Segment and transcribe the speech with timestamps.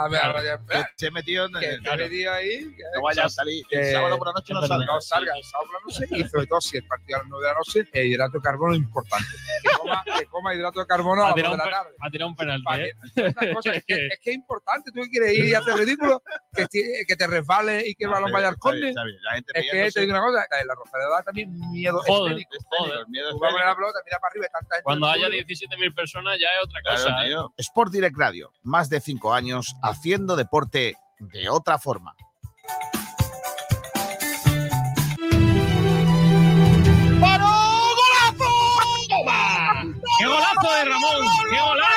[0.00, 1.82] A ver, a espera, te he metido en el.
[1.82, 2.72] te he metido ahí.
[2.76, 3.64] que- No vaya a salir.
[3.68, 4.86] El sábado por la noche no salga.
[4.86, 7.28] no salga el sábado por la noche y sobre todo si el partido a las
[7.28, 9.26] 9 de la noche, el hidrato de carbono es importante.
[9.60, 11.76] Que coma, que coma hidrato de carbono a Ha las 2 tirado de un, la
[11.82, 11.96] tarde.
[11.98, 13.54] ha tirado un penalti, ¿eh?
[13.54, 16.22] cosas, es, que, es que es importante, tú que quieres ir y hacer ridículo,
[16.54, 16.68] que,
[17.04, 20.22] que te resbales y que el balón vaya al gente Es que te digo una
[20.22, 22.34] cosa, la Rosaleda da también miedo Joder.
[22.38, 24.84] el miedo Tú vas a la pelota, mira para arriba tanta gente.
[24.84, 25.48] Cuando haya público.
[25.48, 27.26] 17.000 personas ya es otra cosa.
[27.26, 27.34] ¿eh?
[27.56, 32.14] Sport Direct Radio, más de cinco años haciendo deporte de otra forma.
[37.20, 37.48] ¡Paró!
[37.98, 38.50] ¡Golazo!
[39.08, 39.84] ¡Toma!
[40.18, 41.16] ¡Qué golazo de Ramón!
[41.50, 41.88] ¡Qué golazo!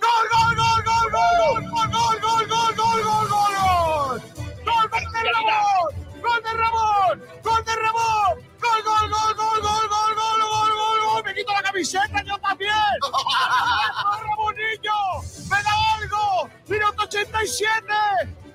[0.00, 4.18] ¡Gol, gol, gol, gol, gol, gol, gol, gol, gol, gol, gol, gol, gol!
[4.64, 5.88] ¡Gol de Ramón!
[6.22, 7.14] ¡Gol de Ramón!
[7.42, 8.34] ¡Gol de Ramón!
[8.60, 10.03] ¡Gol, gol, gol, gol, gol, gol, gol, gol, gol, gol!
[10.03, 10.03] ¡Me
[11.44, 12.70] quito la camiseta yo también!
[13.02, 14.98] ¡Gol, Ramonillo!
[15.50, 16.50] ¡Me da algo!
[16.68, 17.84] ¡Minuto 87!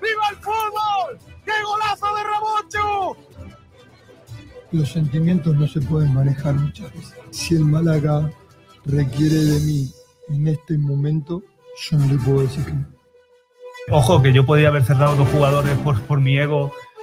[0.02, 1.18] ¡Viva el fútbol!
[1.44, 3.16] ¡Qué golazo de Ramón, Chu!
[4.72, 7.14] Los sentimientos no se pueden manejar muchas veces.
[7.30, 8.30] Si el Málaga
[8.84, 9.92] requiere de mí
[10.28, 11.42] en este momento,
[11.90, 12.86] yo no le puedo decir que no.
[13.90, 16.72] Ojo, que yo podía haber cerrado dos jugadores por, por mi ego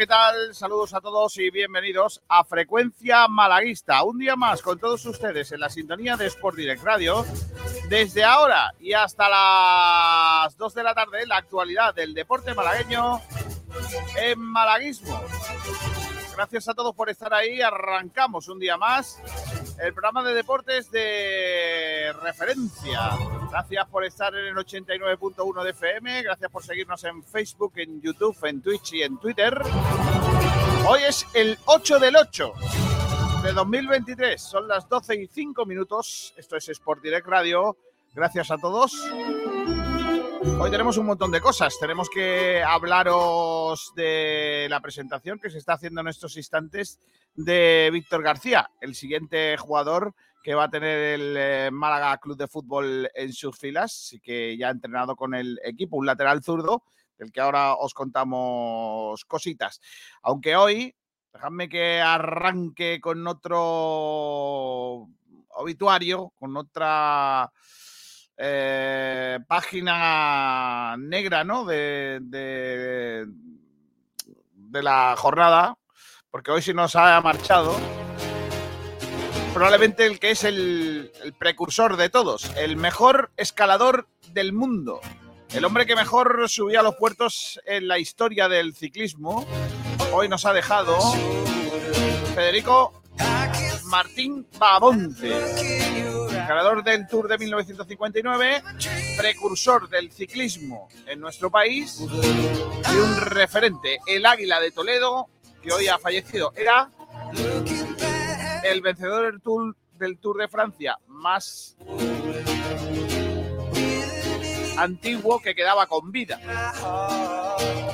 [0.00, 0.54] ¿Qué tal?
[0.54, 4.02] Saludos a todos y bienvenidos a Frecuencia Malaguista.
[4.02, 7.26] Un día más con todos ustedes en la sintonía de Sport Direct Radio.
[7.90, 13.20] Desde ahora y hasta las 2 de la tarde, la actualidad del deporte malagueño
[14.16, 15.20] en malaguismo.
[16.40, 17.60] Gracias a todos por estar ahí.
[17.60, 19.20] Arrancamos un día más
[19.78, 23.10] el programa de deportes de referencia.
[23.50, 26.22] Gracias por estar en el 89.1 de FM.
[26.22, 29.60] Gracias por seguirnos en Facebook, en YouTube, en Twitch y en Twitter.
[30.88, 32.54] Hoy es el 8 del 8
[33.42, 34.40] de 2023.
[34.40, 36.32] Son las 12 y 5 minutos.
[36.38, 37.76] Esto es Sport Direct Radio.
[38.14, 38.94] Gracias a todos.
[40.42, 41.78] Hoy tenemos un montón de cosas.
[41.78, 46.98] Tenemos que hablaros de la presentación que se está haciendo en estos instantes
[47.34, 52.48] de Víctor García, el siguiente jugador que va a tener el eh, Málaga Club de
[52.48, 56.84] Fútbol en sus filas y que ya ha entrenado con el equipo, un lateral zurdo,
[57.18, 59.82] del que ahora os contamos cositas.
[60.22, 60.94] Aunque hoy,
[61.34, 65.06] dejadme que arranque con otro
[65.50, 67.52] obituario, con otra
[68.42, 71.66] eh, página negra, ¿no?
[71.66, 73.26] De, de,
[74.82, 75.76] la jornada,
[76.30, 77.76] porque hoy se nos ha marchado.
[79.52, 85.00] Probablemente el que es el, el precursor de todos, el mejor escalador del mundo,
[85.52, 89.44] el hombre que mejor subía a los puertos en la historia del ciclismo,
[90.12, 90.96] hoy nos ha dejado
[92.34, 93.02] Federico
[93.90, 95.32] Martín Babonte,
[96.50, 98.62] ganador del Tour de 1959,
[99.16, 105.28] precursor del ciclismo en nuestro país y un referente, el Águila de Toledo,
[105.62, 106.52] que hoy ha fallecido.
[106.56, 106.90] Era
[108.64, 111.76] el vencedor del Tour, del Tour de Francia más
[114.76, 116.40] antiguo que quedaba con vida.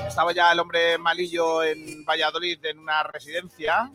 [0.08, 3.92] Estaba ya el hombre malillo en Valladolid en una residencia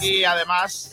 [0.00, 0.90] y además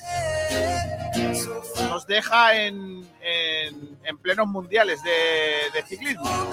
[1.89, 6.51] nos deja en, en, en plenos mundiales de, de ciclismo.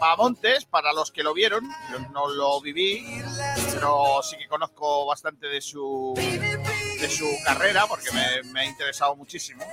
[0.00, 3.22] Pamontes, para los que lo vieron, yo no lo viví,
[3.72, 6.12] pero sí que conozco bastante de su,
[7.00, 9.64] de su carrera porque me, me ha interesado muchísimo.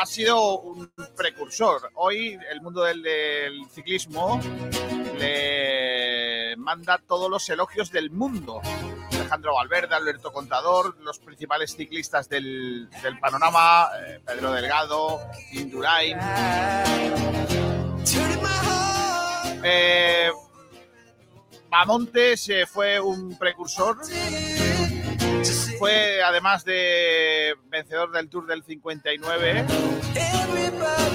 [0.00, 1.90] Ha sido un precursor.
[1.94, 4.40] Hoy el mundo del, del ciclismo
[5.18, 6.13] le
[6.56, 8.60] manda todos los elogios del mundo.
[9.12, 15.20] Alejandro Valverde, Alberto Contador, los principales ciclistas del, del panorama, eh, Pedro Delgado,
[15.52, 16.18] Indurain.
[19.62, 20.30] eh,
[21.68, 23.98] Bamontes eh, fue un precursor.
[25.84, 29.66] Fue además de vencedor del Tour del 59,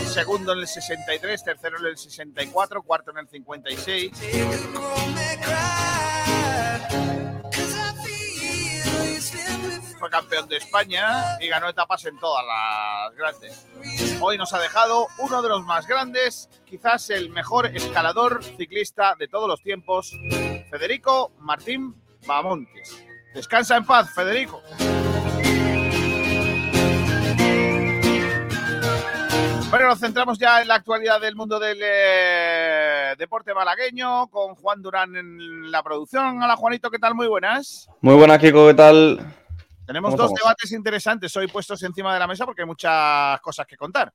[0.06, 4.12] segundo en el 63, tercero en el 64, cuarto en el 56.
[9.98, 13.66] Fue campeón de España y ganó etapas en todas las grandes.
[14.22, 19.28] Hoy nos ha dejado uno de los más grandes, quizás el mejor escalador ciclista de
[19.28, 20.16] todos los tiempos,
[20.70, 21.96] Federico Martín
[22.28, 23.09] Bamontes.
[23.34, 24.62] Descansa en paz, Federico.
[29.70, 34.82] Bueno, nos centramos ya en la actualidad del mundo del eh, deporte malagueño con Juan
[34.82, 36.42] Durán en la producción.
[36.42, 37.14] Hola Juanito, ¿qué tal?
[37.14, 37.88] Muy buenas.
[38.02, 39.20] Muy buenas, Kiko, ¿qué tal?
[39.86, 40.40] Tenemos ¿Cómo dos estamos?
[40.40, 44.12] debates interesantes hoy puestos encima de la mesa porque hay muchas cosas que contar.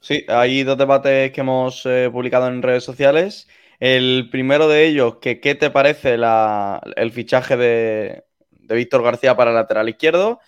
[0.00, 3.46] Sí, hay dos debates que hemos eh, publicado en redes sociales.
[3.80, 8.24] El primero de ellos, que qué te parece la- el fichaje de,
[8.66, 10.40] de Víctor García para el lateral izquierdo.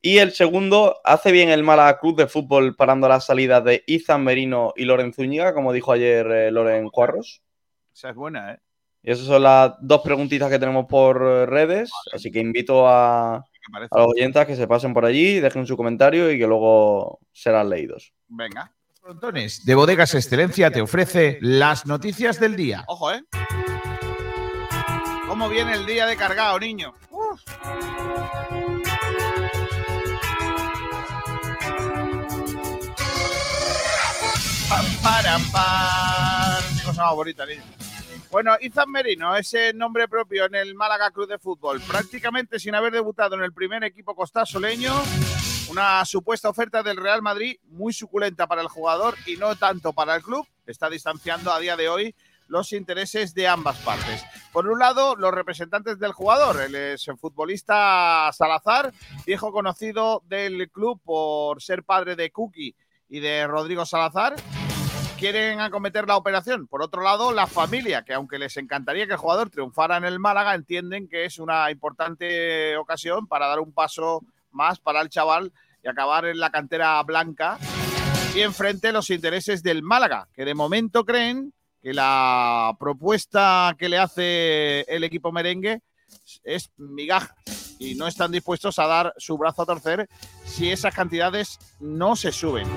[0.00, 4.24] Y el segundo, ¿hace bien el Málaga Club de Fútbol parando las salidas de Izan
[4.24, 7.40] Merino y Loren Zúñiga, como dijo ayer eh, Loren Cuarros?
[7.94, 8.58] Esa es buena, ¿eh?
[9.04, 13.34] Y esas son las dos preguntitas que tenemos por eh, redes, así que invito a,
[13.36, 17.70] a los oyentes que se pasen por allí, dejen su comentario y que luego serán
[17.70, 18.12] leídos.
[18.28, 18.72] Venga.
[19.00, 22.84] Frontones de Bodegas Excelencia te ofrece las noticias del día.
[22.86, 23.24] Ojo, ¿eh?
[25.42, 26.94] ¿Cómo viene el día de cargado, niño?
[36.84, 37.60] Cosa más bonita, niño.
[38.30, 42.92] Bueno, Izan Merino, ese nombre propio en el Málaga Club de Fútbol, prácticamente sin haber
[42.92, 44.94] debutado en el primer equipo costasoleño,
[45.70, 50.14] una supuesta oferta del Real Madrid muy suculenta para el jugador y no tanto para
[50.14, 52.14] el club, está distanciando a día de hoy
[52.52, 54.22] los intereses de ambas partes.
[54.52, 58.92] Por un lado, los representantes del jugador, el ex futbolista Salazar,
[59.24, 62.76] viejo conocido del club por ser padre de Cookie
[63.08, 64.36] y de Rodrigo Salazar,
[65.18, 66.66] quieren acometer la operación.
[66.66, 70.18] Por otro lado, la familia, que aunque les encantaría que el jugador triunfara en el
[70.18, 74.20] Málaga, entienden que es una importante ocasión para dar un paso
[74.50, 77.58] más para el chaval y acabar en la cantera blanca
[78.34, 83.98] y enfrente los intereses del Málaga, que de momento creen que la propuesta que le
[83.98, 85.80] hace el equipo merengue
[86.44, 87.34] es migaja
[87.78, 90.08] y no están dispuestos a dar su brazo a torcer
[90.44, 92.68] si esas cantidades no se suben.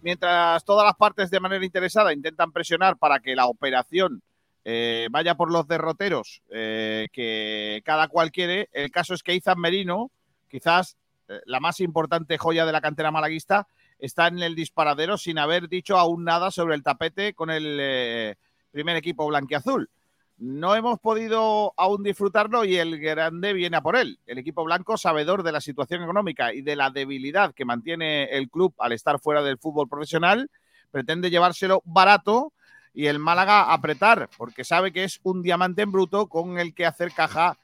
[0.00, 4.22] Mientras todas las partes de manera interesada intentan presionar para que la operación
[4.64, 9.60] eh, vaya por los derroteros eh, que cada cual quiere, el caso es que Izan
[9.60, 10.10] Merino,
[10.48, 10.96] quizás
[11.28, 13.66] eh, la más importante joya de la cantera malaguista,
[14.02, 18.34] está en el disparadero sin haber dicho aún nada sobre el tapete con el eh,
[18.72, 19.88] primer equipo blanquiazul.
[20.38, 24.18] No hemos podido aún disfrutarlo y el grande viene a por él.
[24.26, 28.50] El equipo blanco, sabedor de la situación económica y de la debilidad que mantiene el
[28.50, 30.50] club al estar fuera del fútbol profesional,
[30.90, 32.52] pretende llevárselo barato
[32.92, 36.86] y el Málaga apretar, porque sabe que es un diamante en bruto con el que
[36.86, 37.56] hacer caja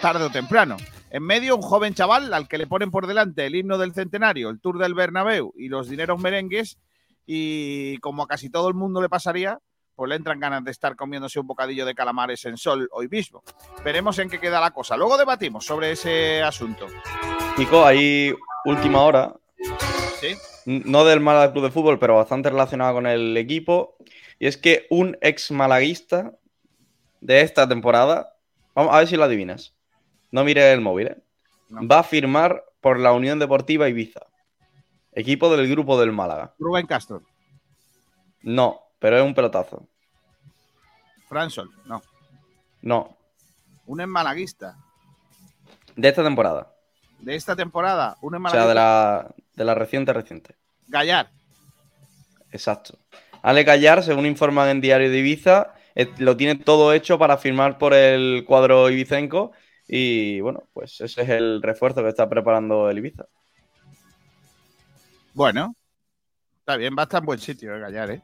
[0.00, 0.76] tarde o temprano.
[1.10, 4.50] En medio, un joven chaval al que le ponen por delante el himno del centenario,
[4.50, 6.78] el Tour del Bernabéu y los dineros merengues,
[7.26, 9.58] y como a casi todo el mundo le pasaría,
[9.94, 13.42] pues le entran ganas de estar comiéndose un bocadillo de calamares en sol hoy mismo.
[13.84, 14.96] Veremos en qué queda la cosa.
[14.96, 16.86] Luego debatimos sobre ese asunto.
[17.56, 18.34] Nico, hay
[18.66, 19.34] última hora,
[20.20, 20.36] ¿Sí?
[20.66, 23.96] no del Málaga Club de Fútbol, pero bastante relacionado con el equipo,
[24.38, 26.34] y es que un ex malaguista
[27.20, 28.35] de esta temporada,
[28.76, 29.74] vamos a ver si lo adivinas,
[30.30, 31.22] no mires el móvil, ¿eh?
[31.70, 31.88] No.
[31.88, 34.20] va a firmar por la Unión Deportiva Ibiza,
[35.12, 36.54] equipo del grupo del Málaga.
[36.60, 37.22] Rubén Castro,
[38.42, 39.88] No, pero es un pelotazo.
[41.28, 42.00] Fransol, no.
[42.82, 43.16] No,
[43.86, 44.76] Un enmalaguista
[45.96, 46.72] de esta temporada.
[47.18, 48.62] de esta temporada, un O enmalaguista.
[48.62, 50.54] sea, de la, de la reciente reciente.
[50.86, 51.30] Gallar.
[52.52, 52.96] Exacto.
[53.42, 55.72] Ale Callar, según informan en Diario de Ibiza,
[56.18, 59.52] lo tiene todo hecho para firmar por el cuadro ibicenco
[59.88, 63.26] y bueno, pues ese es el refuerzo que está preparando el Ibiza.
[65.34, 65.76] Bueno,
[66.58, 68.22] está bien, va a estar en buen sitio, eh, Gallar, ¿eh?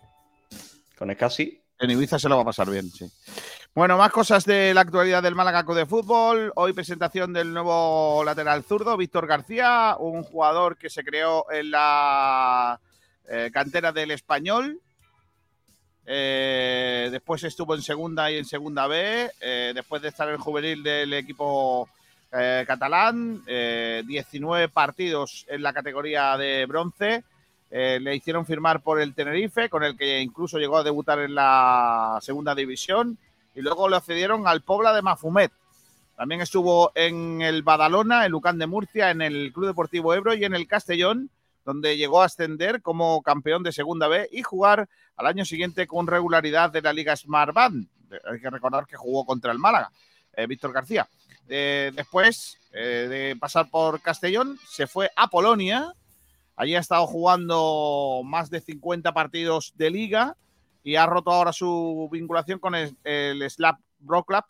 [0.99, 3.11] Con Escasi, En Ibiza se lo va a pasar bien, sí.
[3.75, 6.53] Bueno, más cosas de la actualidad del Málaga de Fútbol.
[6.57, 12.81] Hoy presentación del nuevo lateral zurdo, Víctor García, un jugador que se creó en la
[13.29, 14.81] eh, cantera del Español.
[16.07, 19.31] Eh, después estuvo en segunda y en segunda B.
[19.41, 21.89] eh, después de estar en juvenil del equipo
[22.33, 27.25] eh, catalán, eh, 19 partidos en la categoría de bronce.
[27.71, 32.19] le hicieron firmar por el Tenerife, con el que incluso llegó a debutar en la
[32.21, 33.17] segunda división,
[33.55, 35.53] y luego lo cedieron al Pobla de Mafumet.
[36.17, 40.45] También estuvo en el Badalona, en Lucán de Murcia, en el Club Deportivo Ebro y
[40.45, 41.31] en el Castellón,
[41.65, 46.07] donde llegó a ascender como campeón de Segunda B y jugar al año siguiente con
[46.07, 47.89] regularidad de la Liga Smart Band.
[48.31, 49.91] Hay que recordar que jugó contra el Málaga,
[50.35, 51.09] eh, Víctor García.
[51.49, 55.93] Eh, después eh, de pasar por Castellón, se fue a Polonia.
[56.57, 60.37] Allí ha estado jugando más de 50 partidos de liga
[60.85, 64.45] y ha roto ahora su vinculación con el, el Slap Club,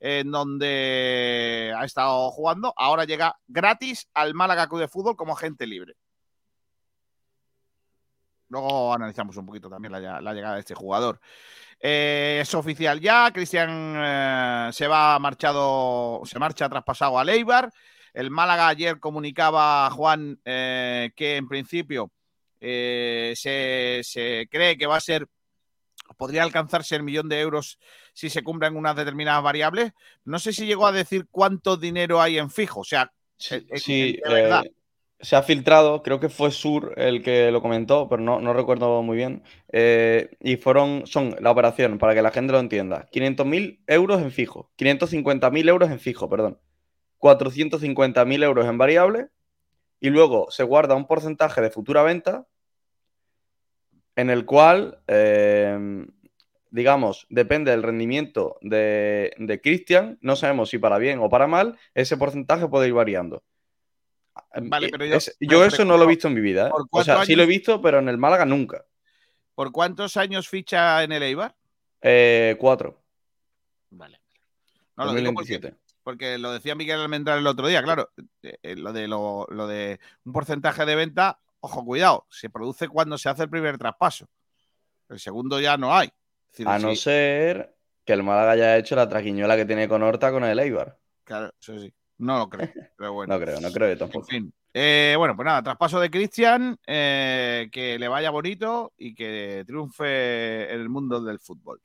[0.00, 2.72] en donde ha estado jugando.
[2.76, 5.96] Ahora llega gratis al Málaga Club de Fútbol como agente libre.
[8.48, 11.20] Luego analizamos un poquito también la, la llegada de este jugador.
[11.80, 17.70] Eh, es oficial ya, Cristian eh, se va marchado, se marcha traspasado a Leibar.
[18.12, 22.10] El Málaga ayer comunicaba a Juan eh, que en principio
[22.58, 23.34] se,
[24.02, 25.28] se, cree que va a ser,
[26.16, 27.78] podría alcanzarse el millón de euros
[28.12, 29.92] si se cumplen unas determinadas variables.
[30.24, 34.18] No sé si llegó a decir cuánto dinero hay en fijo, o sea, sí, sí
[34.24, 34.64] verdad.
[34.64, 34.72] Eh,
[35.20, 39.02] se ha filtrado, creo que fue Sur el que lo comentó, pero no, no recuerdo
[39.02, 39.42] muy bien.
[39.72, 44.30] Eh, y fueron, son la operación, para que la gente lo entienda, 500.000 euros en
[44.30, 46.58] fijo, 550.000 euros en fijo, perdón,
[47.18, 49.28] 450.000 euros en variable,
[50.00, 52.46] y luego se guarda un porcentaje de futura venta,
[54.14, 56.06] en el cual, eh,
[56.70, 61.76] digamos, depende del rendimiento de, de Cristian, no sabemos si para bien o para mal,
[61.94, 63.42] ese porcentaje puede ir variando.
[64.62, 66.68] Vale, pero yo, es, yo eso no lo he visto en mi vida.
[66.68, 66.72] ¿eh?
[66.90, 67.26] O sea, años?
[67.26, 68.84] sí lo he visto, pero en el Málaga nunca.
[69.54, 71.54] ¿Por cuántos años ficha en el Eibar?
[72.00, 73.02] Eh, cuatro.
[73.90, 74.20] Vale.
[74.96, 78.10] No, lo digo porque, porque, lo decía Miguel Almendral el otro día, claro.
[78.42, 83.18] Eh, lo, de, lo, lo, de un porcentaje de venta, ojo, cuidado, se produce cuando
[83.18, 84.28] se hace el primer traspaso.
[85.08, 86.10] El segundo ya no hay.
[86.50, 86.96] Decir, A no sí.
[86.96, 90.98] ser que el Málaga haya hecho la traquiñuela que tiene con Horta con el Eibar.
[91.24, 91.92] Claro, eso sí.
[92.18, 93.34] No lo creo, pero bueno.
[93.34, 94.26] no creo, no creo tampoco.
[94.30, 94.52] En fin.
[94.74, 100.72] Eh, bueno, pues nada, traspaso de Cristian, eh, que le vaya bonito y que triunfe
[100.72, 101.80] en el mundo del fútbol.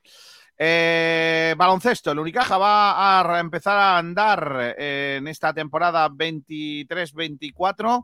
[0.58, 8.04] Eh, baloncesto, el Unicaja va a empezar a andar en esta temporada 23-24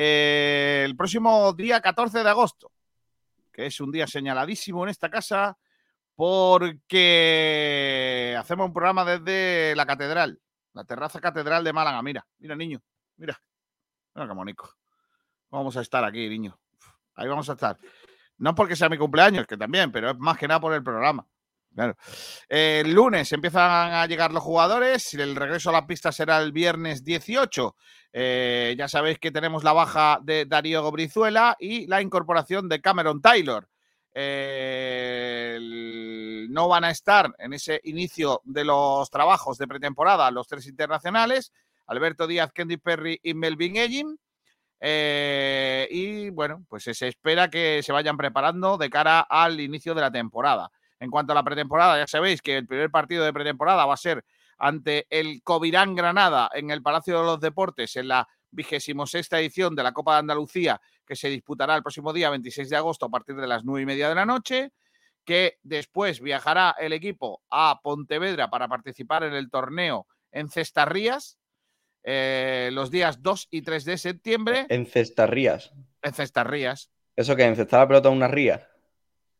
[0.00, 2.70] eh, el próximo día 14 de agosto,
[3.52, 5.58] que es un día señaladísimo en esta casa
[6.14, 7.16] porque
[8.38, 10.38] hacemos un programa desde la catedral
[10.78, 12.00] la terraza catedral de Málaga.
[12.02, 12.80] Mira, mira, niño.
[13.16, 13.42] Mira.
[14.14, 14.76] Mira qué monico.
[15.50, 16.56] Vamos a estar aquí, niño.
[17.16, 17.76] Ahí vamos a estar.
[18.36, 21.26] No porque sea mi cumpleaños, que también, pero es más que nada por el programa.
[21.74, 21.96] Claro.
[22.48, 25.14] El lunes empiezan a llegar los jugadores.
[25.14, 27.74] El regreso a la pista será el viernes 18.
[28.12, 33.20] Eh, ya sabéis que tenemos la baja de Darío Brizuela y la incorporación de Cameron
[33.20, 33.68] Taylor.
[34.14, 36.07] Eh, el,
[36.48, 41.52] no van a estar en ese inicio de los trabajos de pretemporada los tres internacionales,
[41.86, 44.18] Alberto Díaz, Kendy Perry y Melvin Egin.
[44.80, 50.02] Eh, y bueno, pues se espera que se vayan preparando de cara al inicio de
[50.02, 50.70] la temporada.
[51.00, 53.98] En cuanto a la pretemporada, ya sabéis que el primer partido de pretemporada va a
[53.98, 54.24] ser
[54.58, 59.74] ante el Covirán Granada en el Palacio de los Deportes en la vigésimo sexta edición
[59.74, 63.08] de la Copa de Andalucía que se disputará el próximo día 26 de agosto a
[63.08, 64.72] partir de las nueve y media de la noche,
[65.28, 71.38] que después viajará el equipo a Pontevedra para participar en el torneo en Cestarrías
[72.02, 74.64] eh, los días 2 y 3 de septiembre.
[74.70, 75.70] En Cestarrías.
[76.00, 76.90] En Cestarrías.
[77.14, 78.70] ¿Eso que encestar la pelota en una ría?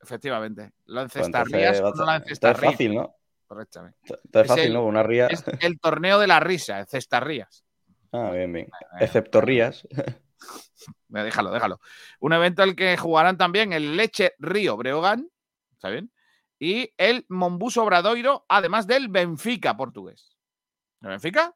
[0.02, 0.72] Efectivamente.
[0.84, 2.64] Lo encestarrías pues no la encestarrías.
[2.64, 3.14] Es fácil, ¿no?
[3.46, 3.98] Correctamente.
[4.04, 4.84] Es fácil, el, ¿no?
[4.84, 5.28] Una ría.
[5.28, 7.64] Es el torneo de la risa, en Cestarrías.
[8.12, 8.68] Ah, bien, bien.
[9.00, 9.88] Excepto rías.
[11.08, 11.80] Déjalo, déjalo.
[12.20, 15.30] Un evento al que jugarán también el Leche Río Breogán,
[15.78, 16.12] ¿está bien?
[16.58, 20.36] Y el Mombuso Obradoiro, además del Benfica portugués.
[21.00, 21.54] ¿El Benfica?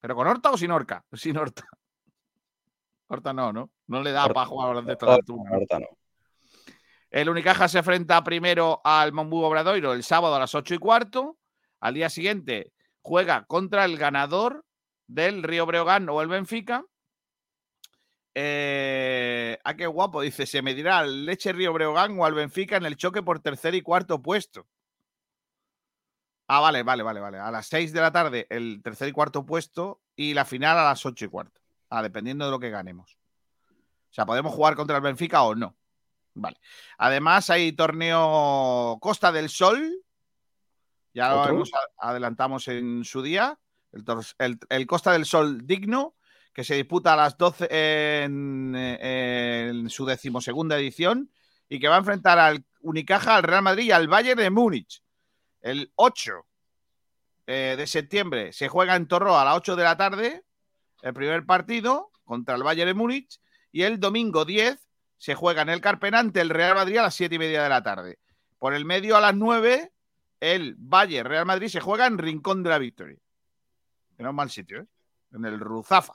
[0.00, 1.04] ¿Pero con Horta o sin Horca?
[1.14, 1.66] Sin Horta.
[3.08, 3.70] Horta no, ¿no?
[3.86, 5.86] No le da Horta, para jugar de toda Horta, Horta no.
[7.10, 11.38] El Unicaja se enfrenta primero al Mombu Obradoiro el sábado a las 8 y cuarto.
[11.80, 14.66] Al día siguiente juega contra el ganador
[15.06, 16.84] del Río Breogán o el Benfica.
[18.40, 22.86] Eh, ah, qué guapo, dice, se medirá al Leche Río Breogán o al Benfica en
[22.86, 24.68] el choque por tercer y cuarto puesto.
[26.46, 27.38] Ah, vale, vale, vale, vale.
[27.38, 30.84] A las 6 de la tarde el tercer y cuarto puesto y la final a
[30.84, 31.60] las 8 y cuarto.
[31.90, 33.18] Ah, dependiendo de lo que ganemos.
[33.72, 35.76] O sea, podemos jugar contra el Benfica o no.
[36.34, 36.58] Vale.
[36.96, 40.00] Además, hay torneo Costa del Sol.
[41.12, 41.64] Ya lo
[41.96, 43.58] adelantamos en su día.
[43.90, 44.04] El,
[44.38, 46.14] el, el, Costa del Sol digno,
[46.58, 51.30] que se disputa a las 12 en, eh, en su decimosegunda edición
[51.68, 55.04] y que va a enfrentar al Unicaja, al Real Madrid y al Bayern de Múnich.
[55.60, 56.32] El 8
[57.46, 60.44] eh, de septiembre se juega en Torro a las 8 de la tarde
[61.02, 64.84] el primer partido contra el Bayern de Múnich y el domingo 10
[65.16, 67.84] se juega en el Carpenante el Real Madrid a las 7 y media de la
[67.84, 68.18] tarde.
[68.58, 69.92] Por el medio a las 9
[70.40, 73.20] el Bayern Real Madrid se juega en Rincón de la Victoria.
[74.16, 74.86] Que no es mal sitio, ¿eh?
[75.30, 76.14] En el Ruzafa.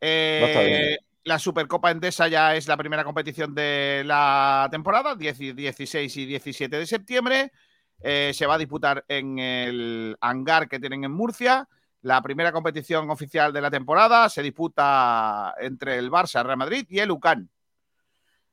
[0.00, 6.16] Eh, la Supercopa Endesa ya es la primera competición de la temporada, 10 y 16
[6.16, 7.52] y 17 de septiembre.
[8.00, 11.68] Eh, se va a disputar en el hangar que tienen en Murcia.
[12.02, 17.00] La primera competición oficial de la temporada se disputa entre el Barça, Real Madrid y
[17.00, 17.50] el UCAN.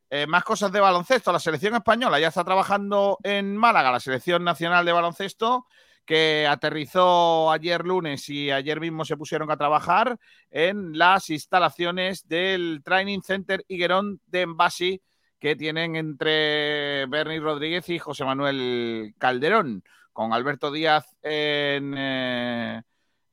[0.10, 1.32] Eh, más cosas de baloncesto.
[1.32, 5.66] La selección española ya está trabajando en Málaga, la selección nacional de baloncesto,
[6.06, 10.18] que aterrizó ayer lunes y ayer mismo se pusieron a trabajar
[10.52, 15.02] en las instalaciones del Training Center Higuerón de Envasi
[15.40, 19.84] que tienen entre Bernie Rodríguez y José Manuel Calderón,
[20.14, 22.82] con Alberto Díaz en, eh,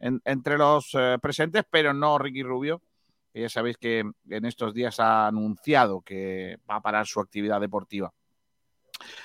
[0.01, 2.83] en- entre los eh, presentes, pero no Ricky Rubio,
[3.33, 7.61] que ya sabéis que en estos días ha anunciado que va a parar su actividad
[7.61, 8.13] deportiva.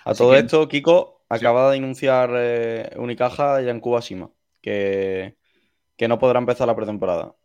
[0.03, 4.29] A Así todo que- esto, Kiko acaba de anunciar eh, Unicaja y Yankuba Sima
[4.65, 5.37] que,
[5.95, 7.35] que no podrá empezar la pretemporada.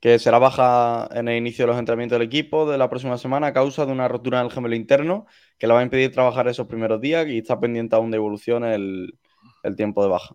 [0.00, 3.48] Que será baja en el inicio de los entrenamientos del equipo de la próxima semana
[3.48, 5.26] a causa de una rotura en el gemelo interno
[5.56, 8.64] que le va a impedir trabajar esos primeros días y está pendiente aún de evolución
[8.64, 9.18] el,
[9.62, 10.34] el tiempo de baja.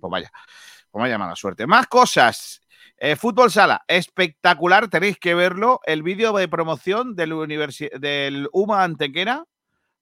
[0.00, 0.30] Pues vaya,
[0.90, 1.66] pues vaya mala suerte.
[1.66, 2.60] Más cosas.
[2.98, 5.80] Eh, Fútbol Sala, espectacular, tenéis que verlo.
[5.84, 7.30] El vídeo de promoción del,
[8.00, 9.44] del UMA Antequera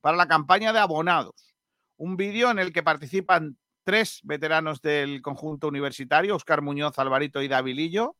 [0.00, 1.45] para la campaña de abonados.
[1.98, 7.48] Un vídeo en el que participan tres veteranos del conjunto universitario, Oscar Muñoz, Alvarito y
[7.48, 8.16] Davilillo.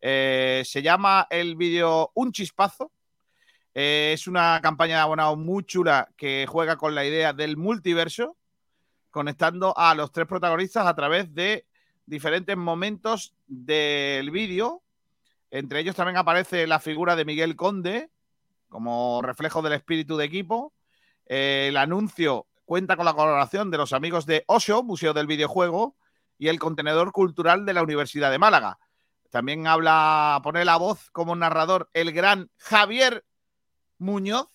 [0.00, 2.92] Eh, se llama el vídeo Un Chispazo.
[3.74, 8.36] Eh, es una campaña de abonados muy chula que juega con la idea del multiverso
[9.10, 11.66] conectando a los tres protagonistas a través de
[12.06, 14.82] diferentes momentos del vídeo.
[15.50, 18.10] Entre ellos también aparece la figura de Miguel Conde
[18.68, 20.72] como reflejo del espíritu de equipo.
[21.26, 25.96] El anuncio cuenta con la colaboración de los amigos de Osho, Museo del Videojuego,
[26.38, 28.78] y el Contenedor Cultural de la Universidad de Málaga.
[29.28, 33.24] También habla, pone la voz como narrador el gran Javier
[33.98, 34.46] Muñoz,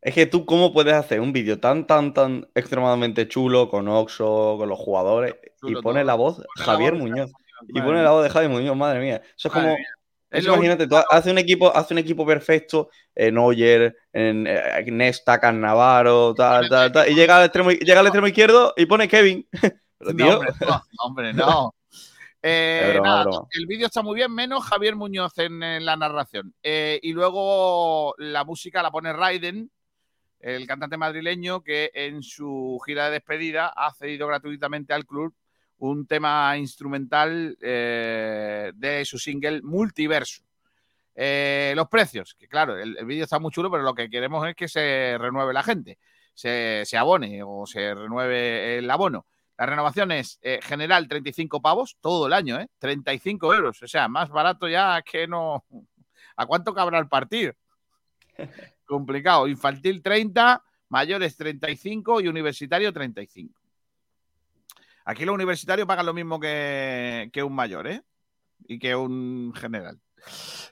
[0.00, 4.54] Es que tú, ¿cómo puedes hacer un vídeo tan, tan, tan extremadamente chulo con Oxo,
[4.56, 7.32] con los jugadores, Chulo y pone la voz Javier Muñoz?
[7.66, 9.20] Y pone la voz de Javier Muñoz, madre mía.
[9.36, 9.78] Eso es Madre como.
[9.78, 9.88] mía.
[10.34, 15.38] Eso imagínate, tú hace un equipo, hace un equipo perfecto en Oyer, en eh, Nesta,
[15.40, 19.46] Cannavaro, tal, tal, tal, y llega al extremo, llega al extremo izquierdo y pone Kevin.
[19.98, 21.74] Pero, No, hombre, no, hombre, no.
[22.42, 23.48] Eh, broma, nada, broma.
[23.52, 26.54] El vídeo está muy bien, menos Javier Muñoz en, en la narración.
[26.62, 29.70] Eh, y luego la música la pone Raiden,
[30.40, 35.34] el cantante madrileño que en su gira de despedida ha cedido gratuitamente al club
[35.78, 40.42] un tema instrumental eh, de su single Multiverso.
[41.14, 44.46] Eh, los precios, que claro, el, el vídeo está muy chulo, pero lo que queremos
[44.48, 45.98] es que se renueve la gente,
[46.34, 49.26] se, se abone o se renueve el abono.
[49.56, 52.68] La renovación es eh, general 35 pavos todo el año, ¿eh?
[52.78, 53.82] 35 euros.
[53.82, 55.64] O sea, más barato ya que no.
[56.36, 57.52] ¿A cuánto cabrá el partido?
[58.84, 59.46] Complicado.
[59.46, 63.63] Infantil 30, mayores 35 y universitario 35.
[65.04, 68.02] Aquí los universitarios pagan lo mismo que, que un mayor, ¿eh?
[68.66, 70.00] Y que un general.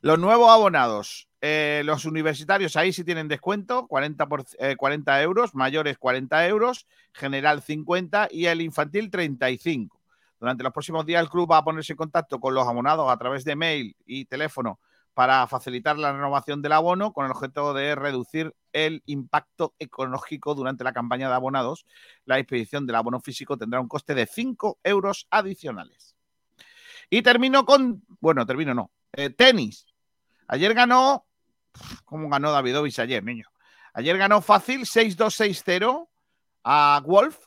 [0.01, 1.29] Los nuevos abonados.
[1.41, 6.87] eh, los universitarios ahí sí tienen descuento, 40, por, eh, 40 euros, mayores 40 euros,
[7.13, 10.01] general 50 y el infantil 35.
[10.39, 13.17] Durante los próximos días el club va a ponerse en contacto con los abonados a
[13.17, 14.79] través de mail y teléfono
[15.15, 20.85] para facilitar la renovación del abono con el objeto de reducir el impacto ecológico durante
[20.85, 21.85] la campaña de abonados.
[22.25, 26.17] La expedición del abono físico tendrá un coste de 5 euros adicionales.
[27.11, 29.87] Y termino con, bueno, termino no, eh, tenis.
[30.49, 31.27] Ayer ganó,
[32.05, 33.47] ¿cómo ganó Davidovich ayer, niño?
[33.93, 36.09] Ayer ganó fácil 6-2-6-0
[36.65, 37.39] a Wolf,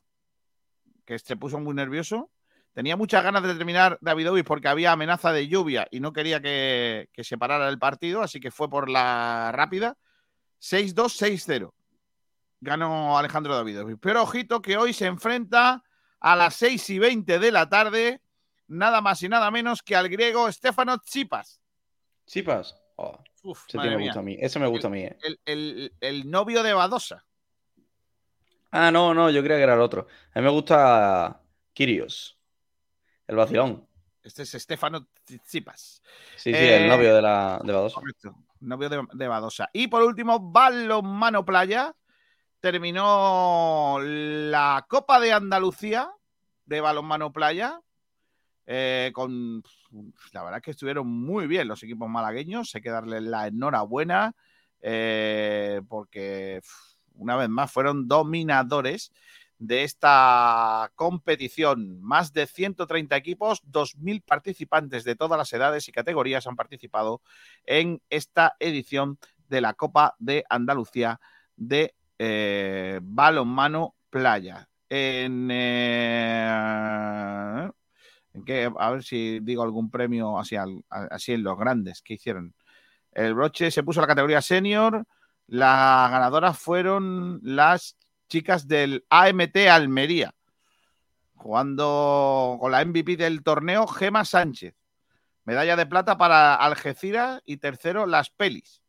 [1.05, 2.29] que se puso muy nervioso.
[2.75, 7.07] Tenía muchas ganas de terminar Davidovich porque había amenaza de lluvia y no quería que,
[7.13, 9.95] que se parara el partido, así que fue por la rápida.
[10.59, 11.73] 6-2-6-0.
[12.59, 13.97] Ganó Alejandro Davidovich.
[14.01, 15.83] Pero ojito que hoy se enfrenta
[16.19, 18.21] a las 6 y 20 de la tarde,
[18.67, 21.61] nada más y nada menos que al griego Stefano Tsipas.
[22.25, 22.75] Chipas.
[22.97, 24.37] Oh, Uf, ese me gusta a mí.
[24.39, 25.01] Ese me gusta a mí.
[25.03, 25.17] eh.
[25.21, 27.23] El, el- el novio de Badosa.
[28.71, 30.07] Ah, no, no, yo creía que era el otro.
[30.33, 31.41] A mí me gusta
[31.73, 32.34] Kirios.
[33.27, 33.87] El vacilón.
[34.23, 36.01] Este es Stefano Tsitsipas.
[36.35, 37.95] Sí, sí, Eh, el novio de la de Badosa.
[37.99, 38.35] Correcto.
[38.61, 39.69] Novio de, de Badosa.
[39.73, 41.95] Y por último, balonmano playa.
[42.59, 46.09] Terminó la Copa de Andalucía
[46.65, 47.79] de balonmano playa.
[48.65, 49.61] eh, con
[50.33, 52.73] la verdad es que estuvieron muy bien los equipos malagueños.
[52.73, 54.33] Hay que darles la enhorabuena.
[54.81, 56.61] eh, porque
[57.15, 59.11] una vez más fueron dominadores
[59.59, 62.01] de esta competición.
[62.01, 67.21] Más de 130 equipos, 2.000 participantes de todas las edades y categorías han participado
[67.65, 71.19] en esta edición de la Copa de Andalucía
[71.55, 74.67] de eh, balonmano playa.
[74.89, 76.49] En, eh,
[78.33, 78.71] ¿en qué?
[78.77, 80.55] a ver si digo algún premio así,
[80.89, 82.53] así en los grandes que hicieron.
[83.11, 85.05] El broche se puso a la categoría senior.
[85.47, 87.97] Las ganadoras fueron las
[88.35, 90.35] chicas del AMT Almería,
[91.35, 94.75] jugando con la MVP del torneo, Gema Sánchez.
[95.45, 98.81] Medalla de plata para Algeciras y tercero, las Pelis.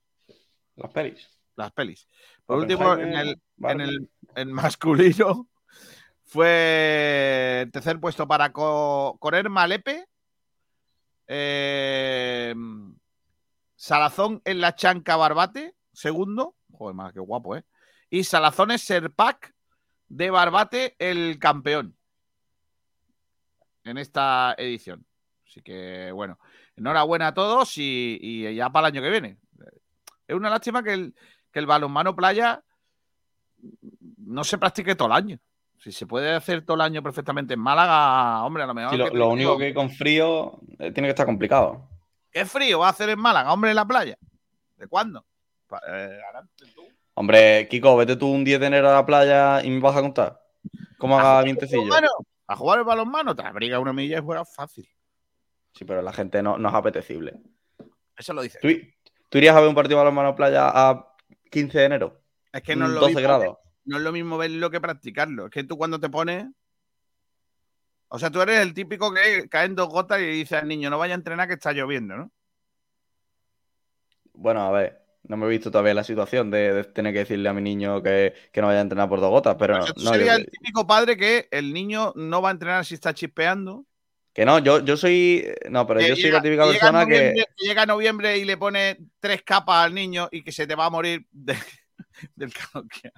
[0.75, 1.31] Las pelis.
[1.55, 2.09] Las Pelis.
[2.45, 5.49] Por último, en el, en el en masculino
[6.25, 10.07] fue el tercer puesto para Co- Correr Malepe.
[11.29, 12.53] Eh,
[13.77, 16.57] Salazón en la Chanca Barbate, segundo.
[16.73, 17.65] Joder, más que guapo, ¿eh?
[18.11, 19.55] Y Salazones Serpac
[20.09, 21.97] de Barbate, el campeón
[23.85, 25.05] en esta edición.
[25.47, 26.39] Así que, bueno,
[26.77, 29.39] enhorabuena a todos y, y ya para el año que viene.
[30.27, 31.15] Es una lástima que el,
[31.53, 32.63] que el balonmano playa
[34.19, 35.39] no se practique todo el año.
[35.79, 38.91] Si se puede hacer todo el año perfectamente en Málaga, hombre, a lo mejor.
[38.93, 41.89] Sí, lo, único que con frío eh, tiene que estar complicado.
[42.31, 44.19] ¿Qué frío va a hacer en Málaga, hombre, en la playa?
[44.77, 45.25] ¿De cuándo?
[45.89, 46.19] Eh.
[47.19, 50.03] Hombre, Kiko, vete tú un 10 de enero a la playa y me vas a
[50.03, 50.43] contar.
[50.99, 51.91] ¿Cómo haga vientecillo?
[52.47, 54.87] A jugar el balonmano, te abriga una milla y fuera fácil.
[55.73, 57.41] Sí, pero la gente no, no es apetecible.
[58.19, 58.59] Eso lo dice.
[58.61, 58.69] ¿Tú,
[59.31, 61.15] tú irías a ver un partido de balonmano playa a
[61.51, 62.23] 15 de enero?
[62.53, 63.59] Es que no es, lo 12 mismo, grados.
[63.87, 65.47] no es lo mismo verlo que practicarlo.
[65.47, 66.47] Es que tú cuando te pones.
[68.09, 70.99] O sea, tú eres el típico que caen dos gotas y dices al niño, no
[70.99, 72.31] vaya a entrenar que está lloviendo, ¿no?
[74.35, 77.49] Bueno, a ver, no me he visto todavía la situación de, de tener que decirle
[77.49, 79.95] a mi niño que, que no vaya a entrenar por dos gotas, pero O sea,
[79.95, 82.95] tú no, serías yo- el típico padre que el niño no va a entrenar si
[82.95, 83.85] está chispeando.
[84.33, 87.87] que no, yo, yo soy, no, pero que yo soy la típica persona que, llega
[87.87, 91.27] noviembre y le pone tres capas al niño y que se te va a morir
[91.31, 91.57] de-
[92.37, 93.11] del que.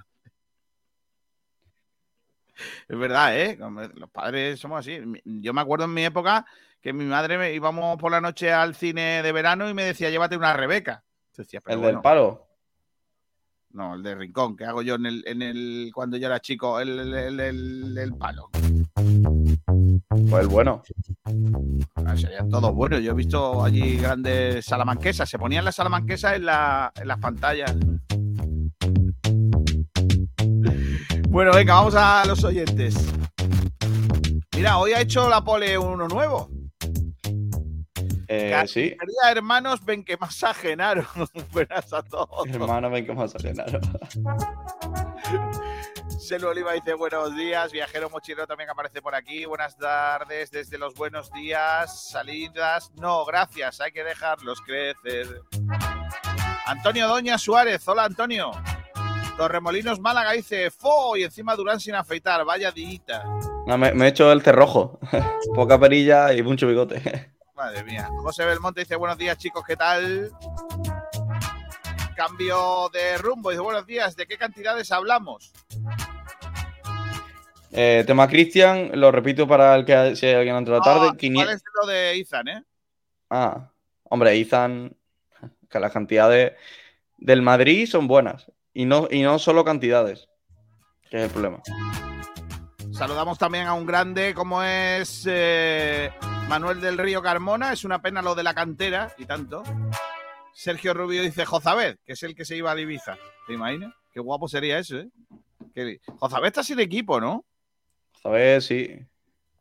[2.88, 3.56] Es verdad, ¿eh?
[3.94, 4.98] Los padres somos así.
[5.24, 6.44] Yo me acuerdo en mi época
[6.80, 10.10] que mi madre me íbamos por la noche al cine de verano y me decía,
[10.10, 11.04] llévate una Rebeca.
[11.44, 12.46] Pero el bueno, del palo.
[13.70, 16.80] no, el de Rincón, que hago yo en el, en el cuando yo era chico,
[16.80, 18.48] el, el- el- el- el palo.
[20.30, 20.82] Pues el bueno.
[22.04, 23.00] Ah, Serían todos buenos.
[23.02, 25.28] Yo he visto allí grandes salamanquesas.
[25.28, 27.74] Se ponían las salamanquesas en, la- en las pantallas.
[31.28, 32.96] Bueno, venga, vamos a los oyentes.
[34.56, 36.50] Mira, hoy ha hecho la pole uno nuevo.
[38.30, 38.94] Eh, sí,
[39.26, 41.06] hermanos, ven que más ajenaron.
[41.52, 42.46] Buenas a todos.
[42.46, 43.66] hermano, ven que vamos a cenar.
[46.18, 47.72] Selo Oliva dice buenos días.
[47.72, 49.46] Viajero mochilero también aparece por aquí.
[49.46, 52.10] Buenas tardes desde los buenos días.
[52.10, 52.92] Salidas.
[52.96, 53.80] No, gracias.
[53.80, 55.40] Hay que dejarlos crecer.
[56.66, 57.88] Antonio Doña Suárez.
[57.88, 58.50] Hola, Antonio.
[59.38, 62.44] Torremolinos Málaga dice Fo y encima Durán sin afeitar.
[62.44, 63.24] Vaya dita.
[63.66, 64.98] No, me, me he hecho el cerrojo.
[65.54, 67.32] Poca perilla y mucho bigote.
[67.58, 68.08] Madre mía.
[68.22, 69.64] José Belmonte dice buenos días, chicos.
[69.66, 70.30] ¿Qué tal?
[72.14, 73.50] Cambio de rumbo.
[73.50, 74.14] Dice buenos días.
[74.14, 75.52] ¿De qué cantidades hablamos?
[77.72, 81.08] Eh, tema Cristian, lo repito para el que si hay alguien ha entrado tarde.
[81.10, 82.64] Ah, 500 ¿Cuál es lo de Izan, eh?
[83.28, 83.72] Ah,
[84.04, 84.96] hombre, Izan,
[85.68, 86.52] que las cantidades
[87.16, 88.52] del Madrid son buenas.
[88.72, 90.28] Y no, y no solo cantidades,
[91.10, 91.60] que es el problema.
[92.98, 96.10] Saludamos también a un grande como es eh,
[96.48, 97.72] Manuel del Río Carmona.
[97.72, 99.62] Es una pena lo de la cantera y tanto.
[100.52, 103.16] Sergio Rubio dice Jozabed, que es el que se iba a Ibiza.
[103.46, 103.94] ¿Te imaginas?
[104.12, 105.08] Qué guapo sería eso, ¿eh?
[105.72, 106.00] Que...
[106.18, 107.44] Jozabed está sin equipo, ¿no?
[108.20, 108.66] ¿Sabes?
[108.66, 108.98] Sí.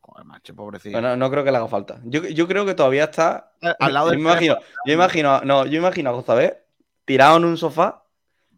[0.00, 1.00] Joder, macho, pobrecito.
[1.00, 2.00] No, creo que le haga falta.
[2.02, 3.52] Yo, yo creo que todavía está.
[3.78, 6.64] Al lado yo del me imagino, yo imagino, no, yo imagino a Josabé
[7.04, 8.02] tirado en un sofá,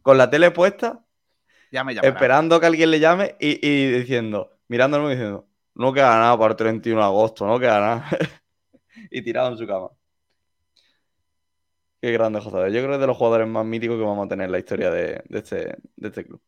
[0.00, 1.04] con la tele puesta,
[1.70, 6.16] Ya me esperando que alguien le llame y, y diciendo, mirándolo y diciendo, no queda
[6.16, 8.08] nada para el 31 de agosto, no queda nada.
[9.10, 9.88] y tirado en su cama.
[12.00, 12.72] Qué grande Josabé.
[12.72, 14.60] Yo creo que es de los jugadores más míticos que vamos a tener en la
[14.60, 16.40] historia de, este, este club.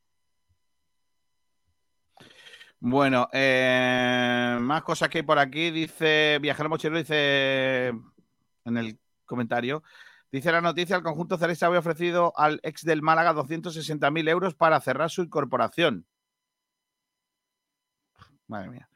[2.78, 5.72] Bueno, eh, más cosas que hay por aquí.
[5.72, 9.82] Dice Viajero Mochilero, dice en el comentario.
[10.30, 14.80] Dice la noticia, el conjunto celeste había ofrecido al ex del Málaga 260.000 euros para
[14.80, 16.06] cerrar su incorporación.
[18.48, 18.88] Madre mía.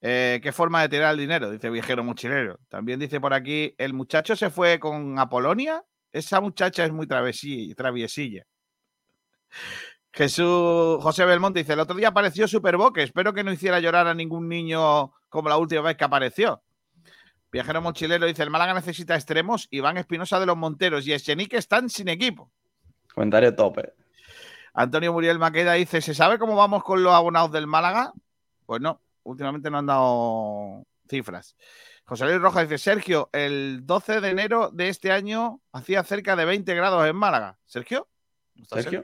[0.00, 1.50] Eh, ¿Qué forma de tirar el dinero?
[1.50, 2.58] Dice Viajero Mochilero.
[2.68, 5.84] También dice por aquí, ¿el muchacho se fue con Apolonia?
[6.10, 8.44] Esa muchacha es muy traviesilla.
[10.12, 14.14] Jesús José Belmonte dice, el otro día apareció Superboque, espero que no hiciera llorar a
[14.14, 16.62] ningún niño como la última vez que apareció.
[17.50, 21.88] Viajero Mochilero dice, el Málaga necesita extremos, Iván Espinosa de los Monteros y Echenique están
[21.88, 22.50] sin equipo.
[23.14, 23.92] Comentario tope.
[24.74, 28.12] Antonio Muriel Maqueda dice, ¿se sabe cómo vamos con los abonados del Málaga?
[28.66, 31.56] Pues no, últimamente no han dado cifras.
[32.04, 36.44] José Luis Rojas dice, Sergio, el 12 de enero de este año hacía cerca de
[36.44, 37.58] 20 grados en Málaga.
[37.64, 38.08] ¿Sergio?
[38.54, 39.02] ¿No está ¿Sergio?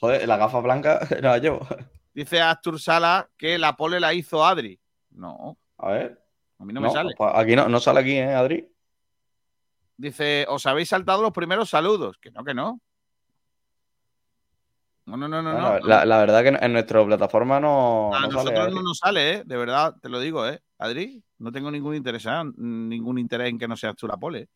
[0.00, 1.66] Joder, la gafa blanca no la llevo.
[2.14, 4.78] Dice Astur Sala que la pole la hizo Adri.
[5.10, 6.22] No, A ver.
[6.58, 7.14] a mí no, me sale.
[7.16, 8.68] pues aquí no, no sale aquí, ¿eh, Adri?
[9.96, 12.18] Dice, os habéis saltado los primeros saludos.
[12.18, 12.80] Que no, que no.
[15.04, 15.52] No, no, no, no.
[15.52, 15.78] No.
[15.80, 19.42] la, la verdad que en nuestra plataforma no, A no nosotros no nos sale, ¿eh?
[19.44, 20.60] De verdad, te lo digo, ¿eh?
[20.78, 22.42] Adri, no tengo ningún interés, ¿eh?
[22.56, 24.48] ningún interés en que no seas tú la pole.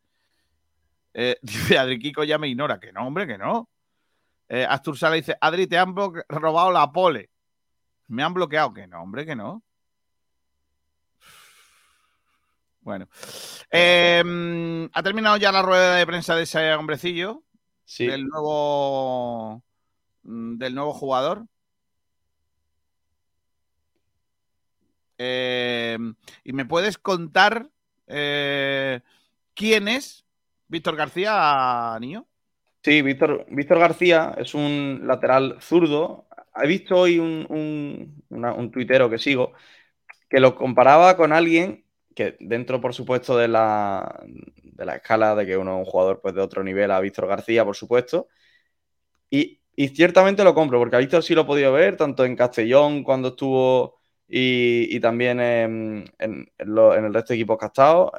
[1.12, 2.78] Eh, dice Adri Kiko ya me ignora.
[2.78, 3.68] Que no, hombre, que no.
[4.48, 7.30] Eh, Astur Sala dice, Adri, te han robado la pole.
[8.08, 8.72] Me han bloqueado.
[8.72, 9.64] Que no, hombre, que no.
[12.82, 13.08] Bueno.
[13.72, 17.42] Eh, ha terminado ya la rueda de prensa de ese hombrecillo,
[17.84, 18.06] Sí.
[18.06, 19.64] del nuevo
[20.26, 21.46] del nuevo jugador.
[25.18, 25.96] Eh,
[26.44, 27.68] ¿Y me puedes contar
[28.06, 29.00] eh,
[29.54, 30.26] quién es
[30.68, 32.26] Víctor García, niño?
[32.82, 36.26] Sí, Víctor, Víctor García es un lateral zurdo.
[36.54, 39.52] He visto hoy un, un, un tuitero que sigo
[40.28, 41.84] que lo comparaba con alguien
[42.14, 46.20] que dentro, por supuesto, de la, de la escala de que uno es un jugador
[46.22, 48.28] pues, de otro nivel a Víctor García, por supuesto.
[49.30, 52.34] Y, y ciertamente lo compro, porque a Víctor sí lo he podido ver, tanto en
[52.34, 58.12] Castellón cuando estuvo y, también en, el resto de equipos que ha estado.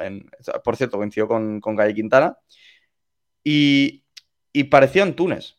[0.63, 2.37] Por cierto, coincidió con, con Calle Quintana.
[3.43, 4.05] Y,
[4.53, 5.55] y pareció en Túnez.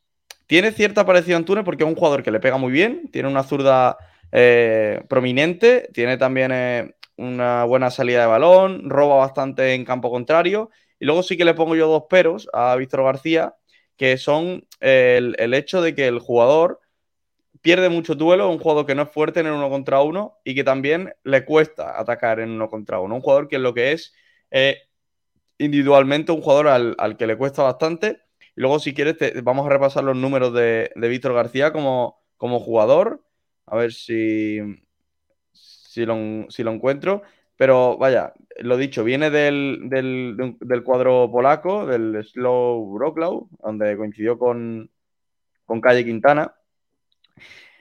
[0.47, 3.29] Tiene cierta parecida en Túnez porque es un jugador que le pega muy bien, tiene
[3.29, 3.99] una zurda
[4.33, 10.71] eh, prominente, tiene también eh, una buena salida de balón, roba bastante en campo contrario.
[11.01, 13.55] Y luego sí que le pongo yo dos peros a Víctor García,
[13.99, 16.81] que son eh, el, hecho de que el jugador
[17.63, 20.39] pierde mucho duelo, es un jugador que no es fuerte en el uno contra uno
[20.45, 23.17] y que también le cuesta atacar en uno contra uno.
[23.17, 24.15] Un jugador que lo que es
[24.51, 24.79] eh,
[25.59, 28.23] individualmente un jugador al, al que le cuesta bastante.
[28.57, 32.23] Y luego, si quieres, te- vamos a repasar los números de, de Víctor García como,
[32.37, 33.25] como jugador.
[33.67, 34.61] A ver si,
[35.53, 36.17] si, lo,
[36.51, 37.23] si lo encuentro.
[37.57, 44.91] Pero vaya, lo dicho, viene del, del, del cuadro polaco, del Slow donde coincidió con,
[45.65, 46.55] con Calle Quintana.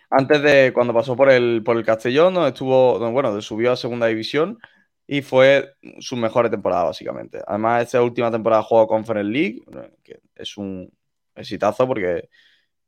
[0.10, 4.08] Antes de cuando pasó por el, por el Castellón, donde estuvo, bueno, subió a segunda
[4.08, 4.58] división
[5.06, 7.42] y fue sus mejores temporadas, básicamente.
[7.46, 9.64] Además, esta última temporada jugó Conference League,
[10.04, 10.92] que es un
[11.36, 12.30] exitazo porque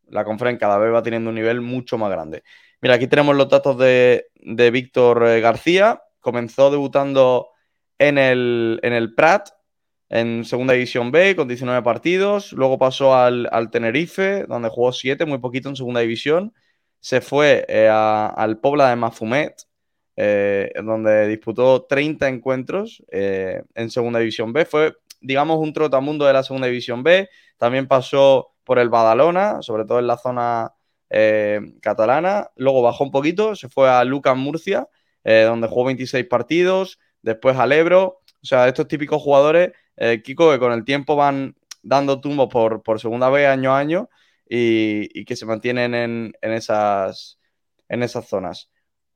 [0.08, 2.44] la Conference cada vez va teniendo un nivel mucho más grande.
[2.82, 6.02] Mira, aquí tenemos los datos de, de Víctor eh, García.
[6.22, 7.50] Comenzó debutando
[8.00, 9.50] en el, en el Prat,
[10.10, 12.54] en Segunda División B, con 19 partidos.
[12.54, 16.54] Luego pasó al, al Tenerife, donde jugó 7, muy poquito en Segunda División.
[17.00, 19.68] Se fue eh, al Pobla de Mafumet,
[20.16, 24.66] eh, donde disputó 30 encuentros eh, en Segunda División B.
[24.66, 27.30] Fue, digamos, un trotamundo de la Segunda División B.
[27.58, 30.74] También pasó por el Badalona, sobre todo en la zona
[31.82, 32.52] catalana.
[32.56, 34.88] Luego bajó un poquito, se fue a Lucas Murcia,
[35.24, 37.00] donde jugó 26 partidos.
[37.22, 38.22] Después al Ebro.
[38.42, 42.84] O sea, estos típicos jugadores, eh, Kiko, que con el tiempo van dando tumbos por,
[42.84, 44.10] por segunda vez año a año
[44.48, 47.40] y, y que se mantienen en, en esas,
[47.90, 48.72] en esas zonas.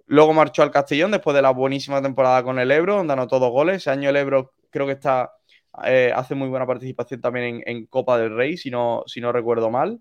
[0.06, 3.52] Luego marchó al Castellón después de la buenísima temporada con el Ebro, donde anotó dos
[3.52, 3.78] goles.
[3.78, 5.32] Ese año el Ebro creo que está,
[5.86, 9.32] eh, hace muy buena participación también en, en Copa del Rey, si no, si no
[9.32, 10.00] recuerdo mal.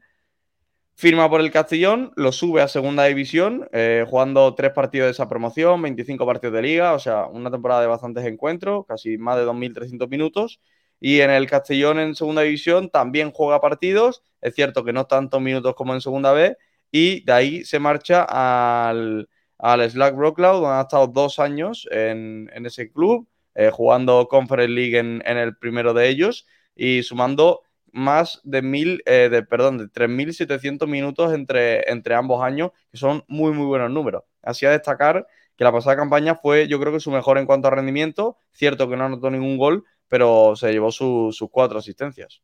[0.94, 5.28] Firma por el Castellón, lo sube a segunda división, eh, jugando tres partidos de esa
[5.28, 9.44] promoción, 25 partidos de liga, o sea, una temporada de bastantes encuentros, casi más de
[9.44, 10.60] 2.300 minutos.
[11.00, 15.40] Y en el Castellón en segunda división también juega partidos, es cierto que no tantos
[15.40, 16.56] minutos como en segunda vez,
[16.92, 19.28] y de ahí se marcha al,
[19.58, 24.72] al Slack Wrocław, donde ha estado dos años en, en ese club, eh, jugando Conference
[24.72, 29.78] League en, en el primero de ellos y sumando más de mil, eh, de, perdón,
[29.78, 34.24] de 3.700 minutos entre, entre ambos años, que son muy, muy buenos números.
[34.42, 35.26] así a destacar
[35.56, 38.36] que la pasada campaña fue, yo creo que su mejor en cuanto a rendimiento.
[38.52, 42.42] Cierto que no anotó ningún gol, pero se llevó sus cuatro asistencias.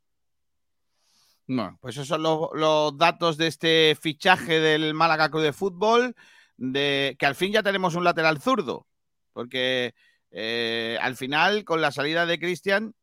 [1.47, 6.15] Bueno, pues esos son los, datos de este fichaje del Málaga Club de Fútbol,
[6.59, 8.87] de que al fin ya tenemos un lateral zurdo,
[9.33, 9.95] porque
[10.31, 12.95] eh, al final, con la salida de Cristian,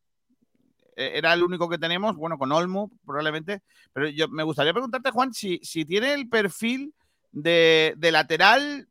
[0.95, 3.61] era el único que tenemos, bueno, con Olmo probablemente,
[3.93, 6.93] pero yo me gustaría preguntarte, Juan, si, si tiene el perfil
[7.31, 8.87] de, de lateral,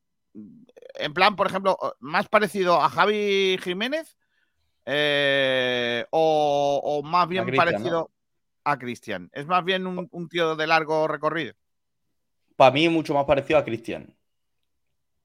[0.94, 4.16] en plan, por ejemplo, más parecido a Javi Jiménez
[4.86, 7.90] eh, o, o, más bien parecido...
[7.90, 8.10] ¿no?
[8.64, 9.30] a Cristian?
[9.32, 11.52] ¿Es más bien un, un, tío de largo recorrido?
[12.56, 14.14] Para mí mucho más parecido a Cristian.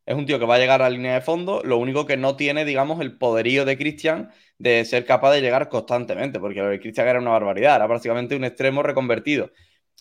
[0.09, 2.17] Es un tío que va a llegar a la línea de fondo, lo único que
[2.17, 6.79] no tiene, digamos, el poderío de Cristian de ser capaz de llegar constantemente, porque lo
[6.79, 9.51] Cristian era una barbaridad, era prácticamente un extremo reconvertido.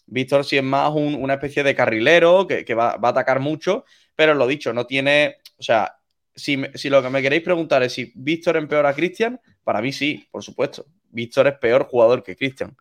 [0.06, 3.38] Víctor sí es más un, una especie de carrilero que, que va, va, a atacar
[3.40, 3.84] mucho,
[4.16, 5.98] pero lo dicho, no tiene, o sea,
[6.34, 9.92] si, si lo que me queréis preguntar es si Víctor empeora a Cristian, para mí
[9.92, 10.86] sí, por supuesto.
[11.10, 12.74] Víctor es peor jugador que Cristian.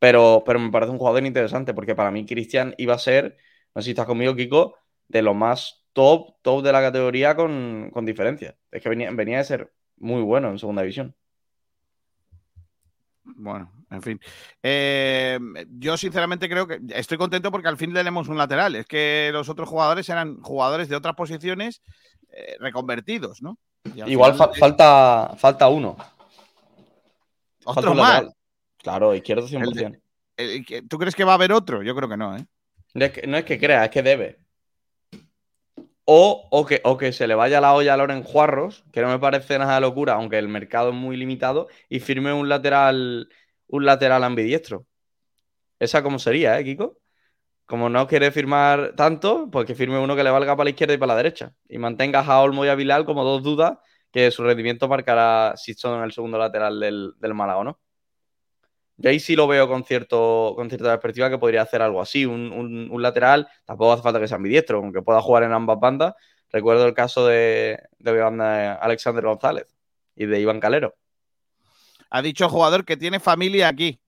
[0.00, 3.36] Pero, pero me parece un jugador interesante porque para mí Cristian iba a ser,
[3.72, 4.74] no sé si estás conmigo, Kiko,
[5.06, 8.54] de lo más top, top de la categoría con, con diferencia.
[8.70, 11.14] Es que venía, venía de ser muy bueno en segunda división.
[13.24, 14.20] Bueno, en fin.
[14.62, 15.38] Eh,
[15.70, 18.76] yo sinceramente creo que estoy contento porque al fin tenemos un lateral.
[18.76, 21.80] Es que los otros jugadores eran jugadores de otras posiciones
[22.30, 23.58] eh, reconvertidos, ¿no?
[24.06, 24.58] Igual fa es...
[24.58, 25.96] falta, falta uno.
[27.64, 28.12] ¿Otro falta más?
[28.12, 28.34] Lateral.
[28.82, 30.00] Claro, izquierdo 100%.
[30.36, 31.82] El de, el, ¿Tú crees que va a haber otro?
[31.82, 32.44] Yo creo que no, ¿eh?
[32.92, 34.43] No es que, no es que crea, es que debe.
[36.06, 39.08] O, o, que, o, que, se le vaya la olla a Loren Juarros, que no
[39.08, 43.28] me parece nada de locura, aunque el mercado es muy limitado, y firme un lateral,
[43.68, 44.86] un lateral ambidiestro.
[45.78, 46.98] Esa como sería, ¿eh, Kiko?
[47.66, 50.94] Como no quiere firmar tanto, pues que firme uno que le valga para la izquierda
[50.94, 51.54] y para la derecha.
[51.68, 53.78] Y mantenga a Olmo y a Bilal como dos dudas
[54.12, 57.80] que su rendimiento marcará si son el segundo lateral del, del Málaga no.
[58.96, 62.26] Yo ahí sí lo veo con, cierto, con cierta perspectiva que podría hacer algo así,
[62.26, 65.80] un, un, un, lateral, tampoco hace falta que sea ambidiestro, aunque pueda jugar en ambas
[65.80, 66.14] bandas.
[66.50, 68.22] Recuerdo el caso de, de
[68.80, 69.74] Alexander González
[70.14, 70.94] y de Iván Calero.
[72.10, 73.98] Ha dicho jugador que tiene familia aquí.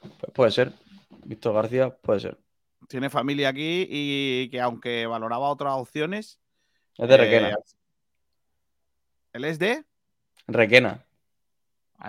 [0.00, 0.72] Pues puede ser.
[1.24, 2.38] Víctor García, puede ser.
[2.88, 6.40] Tiene familia aquí y que aunque valoraba otras opciones.
[6.98, 7.50] Es de Requena.
[7.50, 7.56] Eh,
[9.34, 9.84] ¿Él es de?
[10.48, 11.04] Requena.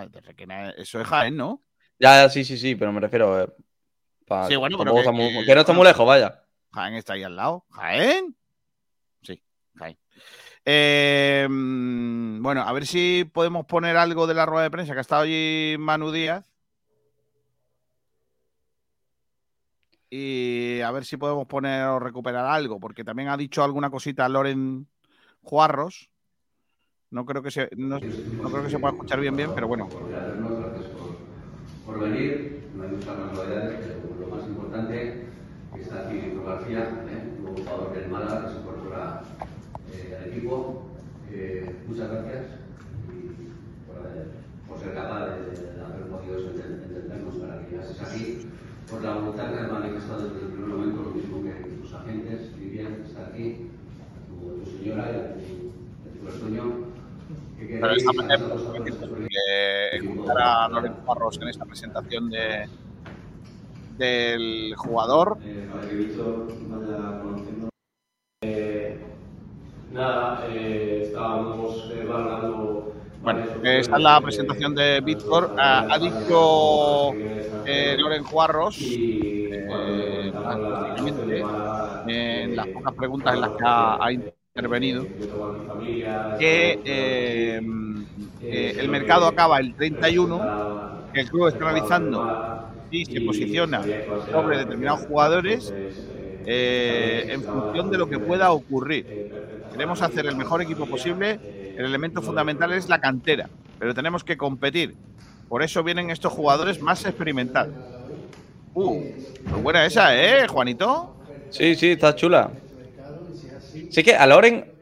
[0.09, 1.61] De Requena, eso es Jaén, ¿no?
[1.99, 3.43] Ya, sí, sí, sí, pero me refiero.
[3.43, 3.47] Eh,
[4.25, 6.43] pa, sí, bueno, pero que, muy, que, no está muy lejos, vaya.
[6.71, 7.65] Jaén está ahí al lado.
[7.69, 8.35] ¿Jaén?
[9.21, 9.41] Sí,
[9.75, 9.97] Jaén.
[10.65, 15.01] Eh, bueno, a ver si podemos poner algo de la rueda de prensa que ha
[15.01, 16.51] estado allí Manu Díaz.
[20.09, 24.27] Y a ver si podemos poner o recuperar algo, porque también ha dicho alguna cosita
[24.29, 24.87] Loren
[25.41, 26.09] Juarros.
[27.13, 29.87] No creo que se, no, no, creo que se pueda escuchar bien, bien, pero bueno.
[31.85, 35.27] Por venir, no hay muchas más novedades, pero lo más importante
[35.79, 37.39] está aquí Víctor García, ¿eh?
[37.39, 39.21] un jugador del Málaga que se incorpora
[39.93, 40.87] eh, al equipo.
[41.31, 42.45] Eh, muchas gracias
[44.67, 45.35] por, ser capaz de,
[45.85, 48.47] haber podido entendernos para que llegases aquí,
[48.89, 52.57] por la voluntad que has manifestado desde el primer momento, lo mismo que tus agentes,
[52.57, 53.69] Vivian, está aquí,
[54.27, 56.92] tu, señora y tu sueño
[57.69, 58.43] pero esta manera
[58.83, 62.67] que escuchar a Lorenzo Barros en esta presentación de,
[63.97, 65.37] del jugador.
[68.41, 68.97] Eh,
[69.91, 72.93] nada, eh, estábamos eh, valorando.
[73.21, 75.47] Bueno, esta es la presentación de Bitcore.
[75.57, 77.13] Ha, ha dicho
[77.97, 78.77] Loren Juarros,
[82.07, 84.11] en las pocas preguntas en las que ha, ha
[84.55, 85.07] intervenido,
[86.37, 87.59] que eh,
[88.43, 93.81] eh, el mercado acaba el 31, que el club está realizando y se posiciona
[94.29, 95.73] sobre determinados jugadores
[96.45, 99.31] eh, en función de lo que pueda ocurrir.
[99.71, 101.39] Queremos hacer el mejor equipo posible,
[101.75, 103.49] el elemento fundamental es la cantera,
[103.79, 104.93] pero tenemos que competir.
[105.49, 107.73] Por eso vienen estos jugadores más experimentados.
[108.75, 109.01] Uh,
[109.63, 111.15] buena esa, ¿eh, Juanito?
[111.49, 112.51] Sí, sí, está chula.
[113.93, 114.73] Sí que a Loren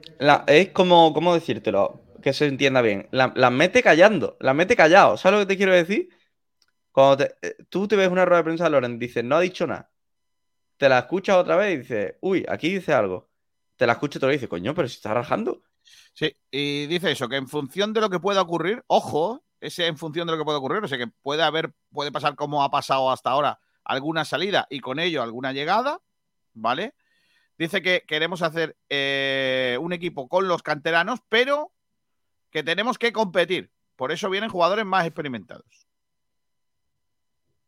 [0.47, 2.01] es como, ¿cómo decírtelo?
[2.23, 3.09] Que se entienda bien.
[3.11, 5.17] Las la mete callando, las mete callado.
[5.17, 6.07] ¿Sabes lo que te quiero decir?
[6.93, 9.67] Cuando eh, tú te ves una rueda de prensa de Loren, dices, no ha dicho
[9.67, 9.91] nada.
[10.77, 13.29] Te la escuchas otra vez y dices, uy, aquí dice algo.
[13.75, 15.61] Te la escuchas otra vez y dices, coño, pero si está rajando.
[16.13, 19.97] Sí, y dice eso, que en función de lo que pueda ocurrir, ojo, ese en
[19.97, 22.71] función de lo que pueda ocurrir, o sea que puede haber, puede pasar como ha
[22.71, 25.99] pasado hasta ahora, alguna salida y con ello alguna llegada,
[26.53, 26.93] ¿vale?
[27.61, 31.71] Dice que queremos hacer eh, un equipo con los canteranos, pero
[32.49, 33.69] que tenemos que competir.
[33.95, 35.87] Por eso vienen jugadores más experimentados.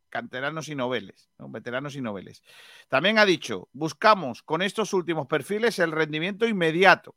[0.10, 1.48] Canteranos y noveles, ¿no?
[1.48, 2.42] veteranos y noveles.
[2.88, 7.16] También ha dicho, buscamos con estos últimos perfiles el rendimiento inmediato.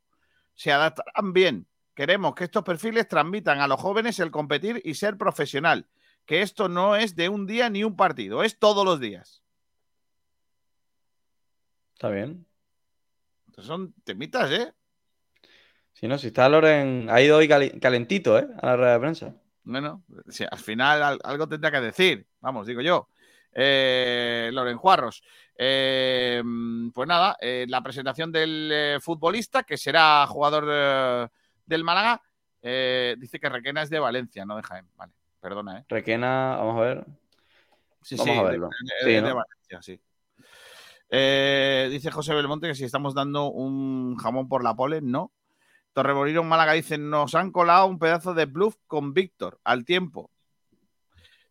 [0.53, 1.67] Se adaptarán bien.
[1.95, 5.87] Queremos que estos perfiles transmitan a los jóvenes el competir y ser profesional.
[6.27, 9.41] Que esto no es de un día ni un partido, es todos los días.
[11.95, 12.46] Está bien.
[13.57, 14.71] Son temitas, ¿eh?
[15.93, 18.47] Si no, si está Loren, ha ido hoy calentito, ¿eh?
[18.61, 19.35] A la rueda de prensa.
[19.63, 23.09] Bueno, si al final al- algo tendrá que decir, vamos, digo yo.
[23.51, 25.23] Eh, Loren Juarros.
[25.57, 26.43] Eh,
[26.93, 31.29] pues nada, eh, la presentación del futbolista, que será jugador
[31.65, 32.21] del Málaga,
[32.61, 34.87] dice que Requena es de Valencia, no de Jaén.
[34.95, 35.85] Vale, perdona, ¿eh?
[35.89, 37.05] Requena, vamos a ver.
[38.03, 38.69] Sí, Vamos sí, a de- verlo.
[38.69, 39.35] de- Sí, de ¿no?
[39.35, 39.99] Valencia, sí.
[41.09, 45.31] Eh, dice José Belmonte que si estamos dando un jamón por la pole, no.
[45.93, 50.31] Torremolino en Málaga dice, nos han colado un pedazo de bluff con Víctor al tiempo.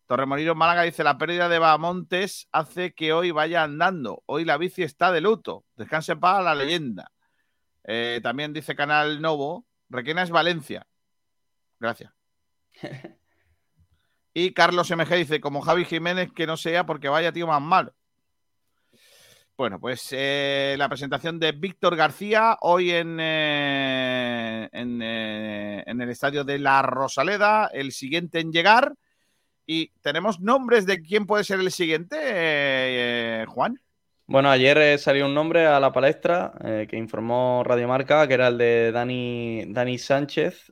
[0.06, 4.22] Torremolino Málaga dice, la pérdida de Bamontes hace que hoy vaya andando.
[4.26, 5.64] Hoy la bici está de luto.
[5.74, 7.10] Descanse en paz la leyenda.
[7.82, 10.86] Eh, también dice Canal Novo, Requena es Valencia.
[11.80, 12.12] Gracias.
[14.38, 17.94] Y Carlos MG dice, como Javi Jiménez, que no sea porque vaya tío más malo.
[19.58, 26.44] Bueno, pues eh, la presentación de Víctor García hoy en, eh, eh, en el estadio
[26.44, 28.92] de La Rosaleda, el siguiente en llegar.
[29.64, 33.80] Y tenemos nombres de quién puede ser el siguiente, Juan.
[34.26, 36.52] Bueno, ayer salió un nombre a la palestra
[36.88, 40.70] que informó Radio Marca, que era el de Dani, Dani Sánchez,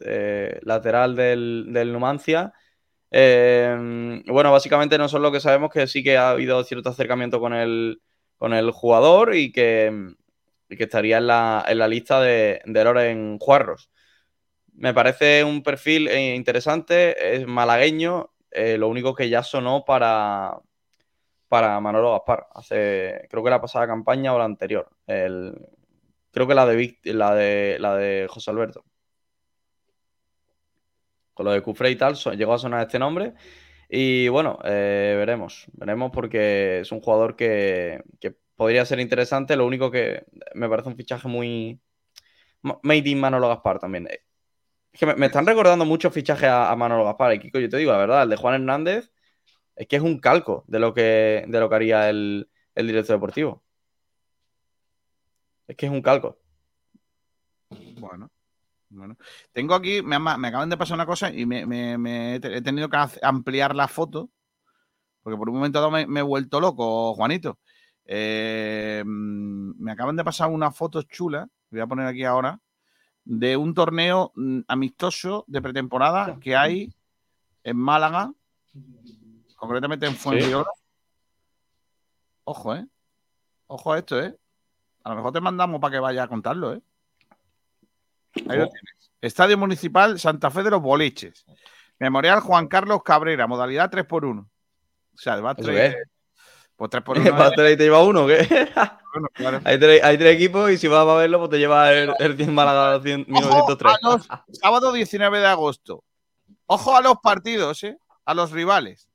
[0.60, 2.52] lateral del, del Numancia.
[3.10, 8.00] Bueno, básicamente nosotros lo que sabemos que sí que ha habido cierto acercamiento con el,
[8.36, 10.14] con el jugador y que,
[10.68, 13.90] y que estaría en la, en la lista de, de Loren Juarros.
[14.72, 20.58] Me parece un perfil eh, interesante, es malagueño, eh, lo único que ya sonó para,
[21.48, 25.54] para Manolo Gaspar, hace, creo que la pasada campaña o la anterior, el,
[26.32, 28.84] creo que la de, la de, la de José Alberto.
[31.32, 33.34] Con lo de Cufré y tal, llegó a sonar este nombre.
[33.88, 39.56] Y bueno, eh, veremos, veremos porque es un jugador que, que podría ser interesante.
[39.56, 40.24] Lo único que
[40.54, 41.80] me parece un fichaje muy
[42.62, 44.06] ma- made in Manolo Gaspar también.
[44.08, 44.20] Eh,
[44.92, 47.34] Es que me, me están recordando muchos fichajes a, a Manolo Gaspar.
[47.34, 49.12] Y Kiko, yo te digo la verdad, el de Juan Hernández
[49.76, 53.16] es que es un calco de lo que, de lo que haría el, el director
[53.16, 53.64] deportivo.
[55.68, 56.38] Es que es un calco.
[57.98, 58.30] Bueno,
[58.94, 59.16] bueno.
[59.52, 62.62] Tengo aquí, me, acaban de pasar una cosa y me, me- me he te- he
[62.62, 64.30] tenido que ampliar la foto,
[65.22, 67.58] porque por un momento dado me, he vuelto loco, Juanito.
[68.06, 72.60] Eh, me acaban de pasar una foto chula, voy a poner aquí ahora,
[73.24, 76.94] de un torneo mm, amistoso de pretemporada que hay
[77.62, 78.32] en Málaga,
[79.56, 80.68] concretamente en Fuengirola.
[82.44, 82.86] Ojo, ¿eh?
[83.66, 84.36] Ojo a esto, ¿eh?
[85.02, 86.82] A lo mejor te mandamos para que vaya a contarlo, ¿eh?
[88.48, 88.68] Ahí lo Oh.
[88.70, 89.10] tienes.
[89.20, 91.44] Estadio Municipal Santa Fe de los Boliches.
[91.98, 94.40] Memorial Juan Carlos Cabrera, modalidad 3x1.
[94.40, 94.48] O
[95.18, 96.02] sea, va ¿Eso 3 qué?
[96.76, 97.30] Pues 3x1.
[97.36, 98.68] ¿Para te lleva uno qué?
[99.34, 99.60] claro.
[99.64, 102.36] hay, tres, hay tres equipos y si vas a verlo, pues te lleva el, el
[102.36, 103.92] 100 Málaga 100 Ojo 1903.
[103.92, 104.28] a los
[104.58, 106.04] sábado 19 de agosto.
[106.66, 107.96] Ojo a los partidos, ¿eh?
[108.24, 109.08] A los rivales.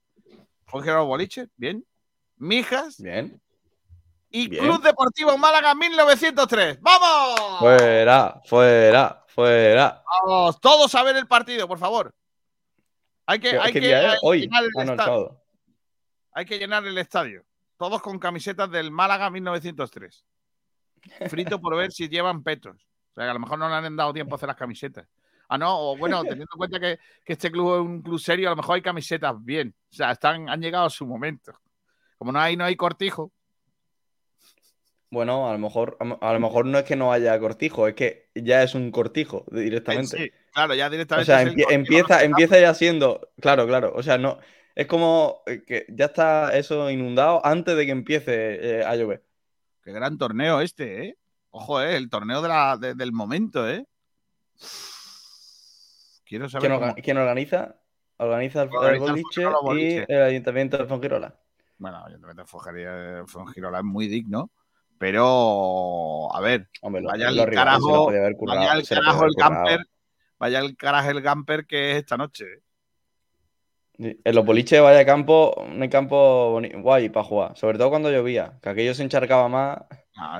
[0.66, 1.86] Jorge los Boliches, bien.
[2.38, 3.42] Mijas Bien.
[4.30, 4.64] Y bien.
[4.64, 6.80] Club Deportivo Málaga 1903.
[6.82, 7.60] ¡Vamos!
[7.60, 10.04] Fuera, fuera, fuera.
[10.26, 12.14] Vamos, todos a ver el partido, por favor.
[13.26, 14.18] Hay que, ¿Qué, hay que?
[14.22, 14.42] Hoy.
[14.42, 15.42] llenar el Ah, el estadio.
[16.32, 17.46] Hay que llenar el estadio.
[17.78, 20.26] Todos con camisetas del Málaga 1903.
[21.30, 22.76] Frito por ver si llevan petros.
[23.12, 25.08] O sea, que a lo mejor no le han dado tiempo a hacer las camisetas.
[25.48, 28.50] Ah, no, o bueno, teniendo en cuenta que, que este club es un club serio,
[28.50, 29.74] a lo mejor hay camisetas bien.
[29.92, 31.54] O sea, están, han llegado a su momento.
[32.18, 33.32] Como no hay, no hay cortijo.
[35.12, 38.30] Bueno, a lo mejor, a lo mejor no es que no haya cortijo, es que
[38.36, 40.18] ya es un cortijo directamente.
[40.18, 41.26] Sí, claro, ya O directamente.
[41.26, 43.32] sea, el empie- cortijo, empieza, empieza ya siendo.
[43.42, 43.92] Claro, claro.
[43.96, 44.38] O sea, no.
[44.76, 49.24] Es como eh, que ya está eso inundado antes de que empiece eh, a llover.
[49.84, 51.18] Qué gran torneo este, ¿eh?
[51.50, 51.98] Ojo, ¿eh?
[51.98, 53.86] El torneo de la- de- del momento, ¿eh?
[56.26, 56.70] Quiero saber.
[56.70, 57.76] ¿Quién, cómo- orga- quién organiza?
[58.18, 61.36] Organiza el, el Organiza el boliche y el ayuntamiento de Fongirola.
[61.78, 64.52] Bueno, Ayuntamiento de Fongirola- Fongirola es muy digno,
[65.00, 68.06] pero a ver, Hombre, vaya al lo carajo,
[68.38, 69.80] currado, vaya al carajo el camper,
[70.38, 72.46] vaya al carajo el camper que es esta noche.
[73.98, 77.58] En los boliches de Valle Campo, un campo boni- guay para jugar.
[77.58, 79.80] Sobre todo cuando llovía, que aquello se encharcaba más.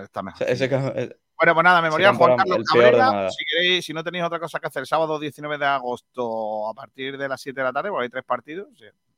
[0.02, 0.48] Está mejor.
[0.50, 3.30] ese eh, Bueno, pues nada, memorial campo Juan Carlos Cabrera.
[3.30, 7.18] Si queréis, si no tenéis otra cosa que hacer, sábado 19 de agosto a partir
[7.18, 8.68] de las 7 de la tarde, porque hay tres partidos,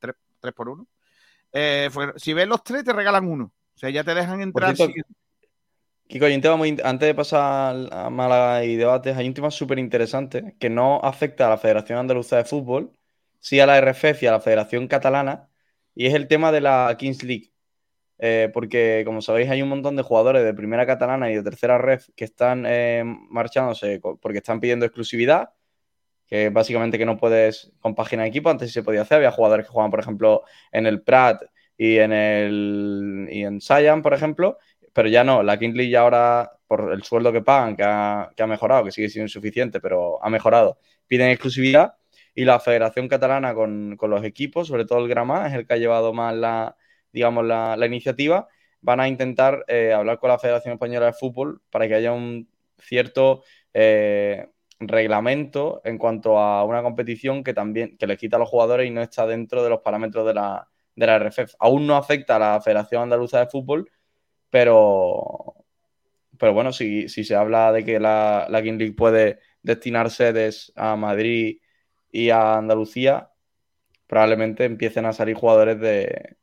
[0.00, 0.88] tres, tres por uno.
[1.52, 3.44] Eh, si ves los tres, te regalan uno.
[3.44, 4.74] O sea, ya te dejan entrar.
[4.74, 4.94] cierto,
[6.12, 9.50] Kiko, hay un tema muy antes de pasar a Málaga y debates, hay un tema
[9.50, 12.92] súper interesante que no afecta a la Federación Andaluza de Fútbol,
[13.40, 15.48] sí a la RFF y a la Federación Catalana,
[15.94, 17.54] y es el tema de la Kings League.
[18.18, 21.78] Eh, porque, como sabéis, hay un montón de jugadores de primera catalana y de tercera
[21.78, 25.54] ref que están eh, marchándose porque están pidiendo exclusividad,
[26.26, 29.72] que básicamente que no puedes compaginar equipo, antes sí se podía hacer, había jugadores que
[29.72, 30.42] jugaban, por ejemplo,
[30.72, 31.42] en el Prat
[31.78, 34.58] y en el y en Sayan, por ejemplo,
[34.92, 38.30] pero ya no, la Kings League ya ahora, por el sueldo que pagan, que ha,
[38.36, 41.94] que ha mejorado, que sigue siendo insuficiente, pero ha mejorado, piden exclusividad
[42.34, 45.74] y la Federación Catalana con, con los equipos, sobre todo el Gramá, es el que
[45.74, 46.76] ha llevado más la,
[47.12, 48.48] digamos, la, la iniciativa,
[48.80, 52.48] van a intentar eh, hablar con la Federación Española de Fútbol para que haya un
[52.78, 54.48] cierto eh,
[54.80, 58.90] reglamento en cuanto a una competición que también que le quita a los jugadores y
[58.90, 61.54] no está dentro de los parámetros de la, de la RFF.
[61.58, 63.88] Aún no afecta a la Federación Andaluza de Fútbol,
[64.52, 65.64] pero,
[66.38, 70.72] pero bueno, si, si se habla de que la, la King League puede destinar sedes
[70.76, 71.60] a Madrid
[72.12, 73.32] y a Andalucía,
[74.06, 76.36] probablemente empiecen a salir jugadores de,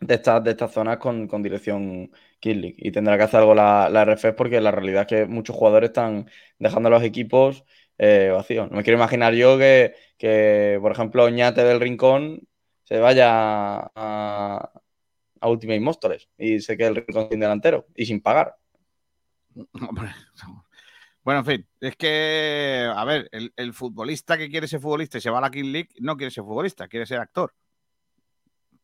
[0.00, 2.76] de estas de estas zonas con, con dirección King League.
[2.78, 6.30] Y tendrá que hacer algo la, la porque la realidad es que muchos jugadores están
[6.58, 7.64] dejando los equipos
[7.98, 8.70] eh, vacíos.
[8.70, 12.46] No me quiero imaginar yo que, que, por ejemplo, Oñate del Rincón
[12.84, 14.72] se vaya a,
[15.44, 18.56] a Ultimate Móstoles y se quede el Rincón sin delantero y sin pagar.
[21.22, 25.22] Bueno, en fin, es que, a ver, el, el futbolista que quiere ser futbolista y
[25.22, 27.54] se va a la King League no quiere ser futbolista, quiere ser actor.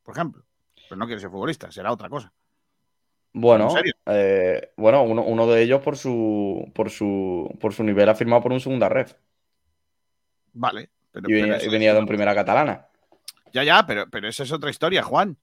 [0.03, 0.43] Por ejemplo.
[0.89, 2.33] Pero no quiere ser futbolista, será otra cosa.
[3.35, 3.69] Bueno,
[4.07, 8.43] eh, bueno, uno, uno de ellos por su, por su, por su nivel ha firmado
[8.43, 9.13] por un segunda ref
[10.55, 10.89] Vale.
[11.13, 12.87] Pero, y venía, y venía de un primera catalana.
[13.53, 15.37] Ya, ya, pero, pero esa es otra historia, Juan.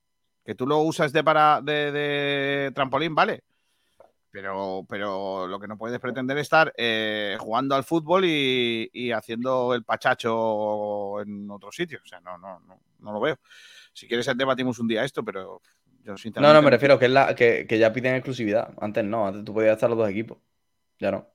[0.47, 3.43] Que tú lo usas de para de, de trampolín, vale.
[4.31, 9.11] Pero, pero lo que no puedes pretender es estar eh, jugando al fútbol y, y
[9.11, 11.99] haciendo el pachacho en otro sitio.
[12.01, 13.39] O sea, no, no, no, no lo veo.
[13.91, 15.61] Si quieres debatimos un día esto, pero
[16.01, 18.73] yo No, no, me refiero que, es la, que, que ya piden exclusividad.
[18.79, 20.37] Antes no, antes tú podías estar los dos equipos.
[20.97, 21.27] Ya no.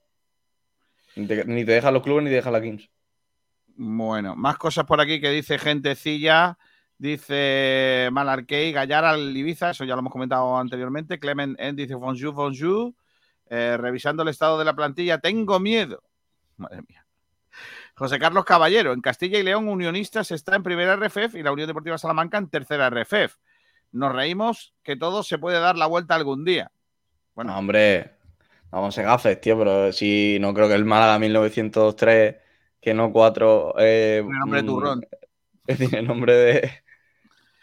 [1.16, 2.88] Ni te, ni te dejan los clubes ni te dejan la Kings.
[3.76, 6.56] Bueno, más cosas por aquí que dice gentecilla.
[7.02, 11.18] Dice Malarkey, Gallar al Ibiza, eso ya lo hemos comentado anteriormente.
[11.18, 12.94] Clement N dice Bonjour, bonjour.
[13.50, 16.04] Eh, revisando el estado de la plantilla, tengo miedo.
[16.58, 17.04] Madre mía.
[17.96, 21.66] José Carlos Caballero, en Castilla y León, Unionistas está en primera RFF y la Unión
[21.66, 23.34] Deportiva Salamanca en tercera RFF.
[23.90, 26.70] Nos reímos que todo se puede dar la vuelta algún día.
[27.34, 28.12] Bueno, hombre,
[28.70, 32.36] vamos en gafes, tío, pero si no creo que el Málaga 1903,
[32.80, 33.74] que no 4.
[33.80, 35.06] Eh, Tiene nombre de mm, turrón.
[35.76, 36.82] Tiene nombre de.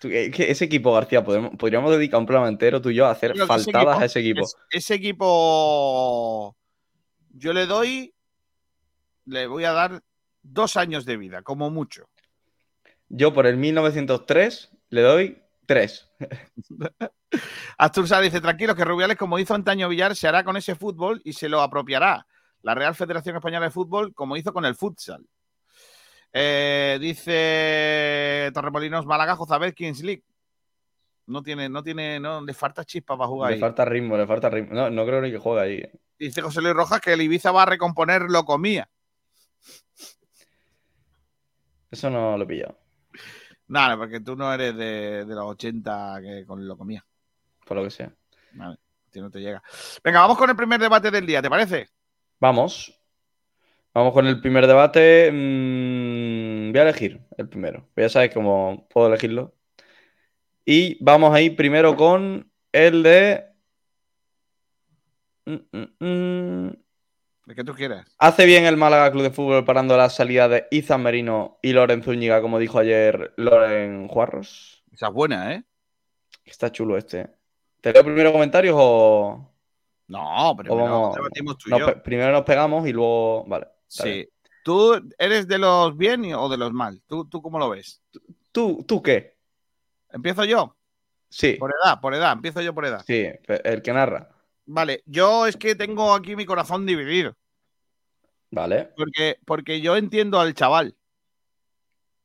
[0.01, 3.47] Ese equipo, García, podemos- podríamos dedicar un programa entero tú y yo a hacer Creo
[3.47, 4.41] que ese faltadas equipo- a ese equipo.
[4.45, 6.55] es- ese equipo,
[7.31, 8.13] yo le doy,
[9.25, 10.01] le voy a dar
[10.41, 12.09] dos años de vida, como mucho.
[13.09, 16.09] Yo por el 1903 le doy 3.
[17.77, 21.21] Astur Sá dice, tranquilos, que Rubiales, como hizo antaño Villar, se hará con ese fútbol
[21.23, 22.25] y se lo apropiará.
[22.61, 25.25] La Real Federación Española de Fútbol, como hizo con el futsal.
[26.31, 30.23] Eh, dice Torremolinos Málaga, Jozabel, Kings League.
[31.27, 33.61] No tiene, no tiene, no, le falta chispa para jugar Le ahí.
[33.61, 34.73] falta ritmo, le falta ritmo.
[34.73, 35.91] No, no creo ni que juegue ahí.
[36.17, 38.89] Dice José Luis Rojas que el Ibiza va a recomponer lo comía.
[41.91, 42.77] Eso no lo he pillado.
[43.67, 47.05] Nada, porque tú no eres de, de los 80 que con lo comía.
[47.65, 48.11] Por lo que sea.
[48.53, 49.61] Vale, a ti no te llega.
[50.03, 51.87] Venga, vamos con el primer debate del día, ¿te parece?
[52.39, 52.95] Vamos.
[53.93, 55.31] Vamos con el primer debate.
[55.31, 55.98] Mm,
[56.71, 57.87] voy a elegir el primero.
[57.95, 59.53] Ya sabes cómo puedo elegirlo.
[60.65, 63.45] Y vamos a ir primero con el de.
[65.45, 66.69] Mm, mm, mm.
[67.45, 68.05] De que tú quieras.
[68.19, 72.03] ¿Hace bien el Málaga Club de Fútbol parando la salida de Izan Merino y Loren
[72.03, 74.83] Zúñiga, como dijo ayer Loren Juarros?
[74.91, 75.63] Esa es buena, ¿eh?
[76.45, 77.27] Está chulo este.
[77.81, 79.51] ¿Te leo primero comentarios o.?
[80.07, 82.03] No, pero o vamos- debatimos tú y nos yo.
[82.03, 83.45] primero nos pegamos y luego.
[83.45, 83.67] Vale.
[84.03, 84.27] bien.
[84.69, 87.01] ¿Tú eres de los bien o de los mal?
[87.07, 88.03] ¿Tú, ¿Tú cómo lo ves?
[88.51, 89.35] ¿Tú, ¿Tú qué?
[90.11, 90.77] ¿Empiezo yo?
[91.27, 91.53] Sí.
[91.53, 92.33] Por edad, por edad.
[92.33, 93.03] Empiezo yo por edad.
[93.03, 94.29] Sí, el que narra.
[94.67, 97.35] Vale, yo es que tengo aquí mi corazón dividido.
[98.51, 98.91] Vale.
[98.95, 100.95] Porque, porque yo entiendo al chaval.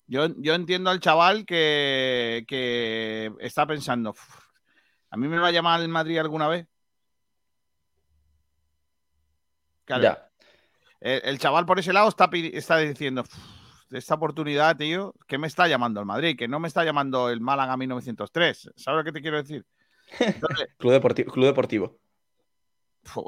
[0.07, 4.38] Yo, yo entiendo al chaval que, que está pensando, "Uf,
[5.09, 6.66] ¿a mí me va a llamar el Madrid alguna vez?
[9.86, 10.03] Claro.
[10.03, 10.30] Ya.
[11.05, 12.29] El, el chaval por ese lado está,
[12.79, 13.35] diciendo, "Uf,
[13.93, 17.41] esta oportunidad, tío, que me está llamando el Madrid, que no me está llamando el
[17.43, 18.71] Málaga 1903.
[18.75, 19.65] ¿Sabes lo que te quiero decir?
[20.19, 21.31] Entonces, Club deportivo.
[21.33, 21.99] Club deportivo.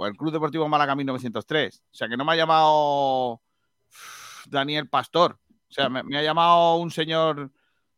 [0.06, 1.82] el Club Deportivo Málaga 1903.
[1.92, 3.42] O sea, que no me ha llamado
[4.46, 5.38] Daniel Pastor.
[5.68, 7.50] O sea, me, me ha llamado un señor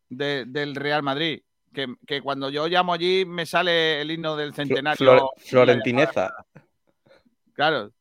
[0.09, 1.43] de- del Real Madrid.
[1.73, 4.97] Que, que cuando yo llamo allí me sale el himno del centenario.
[4.99, 6.35] Flor- Florentineza.
[7.53, 7.93] Claro.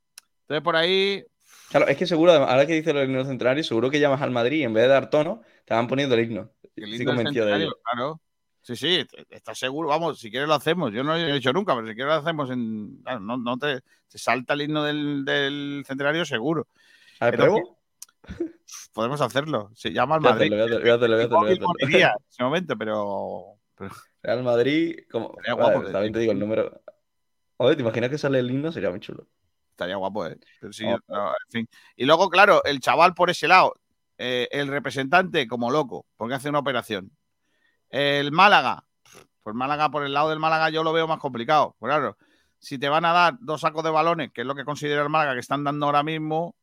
[0.42, 1.24] Entonces por ahí
[1.70, 4.59] Claro, es que seguro, ahora que dice del himno centenario, seguro que llamas al Madrid
[4.59, 6.51] y en vez de dar tono, te van poniendo el himno.
[6.76, 7.78] El Estoy convencido de ello.
[7.84, 8.22] Claro.
[8.61, 9.88] Sí, sí, estás seguro.
[9.88, 10.91] Vamos, si quieres lo hacemos.
[10.91, 12.97] Yo no lo he hecho nunca, pero si quieres lo hacemos en.
[13.01, 16.68] claro, no, no te, te salta el himno del, del centenario, seguro.
[17.20, 17.80] A ver, pruebo.
[18.93, 19.72] Podemos hacerlo.
[19.74, 20.51] Se llama al Madrid.
[22.11, 23.53] en ese momento, pero.
[23.76, 23.91] pero-
[24.22, 25.34] Real Madrid, como.
[25.36, 26.82] Vale, guapo, también te digo el número.
[27.57, 28.72] Oye, ¿te imaginas que sale el himno?
[28.72, 29.28] Sería muy chulo.
[29.78, 30.36] Estaría guapo, ¿eh?
[30.60, 30.98] Pero sí, Oh.
[31.08, 31.70] no, en fin.
[31.96, 33.76] Y luego, claro, el chaval por ese lado,
[34.18, 37.12] eh, el representante como loco, porque hace una operación.
[37.92, 38.84] El Málaga,
[39.44, 41.76] pues Málaga, por el lado del Málaga yo lo veo más complicado.
[41.78, 42.18] Pues claro,
[42.58, 45.10] si te van a dar dos sacos de balones, que es lo que considera el
[45.10, 46.56] Málaga que están dando ahora mismo,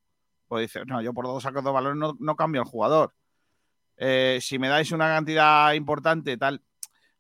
[0.49, 3.15] pues dices, no, yo por dos sacos de balones no, no cambio al jugador.
[3.97, 6.61] Eh, si me dais una cantidad importante, tal.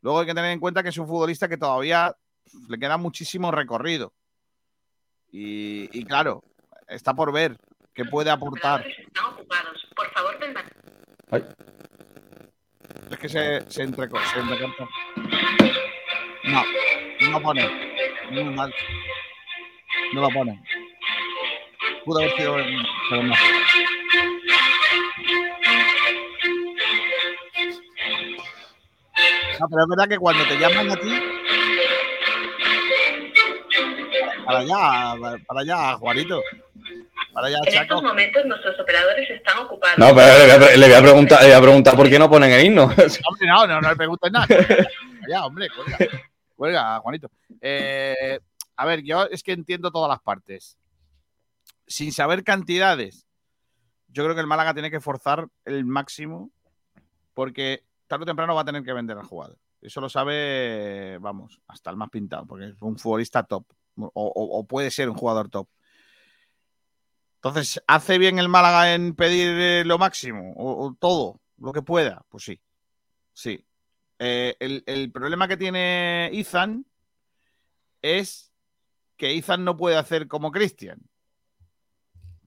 [0.00, 2.16] Luego hay que tener en cuenta que es un futbolista que todavía
[2.68, 4.12] le queda muchísimo recorrido.
[5.36, 6.44] Y, y claro,
[6.86, 7.56] está por ver
[7.92, 8.86] qué puede aportar.
[8.86, 9.84] Están ocupados.
[9.96, 10.36] Por favor.
[11.32, 11.44] Ay,
[13.10, 14.88] Es que se, se, entreco- se entrecorta.
[16.44, 16.62] No,
[17.32, 17.68] no pone.
[18.30, 18.72] Muy mal.
[20.12, 20.62] No lo pone.
[22.04, 22.56] Pudo haber sido.
[22.60, 23.34] en- Pero no.
[29.60, 31.33] No, pero es verdad que cuando te llaman a ti.
[34.54, 36.40] Para allá, para allá, Juanito.
[37.32, 39.98] Para allá, En estos momentos nuestros operadores están ocupados.
[39.98, 42.08] No, pero le voy, a, pre- le voy a preguntar, le voy a preguntar por
[42.08, 42.84] qué no ponen el himno.
[43.28, 44.46] Hombre, no, no, no le preguntes nada.
[45.28, 45.98] Ya, hombre, cuelga.
[46.54, 47.30] Cuelga, Juanito.
[47.60, 48.38] Eh,
[48.76, 50.76] a ver, yo es que entiendo todas las partes.
[51.86, 53.26] Sin saber cantidades,
[54.08, 56.50] yo creo que el Málaga tiene que forzar el máximo
[57.34, 59.58] porque tarde o temprano va a tener que vender al jugador.
[59.80, 63.64] Eso lo sabe, vamos, hasta el más pintado, porque es un futbolista top.
[63.96, 65.68] O, o- o puede ser un jugador top.
[67.36, 70.52] Entonces, ¿hace bien el Málaga en pedir eh, lo máximo?
[70.56, 72.24] O, o todo, lo que pueda?
[72.28, 72.60] Pues sí.
[73.32, 73.64] Sí.
[74.18, 76.86] Eh, el, el problema que tiene Ethan
[78.00, 78.50] es
[79.16, 80.98] que Ethan no puede hacer como Christian.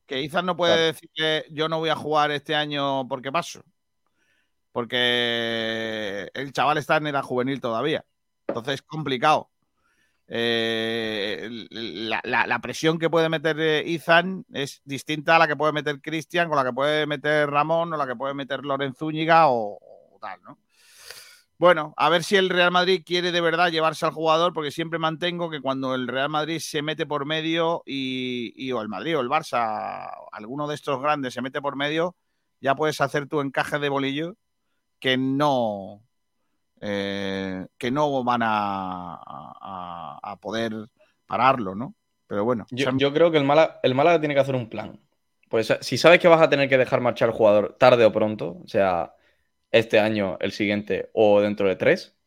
[0.05, 0.85] Que Ethan no puede Claro.
[0.87, 3.63] decir que yo no voy a jugar este año porque paso.
[4.71, 8.05] Porque el chaval está en edad juvenil todavía.
[8.47, 9.49] Entonces es complicado.
[10.29, 16.01] Eh, la, presión que puede meter eh, Ethan es distinta a la que puede meter
[16.01, 19.79] Cristian, con la que puede meter Ramón, o la que puede meter Lorenzo Zúñiga o,
[19.81, 20.59] o tal, ¿no?
[21.59, 24.99] Bueno, a ver si el Real Madrid quiere de verdad llevarse al jugador, porque siempre
[24.99, 29.17] mantengo que cuando el Real Madrid se mete por medio y, y o el Madrid
[29.17, 32.15] o el Barça, alguno de estos grandes se mete por medio,
[32.61, 34.35] ya puedes hacer tu encaje de bolillo
[34.99, 36.06] que no
[36.81, 40.73] eh, que no van a, a- a poder
[41.25, 41.95] pararlo, ¿no?
[42.27, 44.99] Pero bueno, Yo, creo que el Málaga, el Málaga tiene que hacer un plan.
[45.49, 48.59] Pues si sabes que vas a tener que dejar marchar al jugador tarde o pronto,
[48.63, 49.13] o sea,
[49.71, 52.17] este año, el siguiente o dentro de tres,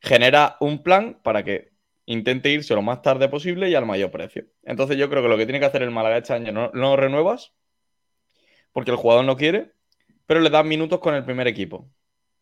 [0.00, 1.72] genera un plan para que
[2.06, 4.44] intente irse lo más tarde posible y al mayor precio.
[4.64, 6.90] Entonces yo creo que lo que tiene que hacer el Málaga este año no, no
[6.90, 7.52] lo renuevas
[8.72, 9.72] porque el jugador no quiere,
[10.26, 11.90] pero le das minutos con el primer equipo.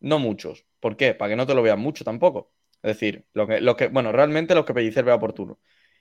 [0.00, 0.66] No muchos.
[0.80, 1.14] ¿Por qué?
[1.14, 2.52] Para que no te lo vean mucho tampoco.
[2.82, 5.58] Es decir, lo que, lo que, bueno, realmente los que Pellicer vea oportuno.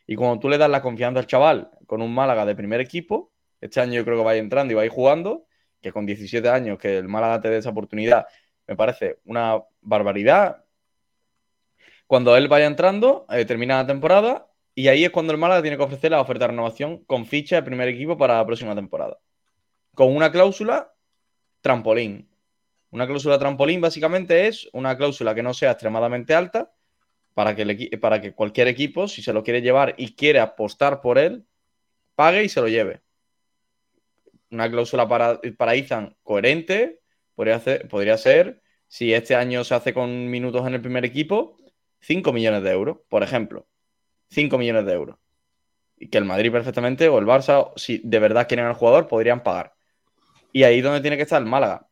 [0.08, 3.34] Y cuando tú le das la confianza al chaval con un Málaga de primer equipo,
[3.62, 5.46] este año yo creo que va a ir entrando y va a ir jugando,
[5.82, 8.26] que con 17 años que el Málaga te dé esa oportunidad,
[8.68, 10.64] me parece una barbaridad.
[12.08, 15.78] Cuando él vaya entrando, eh, termina la temporada y ahí es cuando el Málaga tiene
[15.78, 19.20] que ofrecer la oferta de renovación con ficha de primer equipo para la próxima temporada.
[19.94, 20.94] Con una cláusula
[21.62, 22.29] trampolín.
[22.92, 26.72] Una cláusula trampolín básicamente es una cláusula que no sea extremadamente alta
[27.34, 31.18] para que, para que cualquier equipo, si se lo quiere llevar y quiere apostar por
[31.18, 31.46] él,
[32.16, 33.02] pague y se lo lleve.
[34.52, 37.02] Una cláusula para, para Ethan coherente
[37.36, 41.58] podría, podría ser, si este año se hace con minutos en el primer equipo,
[42.02, 43.68] 5 millones de euros, por ejemplo.
[44.30, 45.18] 5 millones de euros.
[45.98, 49.44] Y que el Madrid perfectamente o el Barça, si de verdad quieren al jugador, podrían
[49.44, 49.74] pagar.
[50.52, 51.89] Y ahí es donde tiene que estar el Málaga.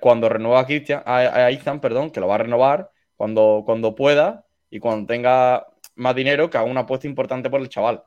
[0.00, 4.46] Cuando renueva a, Cristian, a, a perdón, que lo va a renovar cuando, cuando pueda
[4.70, 8.02] y cuando tenga más dinero, que haga una apuesta importante por el chaval.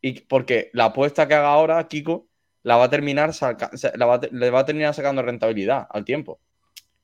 [0.00, 2.28] y porque la apuesta que haga ahora, Kiko,
[2.62, 6.40] la va a terminar saca- la va le va a terminar sacando rentabilidad al tiempo.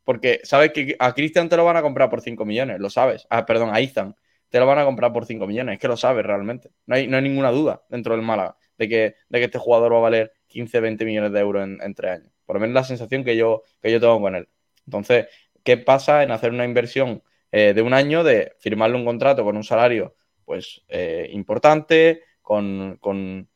[0.05, 3.27] Porque sabes que a Cristian te lo van a comprar por 5 millones, lo sabes.
[3.31, 4.15] Ah, perdón, a Ethan
[4.49, 6.71] te lo van a comprar por 5 millones, es que lo sabes realmente.
[6.87, 9.93] No hay, no hay ninguna duda dentro del Málaga de que, de que este jugador
[9.95, 12.33] va a valer 15, 20 millones de euros en, en tres años.
[12.47, 14.49] Por lo menos la sensación que yo, que yo tengo con él.
[14.87, 15.27] Entonces,
[15.65, 17.23] ¿qué pasa en hacer una inversión
[17.53, 22.99] eh, de un año de firmarle un contrato con un salario pues eh, importante, con,
[23.01, 23.49] con-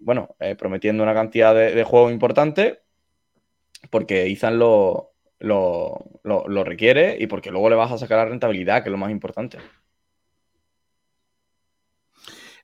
[0.00, 2.80] bueno, eh, prometiendo una cantidad de, de juego importante,
[3.90, 8.24] porque Izan lo, lo, lo- lo requiere y porque luego le vas a sacar la
[8.26, 9.58] rentabilidad, que es lo más importante.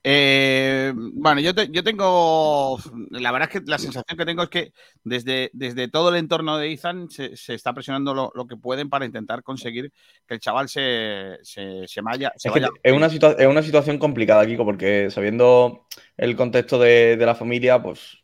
[0.09, 2.77] Eh, bueno, yo, te- yo tengo.
[3.11, 4.71] La verdad es que la sensación que tengo es que
[5.03, 8.89] desde, desde todo el entorno de Ethan se, se está presionando lo, lo que pueden
[8.89, 9.91] para intentar conseguir
[10.25, 12.31] que el chaval se, se, se vaya.
[12.37, 12.69] se Es, que vaya.
[12.83, 15.85] es, una es una situación complicada, Kiko, porque sabiendo
[16.17, 18.19] el contexto de, de la familia, pues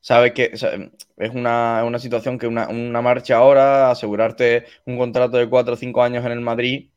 [0.00, 0.50] sabes que
[1.16, 5.76] es una, una situación que una, una marcha ahora, asegurarte un contrato de 4 o
[5.76, 6.90] 5 años en el Madrid,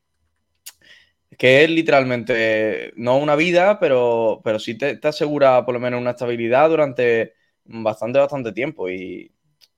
[1.38, 6.11] que es literalmente no una vida, pero, pero sí te, asegura por lo menos una
[6.11, 7.34] estabilidad durante
[7.65, 8.89] bastante, bastante tiempo.
[8.89, 9.32] Y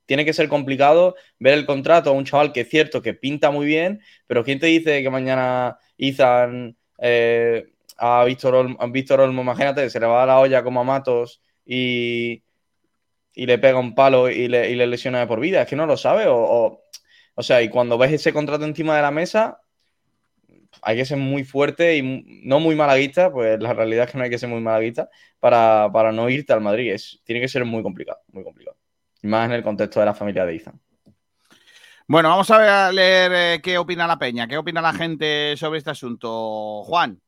[0.06, 3.52] tiene que ser complicado ver el contrato a un chaval que es cierto que pinta
[3.52, 9.22] muy bien, pero ¿quién te dice que mañana Izan eh, a Víctor Olmo, a Víctor
[9.22, 12.44] Olmo, imagínate, se le va a la olla como a Matos y,
[13.34, 15.62] y le pega un palo y le, y le lesiona de por vida?
[15.64, 16.28] Es que no lo sabe.
[16.28, 16.84] O, o,
[17.36, 19.62] o sea, y cuando ves ese contrato encima de la mesa,
[20.82, 24.24] hay que ser muy fuerte y no muy malaguista, pues la realidad es que no
[24.24, 25.10] hay que ser muy malaguista
[25.40, 26.92] para, para no irte al Madrid.
[26.94, 28.78] Es, tiene que ser muy complicado, muy complicado.
[29.22, 30.80] Y más en el contexto de la familia de Izan.
[32.08, 35.92] Bueno, vamos a, leer eh, qué opina la peña, qué opina la gente sobre este
[35.92, 36.84] asunto.
[36.84, 37.22] Juan.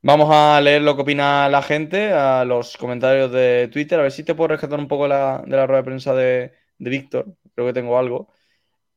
[0.00, 4.12] Vamos a leer lo que opina la gente, a los comentarios de Twitter, a ver
[4.12, 7.26] si te puedo rescatar un poco la- de la rueda de prensa de, de Víctor,
[7.54, 8.33] creo que tengo algo.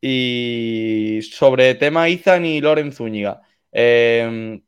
[0.01, 3.41] Y sobre tema Izan y Loren Zúñiga.
[3.71, 4.61] Eh,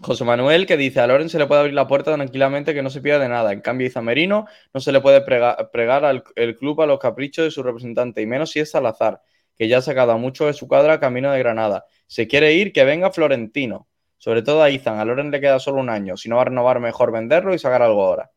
[0.00, 2.90] José Manuel que dice, a Loren se le puede abrir la puerta tranquilamente que no
[2.90, 3.52] se pierde nada.
[3.52, 6.22] En cambio, Izan Merino no se le puede prega- pregar al
[6.58, 9.20] club a los caprichos de su representante, y menos si es Salazar,
[9.56, 11.84] que ya ha sacado a mucho de su cuadra camino de Granada.
[12.06, 13.88] Se quiere ir, que venga Florentino.
[14.16, 14.98] Sobre todo a Izan.
[14.98, 16.16] A Loren le queda solo un año.
[16.16, 18.30] Si no va a renovar, mejor venderlo y sacar algo ahora.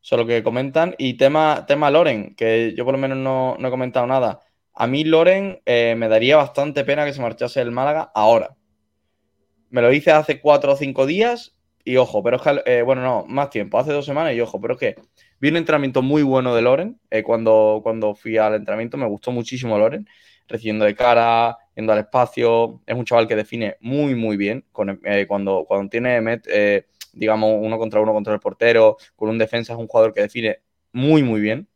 [0.00, 0.94] Solo que comentan.
[0.98, 4.40] Y tema, tema Loren, que yo por lo menos no, no he comentado nada.
[4.74, 8.56] A mí Loren eh, me daría bastante pena que se marchase el Málaga ahora.
[9.70, 11.54] Me lo hice hace cuatro o cinco días
[11.84, 14.60] y ojo, pero es que, eh, bueno, no, más tiempo, hace dos semanas y ojo,
[14.60, 14.94] pero es que
[15.40, 17.00] vi un entrenamiento muy bueno de Loren.
[17.10, 20.06] eh, cuando, cuando fui al entrenamiento me gustó muchísimo Loren,
[20.48, 22.80] recibiendo de cara, yendo al espacio.
[22.86, 24.64] Es un chaval que define muy, muy bien.
[24.72, 29.38] Con, eh, cuando, cuando tiene, met- digamos, uno contra uno contra el portero, con un
[29.38, 30.60] defensa, es un jugador que define
[30.92, 31.68] muy, muy bien.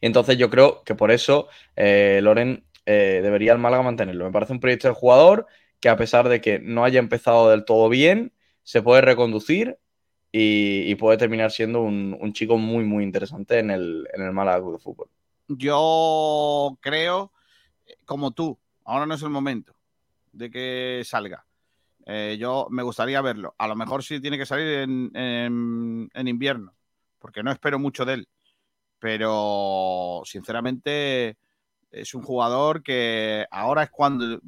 [0.00, 4.24] Entonces yo creo que por eso eh, Loren eh, debería el Málaga mantenerlo.
[4.24, 5.46] Me parece un proyecto del jugador
[5.80, 8.32] que a pesar de que no haya empezado del todo bien,
[8.62, 9.78] se puede reconducir
[10.32, 14.78] y, puede terminar siendo un, chico muy, muy interesante en el, en el Málaga de
[14.78, 15.08] Fútbol.
[15.48, 17.32] Yo creo,
[18.04, 19.74] como tú, ahora no es el momento
[20.32, 21.46] de que salga.
[22.04, 23.54] Eh, yo me gustaría verlo.
[23.58, 26.74] A lo mejor sí tiene que salir en, en- en invierno,
[27.18, 28.28] porque no espero mucho de él.
[28.98, 31.36] Pero sinceramente
[31.90, 34.40] es un jugador que ahora es cuando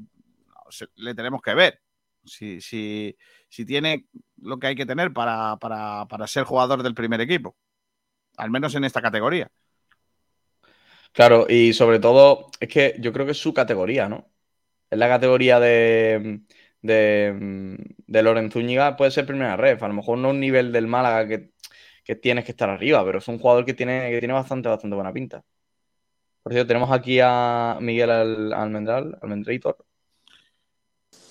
[0.96, 1.80] le tenemos que ver.
[2.24, 3.16] Si, si,
[3.48, 7.56] si tiene lo que hay que tener para, para, para ser jugador del primer equipo.
[8.36, 9.50] Al menos en esta categoría.
[11.12, 14.30] Claro, y sobre todo, es que yo creo que es su categoría, ¿no?
[14.90, 16.42] Es la categoría de,
[16.82, 17.76] de,
[18.06, 19.82] de puede ser primera red.
[19.82, 21.52] A lo mejor no un nivel del Málaga que,
[22.08, 24.94] que tienes que estar arriba, pero es un jugador que tiene, que tiene bastante, bastante
[24.96, 25.44] buena pinta.
[26.42, 29.76] Por cierto, tenemos aquí a Miguel Al- Almendral, Almendrator.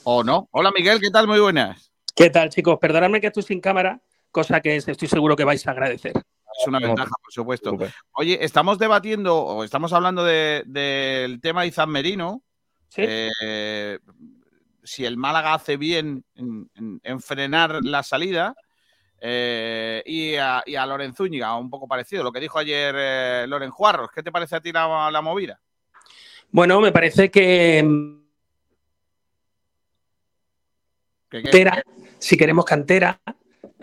[0.04, 0.48] ¿O no?
[0.52, 1.26] Hola Miguel, ¿qué tal?
[1.26, 1.92] Muy buenas.
[2.16, 2.78] ¿Qué tal, chicos?
[2.80, 4.00] Perdonadme que estoy sin cámara,
[4.30, 6.14] cosa que estoy seguro que vais a agradecer.
[6.16, 7.76] Es una ventaja, por supuesto.
[8.14, 12.44] Oye, estamos debatiendo o estamos hablando de- del tema Izan Merino.
[13.42, 13.98] Eh,
[14.84, 18.54] si el Málaga hace bien en, en- en frenar la salida.
[19.20, 22.24] Eh, y, a, y a Loren Zúñiga, un poco parecido.
[22.24, 24.10] Lo que dijo ayer eh, Loren Juarros.
[24.14, 25.60] ¿Qué te parece a ti la, la movida?
[26.52, 28.18] Bueno, me parece que mm,
[31.30, 31.44] ¿Qué- qué?
[31.44, 31.84] cantera,
[32.20, 33.20] si queremos cantera,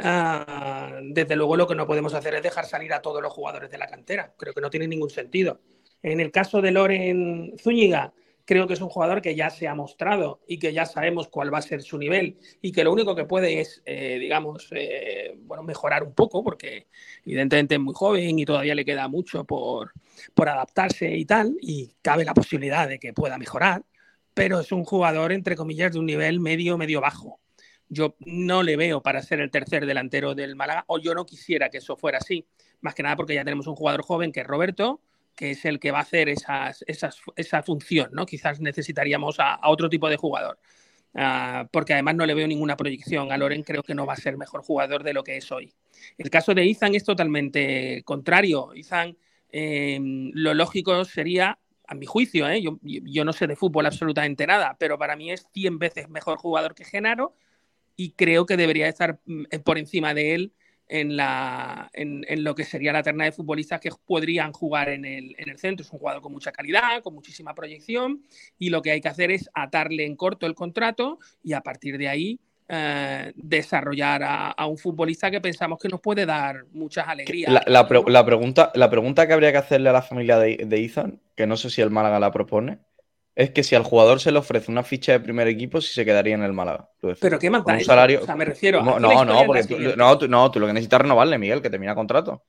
[0.01, 3.70] ah, desde luego lo que no podemos hacer es dejar salir a todos los jugadores
[3.70, 4.32] de la cantera.
[4.37, 5.61] Creo que no tiene ningún sentido.
[6.03, 8.12] En el caso de Loren Zúñiga,
[8.45, 11.53] creo que es un jugador que ya se ha mostrado y que ya sabemos cuál
[11.53, 15.37] va a ser su nivel y que lo único que puede es, eh, digamos, eh,
[15.43, 16.87] bueno, mejorar un poco porque
[17.25, 19.93] evidentemente es muy joven y todavía le queda mucho por,
[20.35, 23.83] por adaptarse y tal y cabe la posibilidad de que pueda mejorar,
[24.35, 27.41] pero es un jugador, entre comillas, de un nivel medio, medio bajo.
[27.89, 31.71] Yo no le veo para ser el tercer delantero del Málaga o yo no quisiera
[31.71, 32.47] que eso fuera así,
[32.81, 35.01] más que nada porque ya tenemos un jugador joven que es Roberto,
[35.35, 38.26] que es el que va a hacer esas, esas, esa función, ¿no?
[38.26, 40.59] Quizás necesitaríamos a, otro tipo de jugador.
[41.14, 43.30] Uh, porque además no le veo ninguna proyección.
[43.30, 45.72] A Loren creo que no va a ser mejor jugador de lo que es hoy.
[46.18, 48.74] El caso de Izan es totalmente contrario.
[48.74, 49.16] Izan,
[49.51, 52.62] eh, lo lógico sería, a mi juicio, ¿eh?
[52.62, 56.39] yo, yo, no sé de fútbol absolutamente nada, pero para mí es 100 veces mejor
[56.39, 57.37] jugador que Genaro
[57.95, 60.53] y creo que debería estar mm, por encima de él
[60.89, 65.05] en, la, en, en, lo que sería la terna de futbolistas que podrían jugar en
[65.05, 65.85] el, en el, centro.
[65.85, 68.22] Es un jugador con mucha calidad, con muchísima proyección
[68.59, 71.99] y lo que hay que hacer es atarle en corto el contrato y a partir
[71.99, 77.07] de ahí eh, desarrollar a, a, un futbolista que pensamos que nos puede dar muchas
[77.07, 77.53] alegrías.
[77.53, 80.57] La, la, pre la, pregunta, la pregunta que habría que hacerle a la familia de,
[80.66, 82.78] de Ethan, que no sé si el Málaga la propone,
[83.37, 86.05] es que si al jugador se le ofrece una ficha de primer equipo, si se
[86.05, 86.89] quedaría en el Málaga.
[87.20, 88.22] Pero qué más da un salario...
[88.22, 90.72] O sea, me refiero no, no, no, porque tú, no, tú, no, tú lo que
[90.72, 92.45] necesitas es renovarle, Miguel, que termina contrato.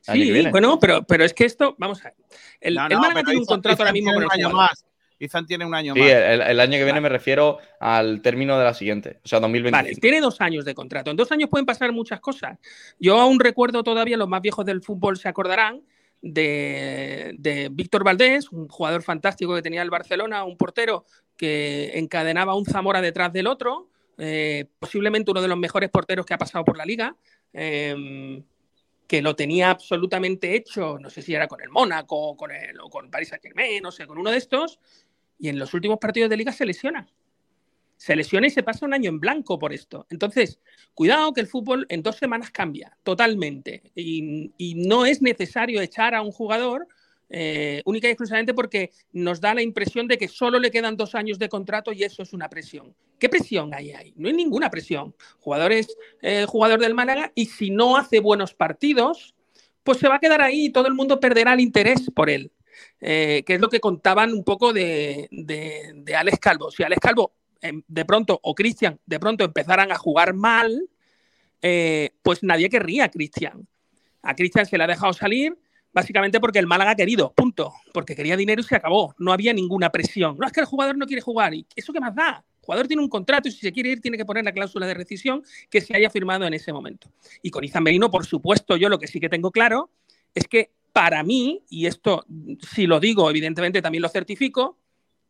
[0.00, 2.14] Sí, bueno, pero, pero es que esto, vamos a ver.
[2.60, 4.86] El, no, no, el Málaga tiene un contrato ahora mismo con el año más.
[5.18, 6.08] Izan tiene un año sí, más.
[6.08, 7.00] El, el, año que viene vale.
[7.02, 9.76] me refiero al término de la siguiente, o sea, 2025.
[9.76, 11.10] Vale, tiene dos años de contrato.
[11.10, 12.56] En dos años pueden pasar muchas cosas.
[12.98, 15.82] Yo aún recuerdo todavía, los más viejos del fútbol se acordarán,
[16.22, 21.04] de, Víctor Valdés, un jugador fantástico que tenía el Barcelona, un portero
[21.36, 23.88] que encadenaba un Zamora detrás del otro,
[24.18, 27.16] eh, posiblemente uno de los mejores porteros que ha pasado por la liga,
[27.52, 28.42] eh,
[29.06, 32.90] que lo tenía absolutamente hecho, no sé si era con el Mónaco con el, o
[32.90, 34.80] con Paris Saint Germain, no sé, con uno de estos,
[35.38, 37.08] y en los últimos partidos de liga se lesiona
[37.98, 40.06] se lesiona y se pasa un año en blanco por esto.
[40.08, 40.60] Entonces,
[40.94, 46.22] cuidado que el fútbol en dos semanas cambia totalmente y, no es necesario echar a
[46.22, 46.86] un jugador
[47.28, 51.14] eh, única y exclusivamente porque nos da la impresión de que solo le quedan dos
[51.16, 52.94] años de contrato y eso es una presión.
[53.18, 54.14] ¿Qué presión hay ahí?
[54.16, 55.14] No hay ninguna presión.
[55.40, 59.34] Jugador eh, jugador del Málaga y si no hace buenos partidos,
[59.82, 62.52] pues se va a quedar ahí y todo el mundo perderá el interés por él.
[63.00, 66.70] Eh, que es lo que contaban un poco de, de, de Alex Calvo.
[66.70, 70.88] Si Alex Calvo de pronto, o Cristian, de pronto empezaran a jugar mal,
[71.62, 73.66] eh, pues nadie querría a Cristian.
[74.22, 75.56] A Cristian se le ha dejado salir
[75.92, 77.72] básicamente porque el Málaga ha querido, punto.
[77.92, 79.14] Porque quería dinero y se acabó.
[79.18, 80.36] No había ninguna presión.
[80.38, 81.54] No es que el jugador no quiere jugar.
[81.54, 82.44] ¿Y eso qué más da?
[82.60, 84.86] El jugador tiene un contrato y si se quiere ir tiene que poner la cláusula
[84.86, 87.10] de rescisión que se haya firmado en ese momento.
[87.42, 89.90] Y con Izan Merino, por supuesto, yo lo que sí que tengo claro
[90.34, 92.24] es que para mí, y esto
[92.72, 94.78] si lo digo, evidentemente también lo certifico,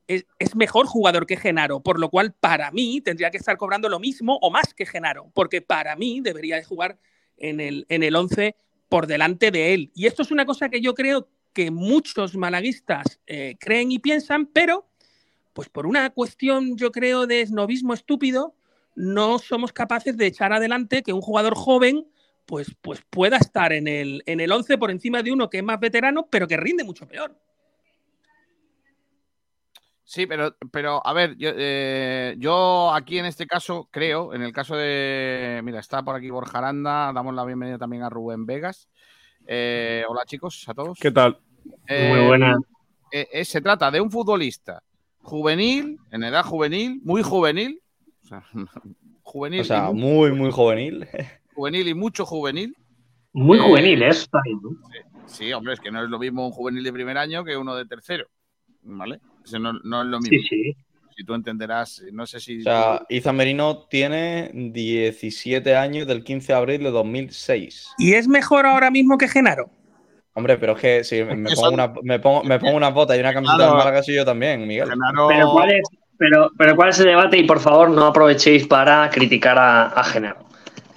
[0.09, 4.01] es, mejor jugador que Genaro, por lo cual para mí tendría que estar cobrando lo
[4.01, 6.99] mismo o más que Genaro, porque para mí debería jugar
[7.37, 8.57] en el, en el 11
[8.89, 9.93] por delante de él.
[9.95, 14.47] Y esto es una cosa que yo creo que muchos malaguistas eh, creen y piensan,
[14.47, 14.89] pero
[15.53, 18.55] pues por una cuestión, yo creo, de esnovismo estúpido,
[18.95, 22.07] no somos capaces de echar adelante que un jugador joven
[22.47, 25.65] pues, pues pueda estar en el, en el 11 por encima de uno que es
[25.65, 27.37] más veterano, pero que rinde mucho peor.
[30.09, 34.55] Sí, pero, pero a ver, yo, eh, yo, aquí en este caso creo, en el
[34.55, 38.89] caso de, mira, está por aquí Borja Aranda, damos la bienvenida también a Rubén Vegas.
[39.47, 40.99] Eh, hola chicos, a todos.
[40.99, 41.39] ¿Qué tal?
[41.87, 42.57] Eh, muy buena.
[43.43, 44.83] se trata de un futbolista
[45.21, 47.83] juvenil, en edad juvenil, muy juvenil,
[48.25, 48.45] o sea,
[49.23, 49.61] juvenil.
[49.61, 51.07] O sea, muy, muy juvenil.
[51.55, 52.75] Juvenil y mucho juvenil.
[53.35, 54.09] Muy juvenil, ¿eh?
[54.09, 54.27] eso
[55.27, 57.77] Sí, hombre, es que no es lo mismo un juvenil de primer año que uno
[57.77, 58.27] de tercero,
[58.85, 59.21] ¿vale?
[59.59, 60.39] No, no, es lo mismo.
[60.39, 60.77] Sí, sí.
[61.17, 62.61] Si tú entenderás, no sé si.
[62.61, 67.89] O sea, Izan Merino tiene 17 años del 15 de abril de 2006.
[67.99, 69.69] ¿Y es mejor ahora mismo que Genaro?
[70.35, 73.21] Hombre, pero es que si me, pongo, una, me, pongo, me pongo una bota y
[73.21, 73.73] una camiseta claro.
[73.73, 74.89] de Málaga, soy yo también, Miguel.
[74.89, 75.27] Genaro...
[75.27, 75.83] Pero, ¿cuál es,
[76.17, 77.39] pero, pero ¿cuál es el debate?
[77.39, 80.47] Y por favor, no aprovechéis para criticar a, a Genaro.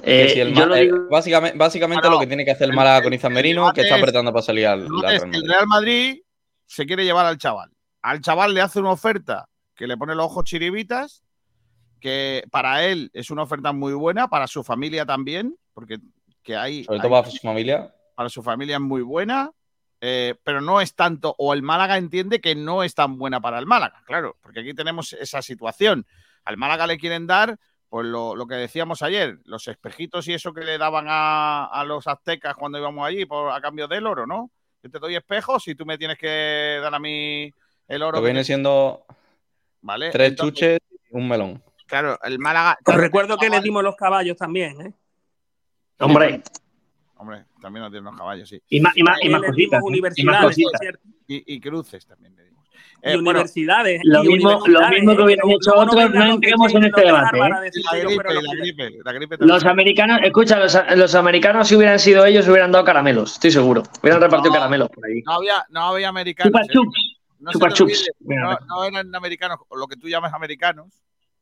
[0.04, 1.08] Eh, si el, yo eh, digo...
[1.10, 3.96] Básicamente, básicamente claro, lo que tiene que hacer el Málaga con Izan Merino, que está
[3.96, 4.88] apretando para salir al.
[5.12, 6.20] Es el Real Madrid
[6.68, 7.70] se quiere llevar al chaval
[8.02, 11.24] al chaval le hace una oferta que le pone los ojos chiribitas,
[11.99, 15.97] que para él es una oferta muy buena, para su familia también, porque
[16.43, 16.84] que hay...
[16.84, 17.95] Sobre todo hay, para su familia.
[18.16, 19.52] Para su familia es muy buena,
[20.02, 23.60] eh, pero no es tanto, o el Málaga entiende que no es tan buena para
[23.60, 26.06] el Málaga, claro, porque aquí tenemos esa situación.
[26.43, 30.54] Al Málaga le quieren dar, pues lo, lo que decíamos ayer, los espejitos y eso
[30.54, 34.26] que le daban a, a los aztecas cuando íbamos allí por, a cambio del oro,
[34.26, 34.52] ¿no?
[34.82, 37.54] Yo te doy espejos y tú me tienes que dar a mí
[37.96, 38.18] el oro.
[38.18, 39.06] Lo que viene que- siendo
[39.82, 40.10] ¿vale?
[40.12, 40.80] tres Entonces, chuches
[41.12, 41.62] y un melón.
[41.88, 42.78] Claro, el Málaga.
[42.86, 44.94] Os recuerdo que le dimos los caballos también, ¿eh?
[46.00, 46.42] Hombre,
[47.18, 48.60] Hombre, también nos dieron los caballos, sí.
[48.70, 49.62] y más, y más, y También más cositas.
[49.62, 49.68] ¿eh?
[49.68, 50.80] Y más universidades, cositas.
[50.82, 51.02] cierto.
[51.28, 52.66] Y, y cruces también le dimos.
[53.04, 54.02] Y Eh, bueno, universidades.
[54.04, 55.26] lo y mismo- lo universidades, mismo que ¿eh?
[55.26, 58.89] hubieran hecho otros, no entremos en este debate, ¿eh?
[59.39, 63.84] los americanos, escucha, los, los americanos si hubieran sido ellos hubieran dado caramelos, estoy seguro.
[64.02, 64.60] Hubieran repartido No.
[64.60, 65.22] caramelos por ahí.
[65.24, 66.52] No había, no había americanos.
[66.52, 66.68] Chupa ¿eh?
[67.42, 68.10] No, Chupa chups.
[68.20, 70.88] no, no eran americanos, lo que tú llamas americanos,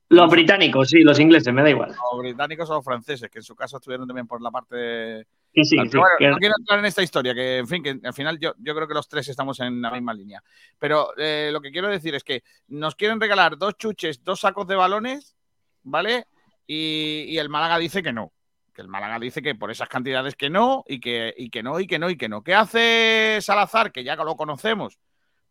[0.08, 1.94] Los británicos, sí, los ingleses, me da igual.
[2.12, 5.28] o británicos o los franceses, que en su caso estuvieron también por la parte de,
[5.54, 8.40] sí, sí, bueno, no quiero entrar en esta historia, que en fin, que al final
[8.40, 10.42] yo, yo creo que los tres estamos en la misma línea.
[10.80, 14.66] Pero eh, lo que quiero decir es que nos quieren regalar dos chuches, dos sacos
[14.68, 15.36] de balones,
[15.84, 16.26] ¿vale?
[16.66, 18.32] Y, y el Málaga dice que no.
[18.74, 21.80] Que el Málaga dice que por esas cantidades que no, y que, y que no,
[21.80, 22.42] y que no, y que no.
[22.44, 23.92] ¿Qué hace Salazar?
[23.92, 24.98] Que ya lo conocemos,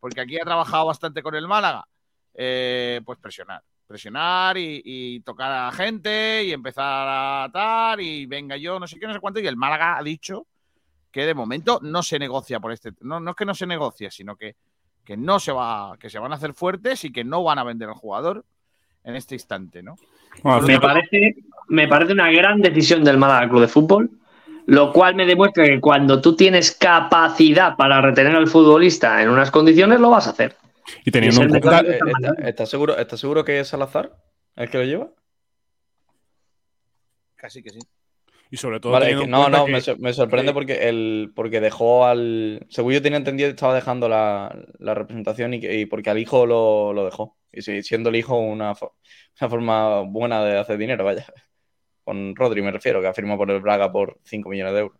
[0.00, 1.86] porque aquí ha trabajado bastante con el Málaga.
[2.34, 3.62] Eh, pues presionar.
[3.86, 8.86] Presionar y, y tocar a la gente y empezar a atar y venga yo, no
[8.86, 9.40] sé qué, no sé cuánto.
[9.40, 10.46] Y el Málaga ha dicho
[11.10, 12.92] que de momento no se negocia por este.
[13.00, 14.56] No, no es que no se negocie, sino que,
[15.04, 17.64] que no se va, que se van a hacer fuertes y que no van a
[17.64, 18.44] vender al jugador
[19.04, 19.96] en este instante, ¿no?
[20.44, 21.36] me, parece,
[21.68, 24.10] me parece una gran decisión del Málaga Club de Fútbol,
[24.70, 29.50] lo cual me demuestra que cuando tú tienes capacidad para retener al futbolista en unas
[29.50, 30.56] condiciones, lo vas a hacer.
[31.06, 31.80] Y teniendo Y en cuenta.
[31.80, 34.12] Eh, ¿está- ¿Estás seguro, ¿Estás seguro que es Salazar
[34.56, 35.08] el que lo lleva?
[37.36, 37.78] Casi que sí.
[38.50, 38.92] Y sobre todo.
[38.92, 42.66] Vale, que- no, no, que- me, sor- me sorprende que- porque el porque dejó al.
[42.68, 46.44] Según yo tenía entendido, estaba dejando la, la representación y, que- y porque al hijo
[46.46, 47.36] lo, lo dejó.
[47.52, 48.72] Y sí, siendo el hijo una,
[49.40, 51.24] una forma buena de hacer dinero, vaya.
[52.08, 54.98] Con Rodri me refiero, que ha firmado por el Braga por 5 millones de euros.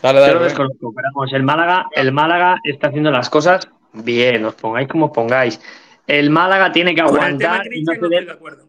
[0.00, 0.26] Dale, Yo dale.
[0.34, 0.48] lo Rubén.
[0.50, 5.06] desconozco, pero vamos, el Málaga, el Málaga está haciendo las cosas bien, os pongáis como
[5.06, 5.60] os pongáis.
[6.06, 8.12] El Málaga tiene que Con el tema aguantar y no Cristian no ceder.
[8.20, 8.68] estoy de acuerdo.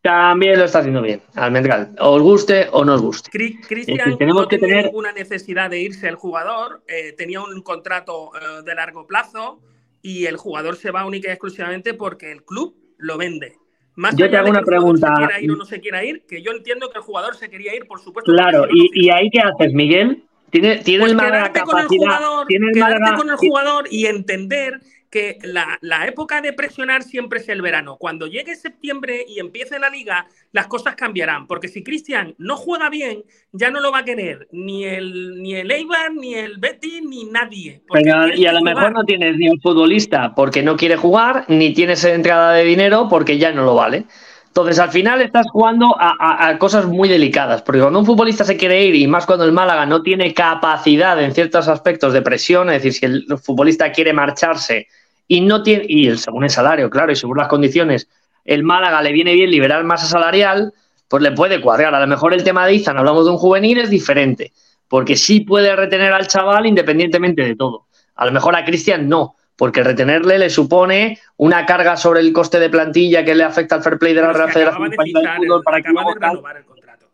[0.00, 1.96] También lo está haciendo bien, Almendral.
[1.98, 3.30] Os guste o no os guste.
[3.32, 7.40] Cristian decir, tenemos no que tenía tener- ninguna necesidad de irse el jugador, eh, tenía
[7.42, 9.60] un contrato eh, de largo plazo
[10.02, 13.56] y el jugador se va única y exclusivamente porque el club lo vende.
[13.96, 15.08] Más Yo te hago una que pregunta.
[15.08, 17.50] se quiera ir o no se quiera ir, que yo entiendo que el jugador se
[17.50, 18.32] quería ir, por supuesto.
[18.32, 20.24] Claro, no, y, y ahí qué haces, Miguel?
[20.50, 22.04] ¿Tiene, tiene Pues el Málaga quedarte con el capacidad?
[22.18, 24.80] jugador, ¿Tiene el Málaga- con el jugador y entender
[25.10, 27.96] que la, la época de presionar siempre es el verano.
[27.96, 31.48] Cuando llegue septiembre y empiece la liga, las cosas cambiarán.
[31.48, 35.56] Porque si Cristian no juega bien, ya no lo va a querer ni el, ni
[35.56, 37.82] el Eibar, ni el Betty, ni nadie.
[37.92, 41.74] Pero- y a lo mejor no tienes ni un futbolista porque no quiere jugar, ni
[41.74, 44.04] tienes entrada de dinero porque ya no lo vale.
[44.46, 48.44] Entonces, al final estás jugando a, a- a cosas muy delicadas, porque cuando un futbolista
[48.44, 52.22] se quiere ir, y más cuando el Málaga no tiene capacidad en ciertos aspectos de
[52.22, 54.88] presión, es decir, si el futbolista quiere marcharse
[55.30, 58.08] y no tiene, y el- según el salario, claro, y según las condiciones,
[58.44, 60.72] el Málaga le viene bien liberar masa salarial,
[61.06, 61.94] pues le puede cuadrar.
[61.94, 64.50] A lo mejor el tema de Izan, hablamos de un juvenil, es diferente,
[64.88, 67.86] porque sí puede retener al chaval independientemente de todo.
[68.16, 72.58] A lo mejor a Cristian no, porque retenerle le supone una carga sobre el coste
[72.58, 75.80] de plantilla que le afecta al fair play de la Real Federación Española Fútbol para
[75.80, 77.06] que renovar el contrato.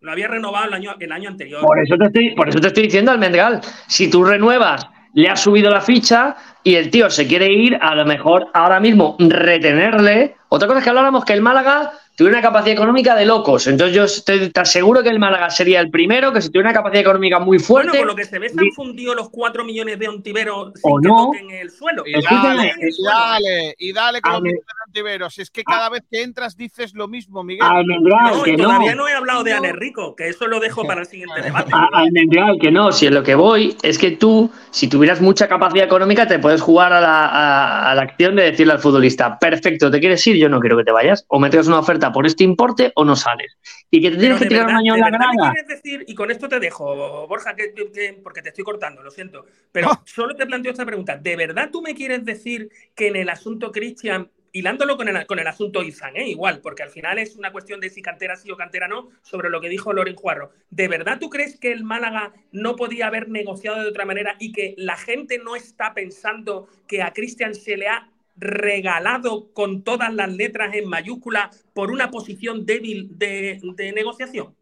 [0.00, 1.62] Lo había renovado el año, el año anterior.
[1.62, 5.40] Por eso te estoy, por eso te estoy diciendo, Almendral, si tú renuevas, le has
[5.40, 10.36] subido la ficha y el tío se quiere ir, a lo mejor ahora mismo retenerle.
[10.48, 13.66] Otra cosa es que habláramos que el Málaga tuviera una capacidad económica de locos.
[13.66, 16.74] Entonces yo estoy te aseguro que el Málaga sería el primero que si tuviera una
[16.78, 17.98] capacidad económica muy Bueno, fuerte.
[17.98, 21.00] por lo que se ve, se han fundido los 4 millones de Ontiveros sin O
[21.00, 21.26] que no.
[21.26, 22.02] toquen el suelo.
[22.06, 24.52] Y Escúchame, dale, y dale, y dale con los ver.
[24.52, 25.38] millones de antiveros.
[25.38, 27.66] Es que cada vez que entras dices lo mismo, Miguel.
[27.68, 28.64] Almendral, No, que no.
[28.64, 31.72] todavía no he hablado de Ale Rico, que eso lo dejo para el siguiente debate.
[31.92, 35.84] Almendral, que no, si en lo que voy es que tú, si tuvieras mucha capacidad
[35.86, 39.90] económica, te puedes jugar a la, a- a la acción de decirle al futbolista, perfecto,
[39.90, 40.36] ¿te quieres ir?
[40.36, 41.24] Yo no quiero que te vayas.
[41.28, 43.56] O me traes una oferta por este importe o no sales.
[43.90, 45.52] Y que te tienes que tirar un año en la grada.
[45.52, 49.10] quieres decir, y con esto te dejo, Borja, que, que- porque te estoy cortando, lo
[49.10, 51.16] siento, pero solo te planteo esta pregunta.
[51.16, 55.38] ¿De verdad tú me quieres decir que en el asunto Cristian, hilándolo con el, con
[55.38, 56.28] el asunto Izan, ¿eh?
[56.28, 59.48] igual, porque al final es una cuestión de si cantera sí o cantera no, sobre
[59.48, 63.30] lo que dijo Loren Juarro, ¿de verdad tú crees que el Málaga no podía haber
[63.30, 67.78] negociado de otra manera y que la gente no está pensando que a Cristian se
[67.78, 73.60] le ha regalado con todas las letras en mayúscula por una posición débil de,
[73.94, 74.54] negociación?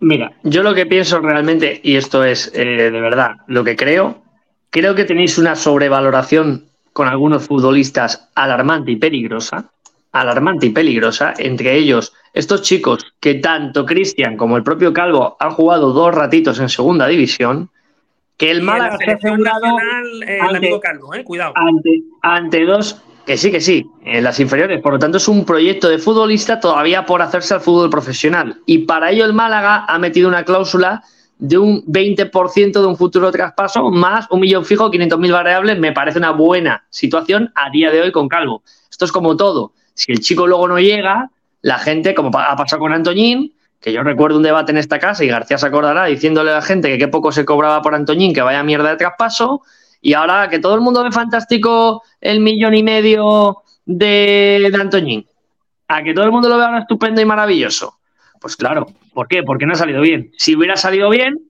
[0.00, 4.22] Mira, yo lo que pienso realmente, y esto es eh, de verdad lo que creo,
[4.70, 9.70] creo que tenéis una sobrevaloración con algunos futbolistas alarmante y peligrosa,
[10.12, 15.52] alarmante y peligrosa, entre ellos estos chicos que tanto Cristian como el propio Calvo han
[15.52, 17.70] jugado dos ratitos en segunda división,
[18.36, 21.24] Que el Málaga la se ha selección asegurado nacional, eh, el ante- amigo Calvo, eh,
[21.24, 21.52] cuidado.
[21.56, 24.80] ante, ante dos, que sí, que sí, en las inferiores.
[24.82, 28.60] Por lo tanto, es un proyecto de futbolista todavía por hacerse al fútbol profesional.
[28.66, 31.02] Y para ello el Málaga ha metido una cláusula
[31.38, 35.78] de un 20% de un futuro traspaso más un millón fijo, 500.000 variables.
[35.78, 38.62] Me parece una buena situación a día de hoy con Calvo.
[38.90, 39.72] Esto es como todo.
[39.94, 41.30] Si el chico luego no llega,
[41.62, 43.52] la gente, como ha pasado con Antoñín,
[43.86, 46.62] que yo recuerdo un debate en esta casa y García se acordará diciéndole a la
[46.62, 49.62] gente que qué poco se cobraba por Antoñín, que vaya mierda de traspaso,
[50.00, 55.24] y ahora que todo el mundo ve fantástico el millón y medio de, de Antoñín,
[55.86, 58.00] a que todo el mundo lo ve ahora estupendo y maravilloso.
[58.40, 59.44] Pues claro, ¿por qué?
[59.44, 60.32] Porque no ha salido bien.
[60.36, 61.48] Si hubiera salido bien,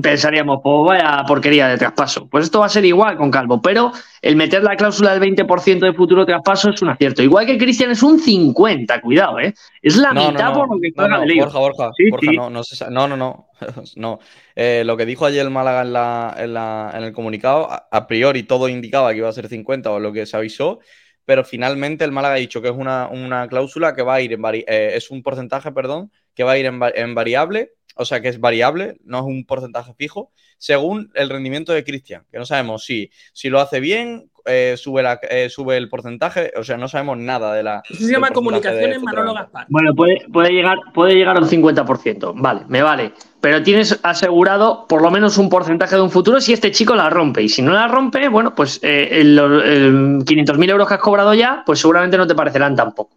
[0.00, 2.28] pensaríamos, pues vaya porquería de traspaso.
[2.28, 5.86] Pues esto va a ser igual con Calvo, pero el meter la cláusula del 20%
[5.86, 7.22] de futuro traspaso es un acierto.
[7.22, 9.54] Igual que Cristian es un 50, cuidado, ¿eh?
[9.82, 10.54] Es la No, mitad no.
[10.60, 11.34] por lo que juega no.
[11.34, 12.36] Borja, Borja, Sí, Borja, sí.
[12.36, 13.48] no, no, se no, no, no,
[13.96, 14.18] no.
[14.54, 17.88] Eh, lo que dijo ayer el Málaga en, la, en, la- en el comunicado, a,
[17.90, 20.78] a priori todo indicaba que iba a ser 50 o lo que se avisó,
[21.24, 24.32] pero finalmente el Málaga ha dicho que es una, una cláusula que va a ir
[24.32, 27.72] en vari- eh, es un porcentaje, perdón, que va a ir en, va- en variable,
[27.96, 32.24] o sea que es variable, no es un porcentaje fijo, según el rendimiento de Cristian,
[32.30, 36.52] que no sabemos si, si lo hace bien, eh, sube, la, eh, sube el porcentaje,
[36.56, 37.82] o sea, no sabemos nada de la...
[37.88, 39.34] Eso se llama comunicaciones Manolo.
[39.34, 39.66] Gaspar.
[39.68, 42.32] Bueno, puede, puede, llegar, puede llegar a un 50%.
[42.36, 43.12] Vale, me vale.
[43.40, 47.08] Pero tienes asegurado por lo menos un porcentaje de un futuro si este chico la
[47.10, 47.42] rompe.
[47.42, 51.34] Y si no la rompe, bueno, pues eh, el- el 500.000 euros que has cobrado
[51.34, 53.16] ya, pues seguramente no te parecerán tampoco.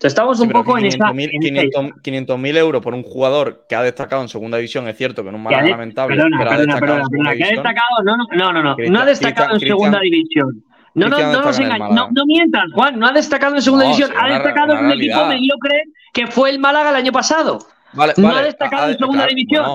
[0.00, 0.96] Entonces estamos Sí, un poco en esa.
[1.12, 4.88] 500.000 en esa 500 500.000 euros por un jugador que ha destacado en segunda división,
[4.88, 7.30] es cierto que en un de- lamentable, Perdona, pero ha perdona, destacado perdona, en segunda
[7.30, 7.64] perdona, que ha división.
[7.64, 10.64] destacado, no, no, no, no, no, Cristian- no ha destacado en segunda división.
[10.94, 13.90] No, no, no, nos engañes, no, no mientas, Juan, no ha destacado en segunda No,
[13.94, 15.82] división, ha destacado en un equipo mediocre
[16.14, 17.58] que fue el Málaga el año pasado.
[17.92, 19.66] Vale, no vale, ha destacado ha- en segunda claro, división.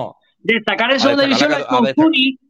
[0.42, 2.08] Destacar en segunda división lo ha hecho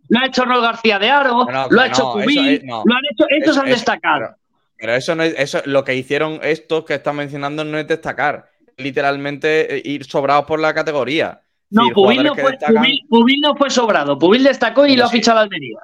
[0.08, 3.58] lo ha hecho Rol García de Aro, lo ha hecho Cubí, lo han hecho, estos
[3.58, 4.34] han destacado.
[4.78, 8.50] Pero, eso no es, eso, lo que hicieron estos que están mencionando no es destacar,
[8.76, 11.40] literalmente eh, ir sobrados por la categoría.
[11.70, 15.08] No, Pubil no, fue, destacan, Pubil, Pubil no fue sobrado, Pubil destacó y lo ha
[15.08, 15.78] fichado Almería.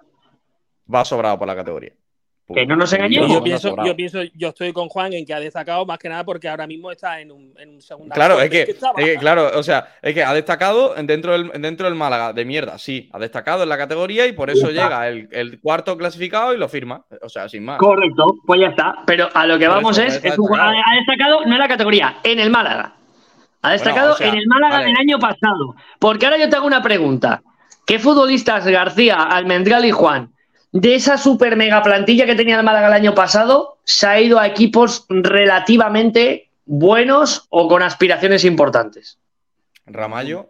[0.93, 1.93] va sobrado por la categoría.
[2.55, 3.31] Que no nos engañemos.
[3.31, 6.25] Yo pienso, yo pienso, yo estoy con Juan en que ha destacado más que nada
[6.25, 8.15] porque ahora mismo está en un, en un segundo.
[8.15, 11.51] Claro, es que, estaba- es que, claro, o sea, es que ha destacado dentro del,
[11.63, 15.09] dentro del Málaga de mierda, sí, ha destacado en la categoría y por eso llega
[15.09, 17.79] el, el cuarto clasificado y lo firma, o sea, sin más.
[17.79, 18.95] Correcto, pues ya está.
[19.07, 20.71] Pero a lo que Por vamos eso, es, un- ha destacado.
[20.87, 22.95] ha destacado no en la categoría, en el Málaga.
[23.65, 24.87] Ha destacado o sea, en el Málaga vale.
[24.89, 25.77] del año pasado.
[26.01, 27.43] Porque ahora yo te hago una pregunta.
[27.87, 30.32] ¿Qué futbolistas García, Almendral y Juan,
[30.73, 34.39] de esa super mega plantilla que tenía el Málaga el año pasado, se ha ido
[34.39, 39.19] a equipos relativamente buenos o con aspiraciones importantes?
[39.87, 40.49] Ramallo,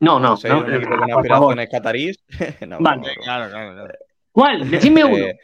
[0.00, 0.36] No, no.
[0.42, 2.16] no con aspiraciones catarís.
[2.60, 2.66] Vale.
[2.68, 3.02] no, no.
[3.24, 3.94] Claro, claro, claro.
[4.32, 4.70] ¿Cuál?
[4.70, 5.16] Decidme uno.
[5.16, 5.38] Eh,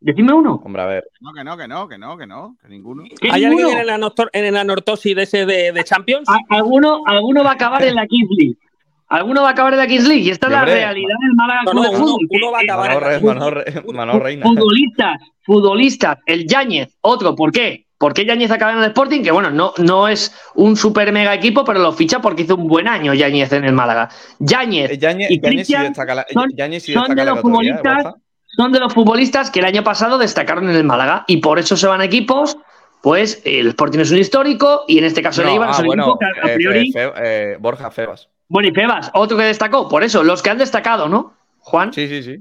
[0.00, 0.60] Decidme uno.
[0.64, 1.04] hombre, a ver.
[1.20, 3.02] No, que no, que no, que no, que no, que ninguno.
[3.20, 3.68] ¿Qué ¿Hay ninguno?
[3.68, 6.28] alguien en el, en el anortosis de ese de, de Champions?
[6.48, 8.56] Alguno, alguno va a acabar en la Kings League.
[9.08, 10.22] Alguno va a acabar en la Kings League.
[10.22, 12.26] Y esta es la Hombre, realidad del Málaga No, Club no, de Fútbol.
[12.30, 13.20] uno va a acabar
[14.42, 17.86] futbolistas, futbolistas, el Yáñez, otro, ¿por qué?
[17.96, 19.22] ¿Por qué Yáñez acaba en el Sporting?
[19.22, 22.68] Que bueno, no, no es un super mega equipo, pero lo ficha porque hizo un
[22.68, 24.08] buen año Yáñez en el Málaga.
[24.38, 25.92] Yáñez Eh, Yañez, y sí Cristian
[26.54, 28.14] Yañez sí son de los ¿eh, futbolistas
[28.56, 31.76] son de los futbolistas que el año pasado destacaron en el Málaga y por eso
[31.76, 32.58] se van a equipos.
[33.02, 35.80] Pues el Sporting es un histórico y en este caso el No, Eibar es ah,
[35.80, 36.92] un bueno, equipo que a eh, priori.
[36.92, 38.28] Fe- eh, Borja Febas.
[38.48, 41.34] Bueno, y Febas, otro que destacó, por eso, los que han destacado, ¿no?
[41.58, 41.92] Juan.
[41.92, 42.36] Sí, sí, sí.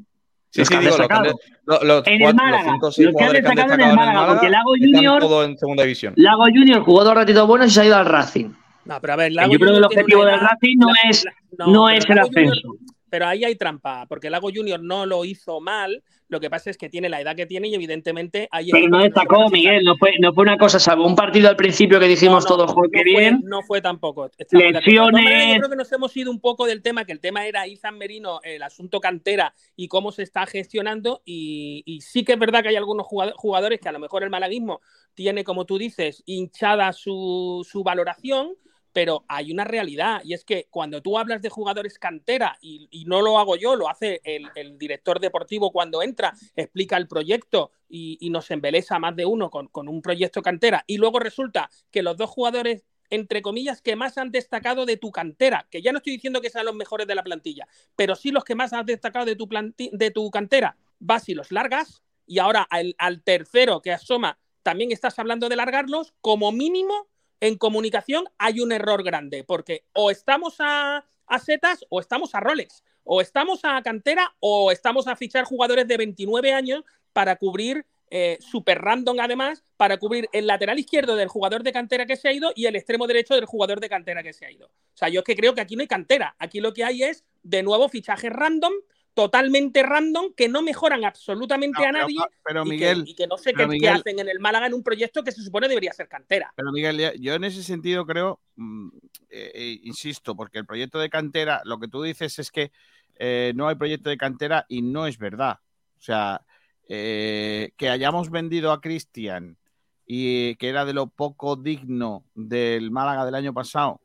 [0.49, 1.59] Sí, Los sí, que han digo, los, que han de- destacado.
[1.65, 3.55] lo- los En el los Málaga, cinco o seis los que han jugadores que han
[3.55, 6.13] destacado en el destacado en el Málaga, Málaga porque Lago Junior- todos en segunda división.
[6.15, 8.49] Lago Junior jugó dos ratitos buenos y se ha ido al Racing.
[8.85, 11.25] No, pero a ver, Lago yo creo que el objetivo del Racing no la- es,
[11.57, 12.75] la- no es el Junior- ascenso.
[13.09, 16.01] pero ahí hay trampa, porque Lago Junior no lo hizo mal.
[16.29, 18.99] Lo que pasa es que tiene la edad que tiene y evidentemente hay Pero no
[18.99, 19.51] destacó, fijar.
[19.51, 22.49] Miguel, no fue, no fue una cosa, salvo un partido al principio que dijimos No,
[22.49, 23.41] no, todos, joder, no qué fue- bien.
[23.45, 24.29] no fue tampoco.
[24.51, 25.53] Lesiones.
[25.55, 27.97] Yo creo que nos hemos ido un poco del tema, que el tema era Izan
[27.97, 31.21] Merino, el asunto cantera y cómo se está gestionando.
[31.25, 34.23] Y, y sí que es verdad que hay algunos jugado- jugadores que a lo mejor
[34.23, 34.81] el malaguismo
[35.13, 38.53] tiene, como tú dices, hinchada su, su valoración.
[38.97, 43.21] Pero hay una realidad y es que cuando tú hablas de jugadores cantera y, no
[43.21, 48.49] lo hago yo, lo hace el, director deportivo cuando entra, explica el proyecto y, nos
[48.49, 52.85] embelesa más de uno con, un proyecto cantera y luego resulta que los dos jugadores
[53.11, 56.49] entre comillas, que más han destacado de tu cantera, que ya no estoy diciendo que
[56.49, 59.47] sean los mejores de la plantilla, pero sí los que más has destacado de tu,
[59.47, 62.67] de tu cantera, vas y los largas, y ahora
[62.97, 67.07] al tercero que asoma también estás hablando de largarlos, como mínimo
[67.39, 71.05] en comunicación hay un error grande, porque o estamos a,
[71.43, 72.83] setas o estamos a roles.
[73.03, 76.83] o estamos a cantera o estamos a fichar jugadores de 29 años
[77.13, 82.05] para cubrir eh, super random además para cubrir el lateral izquierdo del jugador de cantera
[82.05, 84.51] que se ha ido y el extremo derecho del jugador de cantera que se ha
[84.51, 84.67] ido.
[84.67, 86.35] O sea, yo es que creo que aquí no hay cantera.
[86.39, 88.71] Aquí lo que hay es, de nuevo, fichajes random,
[89.17, 93.25] totalmente random, que no mejoran absolutamente No, a nadie pero, y, que- Miguel, y que,
[93.25, 96.07] no sé qué, hacen en el Málaga en un proyecto que se supone debería ser
[96.07, 96.53] cantera.
[96.55, 98.89] Pero Miguel, yo en ese sentido creo, mm,
[99.31, 102.71] eh, eh, insisto, porque el proyecto de cantera, lo que tú dices es que
[103.17, 105.61] eh, no hay proyecto de cantera y no es verdad.
[105.97, 106.45] O sea,
[106.87, 109.57] que hayamos vendido a Cristian
[110.05, 113.99] y que era de lo poco digno del Málaga del año pasado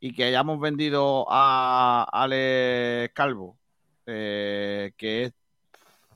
[0.00, 3.56] y que hayamos vendido a Ale Calvo,
[4.06, 5.32] eh, que es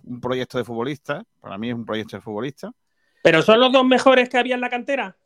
[0.04, 2.70] un proyecto de futbolista, para mí es un proyecto de futbolista.
[3.22, 5.16] Pero son los dos mejores que había en la cantera.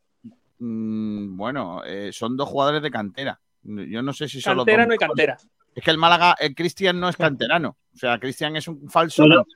[0.59, 3.41] Mm, bueno, eh, son dos jugadores de cantera.
[3.65, 5.37] Yo no sé si son los Cantera dos no hay cantera.
[5.75, 7.77] Es que el Málaga, el Cristian no es canterano.
[7.95, 9.23] O sea, Cristian es un falso.
[9.25, 9.47] Pero-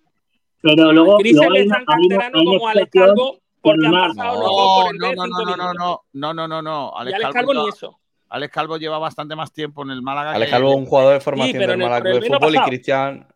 [0.62, 1.18] Pero luego.
[1.18, 4.98] Cristian es tan canterano como Alex Calvo porque han pasado los No, dos por el
[4.98, 6.92] no, no, no, no, no, no, no, no, no.
[6.98, 7.98] Y Alex Calvo, ni eso.
[8.28, 10.32] Alex Calvo lleva bastante más tiempo en el Málaga.
[10.32, 12.58] Alex que- Calvo es un jugador de formación del Málaga de Fútbol y.
[12.58, 13.26] Cristian.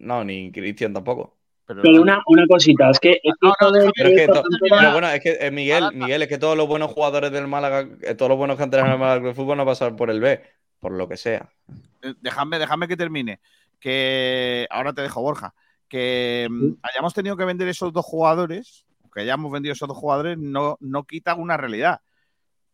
[0.00, 1.34] No, ni Cristian tampoco.
[1.66, 3.10] Pero, Pero una, una cosita, es que.
[3.12, 4.42] es que No, esto no, de- déjame- Pero
[4.80, 7.86] que bueno es que eh, Miguel, Miguel, es que todos los buenos jugadores del Málaga,
[8.02, 10.42] eh, todos los buenos canteranos del Málaga de Fútbol no pasan por el B,
[10.78, 11.50] por lo que sea.
[12.02, 13.40] eh, Dejadme, dejadme que termine.
[13.78, 15.54] Que ahora te dejo, Borja.
[15.88, 20.38] Que mm, hayamos tenido que vender esos dos jugadores, que hayamos vendido esos dos jugadores,
[20.38, 22.00] no, no quita una realidad.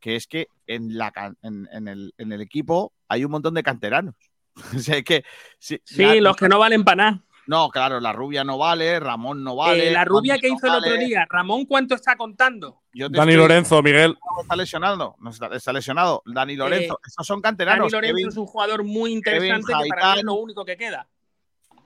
[0.05, 3.55] Que es que en, la, can- en, en el, en el equipo hay un montón
[3.55, 4.15] de canteranos.
[4.77, 5.25] o sea, es que.
[5.59, 7.23] si- Sí, la- los que no valen para nada.
[7.47, 9.89] No, claro, la rubia no vale, Ramón no vale.
[9.89, 12.83] Eh, la rubia que no hizo el otro día, Ramón, ¿cuánto está contando?
[12.93, 14.17] Yo Dani estoy- Lorenzo, Miguel.
[14.43, 15.17] Está lesionado.
[15.21, 16.23] No está, está lesionado.
[16.27, 16.99] Dani Lorenzo.
[17.07, 17.91] Esos son canteranos.
[17.91, 20.65] Eh, Dani Lorenzo Kevin- es un jugador muy interesante que para mí es lo único
[20.67, 21.09] que queda.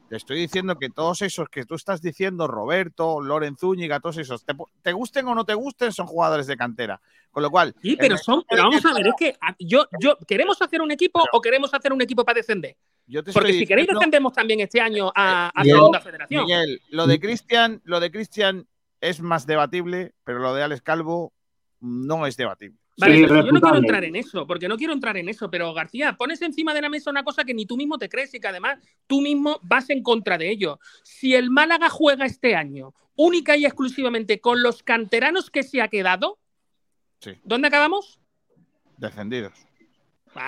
[0.08, 4.44] Te estoy diciendo que todos esos que tú estás diciendo, Roberto, Loren Zúñiga, todos esos,
[4.44, 7.00] te, te gusten o no te gusten, son jugadores de cantera.
[7.30, 7.74] Con lo cual.
[7.82, 10.90] Sí, pero son, pero vamos a ver, es que a- yo, yo, ¿queremos hacer un
[10.90, 12.76] equipo o queremos hacer un equipo para descender?
[13.06, 16.44] Yo te Porque si queréis descendemos también este año a, a Miguel, segunda federación.
[16.44, 18.66] Miguel, lo de Cristian, lo de Cristian
[19.00, 21.32] es más debatible, pero lo de Alex Calvo
[21.80, 22.78] no es debatible.
[22.98, 25.72] Vale, Sí, yo no quiero entrar en eso, porque no quiero entrar en eso, pero
[25.72, 28.40] García, pones encima de la mesa una cosa que ni tú mismo te crees y
[28.40, 30.80] que además tú mismo vas en contra de ello.
[31.04, 35.88] Si el Málaga juega este año única y exclusivamente con los canteranos que se ha
[35.88, 36.38] quedado,
[37.20, 37.32] Sí.
[37.44, 38.20] ¿dónde acabamos?
[38.96, 39.67] Descendidos.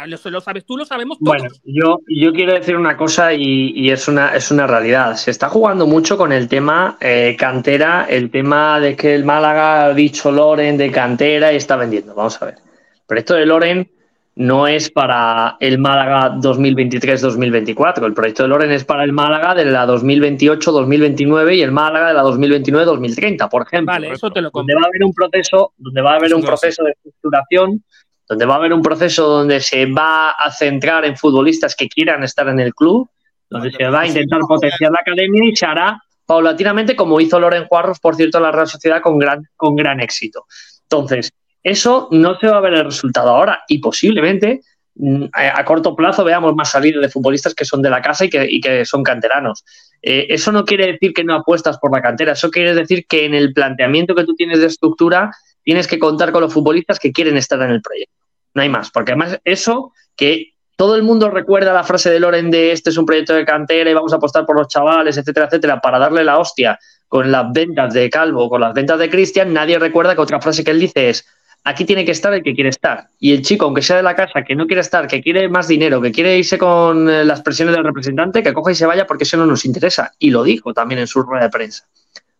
[0.07, 1.39] Lo, lo sabes tú, lo sabemos todos.
[1.39, 5.17] Bueno, yo, yo quiero decir una cosa y, y es, una, es una realidad.
[5.17, 9.85] Se está jugando mucho con el tema eh, cantera, el tema de que el Málaga
[9.85, 12.15] ha dicho Loren de cantera y está vendiendo.
[12.15, 12.55] Vamos a ver.
[12.55, 13.91] El proyecto de Loren
[14.37, 18.07] no es para el Málaga 2023-2024.
[18.07, 22.15] El proyecto de Loren es para el Málaga de la 2028-2029 y el Málaga de
[22.15, 23.93] la 2029-2030, por ejemplo.
[23.93, 24.77] vale, eso te lo donde compro.
[24.77, 27.83] va a haber un proceso, donde va a haber un proceso de estructuración,
[28.31, 32.23] donde va a haber un proceso donde se va a centrar en futbolistas que quieran
[32.23, 33.11] estar en el club,
[33.51, 37.67] donde se va a intentar potenciar la academia y se hará paulatinamente como hizo Loren
[37.67, 40.45] Juarros, por cierto, en la Real Sociedad con gran, con gran éxito.
[40.83, 41.33] Entonces,
[41.65, 44.61] eso no se va a ver el resultado ahora y posiblemente
[44.95, 48.31] mm, a, corto plazo veamos más salidas de futbolistas que son de la casa y
[48.31, 49.65] que, y que son canteranos.
[50.03, 53.25] Eh, eso no quiere decir que no apuestas por la cantera, eso quiere decir que
[53.25, 55.33] en el planteamiento que tú tienes de estructura
[55.65, 58.20] tienes que contar con los futbolistas que quieren estar en el proyecto.
[58.55, 62.51] No hay más, porque además eso que todo el mundo recuerda la frase de Loren
[62.51, 65.47] de este es un proyecto de cantera y vamos a apostar por los chavales, etcétera,
[65.47, 69.53] etcétera, para darle la hostia con las ventas de Calvo, con las ventas de Cristian,
[69.53, 71.27] nadie recuerda que otra frase que él dice es
[71.65, 73.09] aquí tiene que estar el que quiere estar.
[73.19, 75.69] Y el chico, aunque sea de la casa, que no quiere estar, que quiere más
[75.69, 79.07] dinero, que quiere irse con eh, las presiones del representante, que coja y se vaya
[79.07, 80.13] porque eso no nos interesa.
[80.19, 81.85] Y lo dijo también en su rueda de prensa.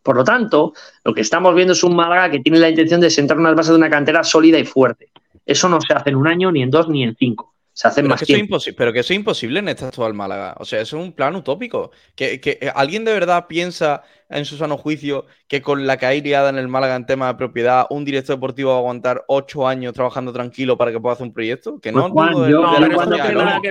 [0.03, 0.73] Por lo tanto,
[1.05, 3.71] lo que estamos viendo es un Málaga que tiene la intención de sentar unas bases
[3.71, 5.09] de una cantera sólida y fuerte.
[5.51, 7.55] Eso no se hace en un año, ni en dos, ni en cinco.
[7.73, 8.59] Se hace en Pero más que, tiempo.
[8.77, 10.55] pero que eso es imposible en este actual Málaga.
[10.59, 11.93] O sea, eso es un plan utópico.
[12.15, 16.49] Que, que, eh, alguien de verdad piensa en su sano juicio que con la caída
[16.49, 19.93] en el Málaga en tema de propiedad, un director deportivo va a aguantar ocho años
[19.95, 21.81] trabajando tranquilo para que pueda hacer un proyecto.
[21.81, 23.69] Que Pues, no Juan, dudo de- yo, No, cuando, no que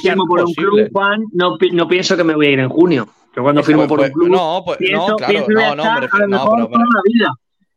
[0.00, 3.08] firmo por un club, Juan, no, no pienso que me voy a ir en junio.
[3.36, 5.74] Yo cuando firmo Pues- por un pues, club, no, pues, pienso, no, claro, que no,
[5.76, 6.70] no, me refiero- no, pero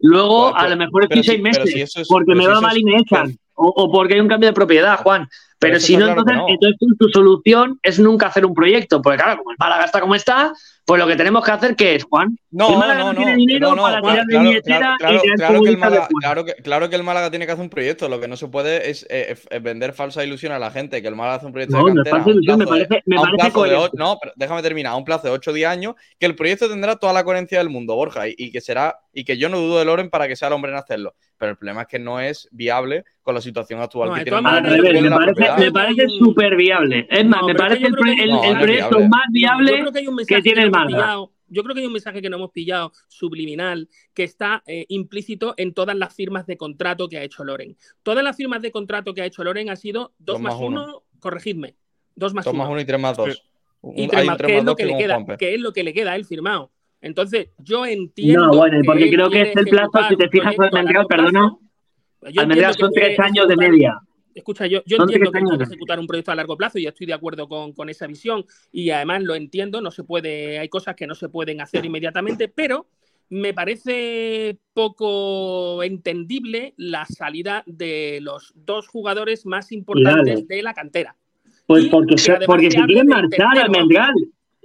[0.04, 2.84] Luego, a lo mejor estoy seis meses si eso es- porque me va mal y
[2.84, 3.38] me echan.
[3.56, 5.28] O, o porque hay un cambio de propiedad, Juan.
[5.64, 6.68] Pero eso si no, claro que entonces, no.
[6.78, 9.02] entonces tu, solución es nunca hacer un proyecto.
[9.02, 10.54] Porque claro, como el Málaga está como está,
[10.86, 12.38] pues lo que tenemos que hacer, ¿qué es, Juan?
[12.52, 14.50] No, el Málaga no, no, no, tiene dinero no, no, para Juan, tirar de claro,
[14.50, 16.28] billetera claro, y claro, tirar claro que el Málaga, fuera.
[16.28, 18.10] claro, que, claro que el Málaga tiene que hacer un proyecto.
[18.10, 21.02] Lo que no se puede es, eh, es- vender falsa ilusión a la gente.
[21.02, 22.18] Que el Málaga hace un proyecto No, de cantera.
[22.18, 24.94] un ilusión, me plazo de- parece- me parece de No, pero déjame terminar.
[24.94, 25.96] A un plazo de 8 o 10 años.
[26.20, 28.28] Que el proyecto tendrá toda la coherencia del mundo, Borja.
[28.28, 29.00] Y, y que será.
[29.14, 31.16] Y que yo no dudo de Loren para que sea el hombre en hacerlo.
[31.38, 34.38] Pero el problema es que no es viable con la situación actual No, que tiene
[35.58, 37.08] el Al con me parece, súper viable.
[37.10, 39.08] Es más, No, me parece que el, que- el- No, el proyecto viable.
[39.10, 41.32] más viable yo creo que hay un mensaje que tiene el pillado.
[41.48, 45.54] Yo creo que hay un mensaje que no hemos pillado subliminal que está eh, implícito
[45.58, 47.78] en todas las firmas de contrato que ha hecho Loren.
[48.02, 50.62] Todas las firmas de contrato que ha hecho Loren han sido 2 Dos más más
[50.62, 50.84] uno.
[50.84, 51.76] 1, corregidme.
[52.16, 52.72] 2 más 2 más 1.
[52.74, 53.44] 1 y 3 más 2.
[53.96, 55.26] Y tres Hay más, un 3 que más es lo 2 que que le con
[55.26, 56.72] queda, que es lo que le queda a él firmado.
[57.02, 58.48] Entonces, yo entiendo.
[58.48, 61.56] No, bueno, porque él creo que es el plazo, si te fijas, Almendral, largo perdona,
[62.24, 64.00] entiendo son que tres quiere años de media.
[64.36, 67.06] Escucha, yo, yo entiendo que quiere de- ejecutar un proyecto a largo plazo y estoy
[67.08, 68.46] de acuerdo con, con esa visión.
[68.72, 72.48] Y además lo entiendo, no se puede, hay cosas que no se pueden hacer inmediatamente,
[72.48, 72.88] pero
[73.30, 80.46] me parece poco entendible la salida de los dos jugadores más importantes Dale.
[80.48, 81.16] de la cantera.
[81.66, 83.58] Pues Y porque que se, porque se del marchar.
[83.60, 84.14] Almendral.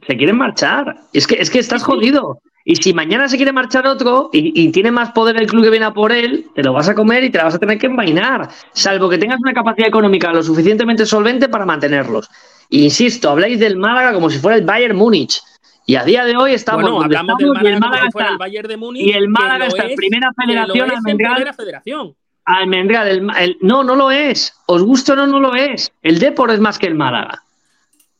[0.06, 0.96] Se quieren marchar.
[1.12, 2.40] Es que, es que estás jodido.
[2.64, 5.70] Y si mañana se quiere marchar otro y, y tiene más poder el club que
[5.70, 7.78] viene a por él, te lo vas a comer y te la vas a tener
[7.78, 8.48] que envainar.
[8.74, 12.28] Salvo que tengas una capacidad económica lo suficientemente solvente para mantenerlos.
[12.70, 15.40] Insisto, habláis del Málaga como si fuera el Bayern Múnich.
[15.86, 18.68] Y a día de hoy estamos Bueno, del y el Málaga Málaga está, el Bayern
[18.68, 19.02] de Múnich.
[19.06, 22.14] y el Málaga está es- primera federación, es en primera federación.
[22.44, 24.52] Almendral, el, el- no, no lo es.
[24.66, 25.90] Os guste o no, no lo es.
[26.02, 27.42] El Depor es más que el Málaga.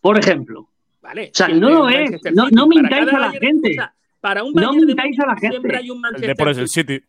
[0.01, 0.68] Por ejemplo.
[1.09, 1.29] Vale.
[1.33, 2.11] O sea, no lo es.
[2.53, 3.77] No, mintáis a la Bayern- gente.
[4.21, 5.77] Para un No de mintáis a la siempre gente.
[5.77, 6.95] hay un El Manchester Depor es el City.
[6.95, 7.05] City.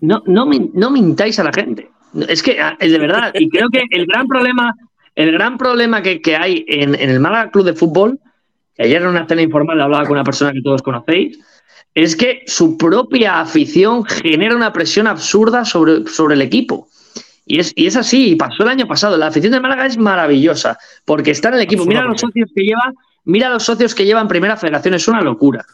[0.00, 1.90] No, no, min- no mintáis a la gente.
[2.28, 4.74] Es que, ah, de verdad, y creo que el gran problema,
[5.14, 8.18] el gran problema que, que hay en, en el Málaga Club de Fútbol,
[8.74, 11.38] que ayer en una cena informal hablaba con una persona que todos conocéis,
[11.94, 16.88] es que su propia afición genera una presión absurda sobre, sobre el equipo.
[17.50, 19.16] Y es, y es así, y pasó el año pasado.
[19.16, 21.86] La afición del Málaga es maravillosa, porque está en el equipo.
[21.86, 22.92] Mira los socios que lleva,
[23.24, 25.64] mira los socios que lleva en primera federación, es una locura.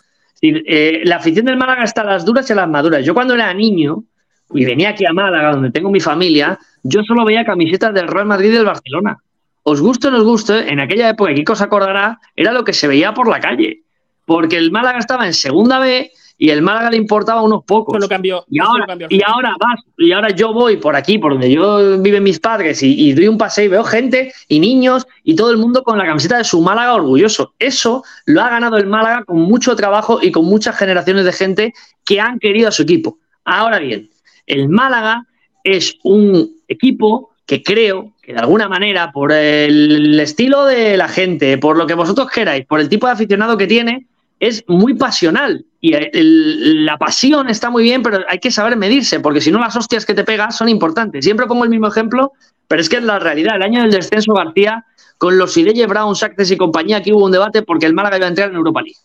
[0.40, 3.04] Eh, la afición del Málaga está a las duras y a las maduras.
[3.04, 4.04] Yo cuando era niño
[4.52, 8.26] y venía aquí a Málaga, donde tengo mi familia, yo solo veía camisetas del Real
[8.26, 9.18] Madrid y del Barcelona.
[9.64, 12.72] Os guste o no os guste, en aquella época, Kiko se acordará, era lo que
[12.72, 13.80] se veía por la calle.
[14.26, 17.94] Porque el Málaga estaba en segunda B y el Málaga le importaba a unos pocos.
[17.94, 18.44] Eso lo cambió.
[18.48, 21.50] Y ahora, lo cambió y ahora vas, y ahora yo voy por aquí, por donde
[21.50, 25.36] yo viven mis padres, y, y doy un paseo y veo gente y niños y
[25.36, 27.54] todo el mundo con la camiseta de su Málaga orgulloso.
[27.58, 31.74] Eso lo ha ganado el Málaga con mucho trabajo y con muchas generaciones de gente
[32.04, 33.18] que han querido a su equipo.
[33.44, 34.10] Ahora bien,
[34.46, 35.26] el Málaga
[35.62, 41.58] es un equipo que creo que de alguna manera, por el estilo de la gente,
[41.58, 44.06] por lo que vosotros queráis, por el tipo de aficionado que tiene,
[44.40, 45.64] es muy pasional.
[45.80, 49.58] Y el- la pasión está muy bien, pero hay que saber medirse, porque si no
[49.60, 51.24] las hostias que te pegas son importantes.
[51.24, 52.32] Siempre pongo el mismo ejemplo,
[52.68, 53.56] pero es que es la realidad.
[53.56, 54.84] El año del descenso García,
[55.18, 58.26] con los Ideye, Brown, Sactes y compañía, aquí hubo un debate porque el Málaga iba
[58.26, 58.96] a entrar en Europa League.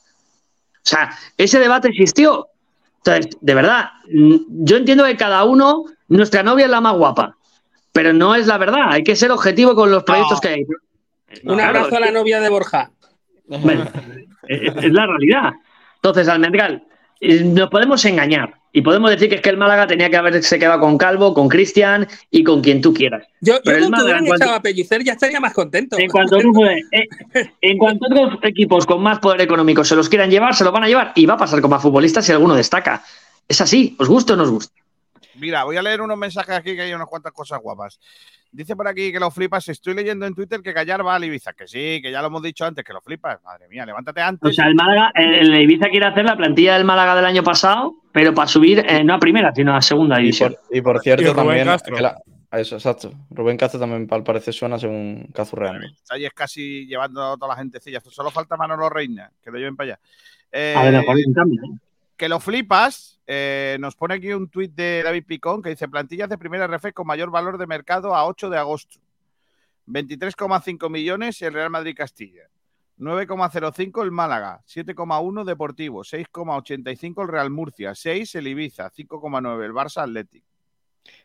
[0.78, 2.48] O sea, ese debate existió.
[3.04, 7.36] Entonces, de verdad, yo entiendo que cada uno, nuestra novia es la más guapa,
[7.92, 8.88] pero no es la verdad.
[8.90, 10.64] Hay que ser objetivo con los proyectos que hay.
[11.44, 12.92] Un Claro, abrazo a la novia de Borja.
[13.50, 13.86] Bueno,
[14.48, 15.52] es, es la realidad.
[15.96, 16.84] Entonces, Almendral,
[17.20, 20.60] eh, nos podemos engañar y podemos decir que es que el Málaga tenía que haberse
[20.60, 23.26] quedado con Calvo, con Cristian y con quien tú quieras.
[23.42, 25.98] Yo, yo Pero el Málaga, en cuanto- a Pellicer ya estaría más contento.
[25.98, 26.56] En cuanto, a otros,
[26.92, 30.64] eh, en cuanto a otros equipos con más poder económico se los quieran llevar, se
[30.64, 33.04] los van a llevar y va a pasar con más futbolistas si alguno destaca.
[33.48, 34.74] Es así, os gusta o no os gusta.
[35.36, 38.00] Mira, voy a leer unos mensajes aquí que hay unas cuantas cosas guapas.
[38.52, 39.68] Dice por aquí que lo flipas.
[39.70, 41.54] Estoy leyendo en Twitter que Callar va al Ibiza.
[41.54, 43.42] Que sí, que ya lo hemos dicho antes, que lo flipas.
[43.44, 44.50] Madre mía, levántate antes.
[44.50, 47.44] O sea, el Málaga, el, el Ibiza quiere hacer la plantilla del Málaga del año
[47.44, 50.56] pasado, pero para subir eh, no a primera, sino a segunda Y división.
[50.68, 51.66] por, y por cierto, Y Rubén también.
[51.68, 52.00] Castro.
[52.00, 52.18] la-
[52.52, 53.14] eso, exacto.
[53.30, 55.86] Rubén Castro también, al parecer, suena según Cazurreando.
[56.10, 58.00] Ahí es casi llevando a toda la gentecilla.
[58.02, 60.00] Solo falta Manolo Reina, que lo lleven para allá.
[60.52, 60.96] Eh, A ver,
[61.28, 61.62] un cambio.
[61.64, 61.78] ¿eh?
[62.18, 63.19] que lo flipas.
[63.32, 66.94] Eh, nos pone aquí un tuit de David Picón que dice plantillas de primera RF
[66.94, 69.00] con mayor valor de mercado a 8 de agosto.
[69.86, 72.50] 23,5 millones el Real Madrid Castilla.
[72.98, 80.02] 9,05 el Málaga, 7,1 Deportivo, 6,85 el Real Murcia, 6 el Ibiza, 5,9 el Barça
[80.02, 80.44] Athletic.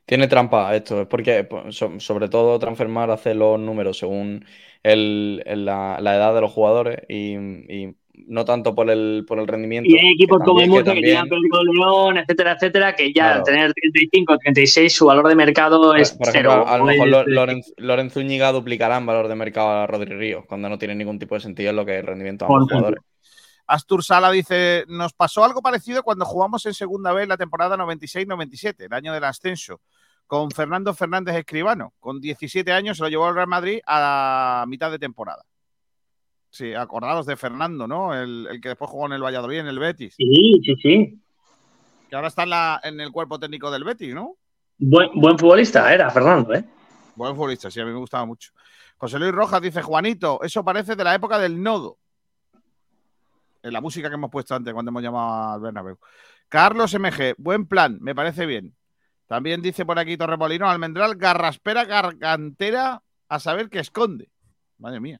[0.04, 4.44] Tiene trampa esto, es porque so- sobre todo Transfermar hace los números según
[4.82, 9.90] la, edad de los jugadores y no tanto por el, por el rendimiento.
[9.90, 12.94] Y hay equipos que como el Murcia que que tienen también- Pedro León, etcétera, etcétera,
[12.94, 13.38] que ya Claro.
[13.38, 16.50] al tener 35, 36, su valor de mercado es Por cero.
[16.52, 19.86] ejemplo, a lo mejor Es- Lo- Lorenz, Lorenz Zúñiga duplicará en valor de mercado a
[19.86, 22.44] Rodri Ríos, cuando no tiene ningún tipo de sentido en lo que es el rendimiento
[22.44, 22.76] ambos ejemplo.
[22.78, 23.02] jugadores.
[23.66, 28.84] Astur Sala dice, nos pasó algo parecido cuando jugamos en segunda vez la temporada 96-97,
[28.84, 29.80] el año del ascenso,
[30.26, 31.94] con Fernando Fernández Escribano.
[31.98, 35.42] Con 17 años se lo llevó al Real Madrid a mitad de temporada.
[36.54, 38.14] Sí, acordados de Fernando, ¿no?
[38.14, 40.14] El, el que después jugó en el Valladolid, en el Betis.
[40.16, 41.20] Sí, sí, sí.
[42.08, 44.36] Que ahora está en, la- en el cuerpo técnico del Betis, ¿no?
[44.78, 46.64] Buen, buen futbolista era Fernando, ¿eh?
[47.16, 48.52] Buen futbolista, sí, a mí me gustaba mucho.
[48.98, 51.98] José Luis Rojas dice, Juanito, eso parece de la época del nodo.
[53.60, 55.98] En la música que hemos puesto antes cuando hemos llamado al Bernabéu.
[56.48, 58.76] Carlos MG, buen plan, me parece bien.
[59.26, 64.30] También dice por aquí Torremolino, Almendral, garraspera, gargantera, a saber qué esconde.
[64.78, 65.18] Madre mía.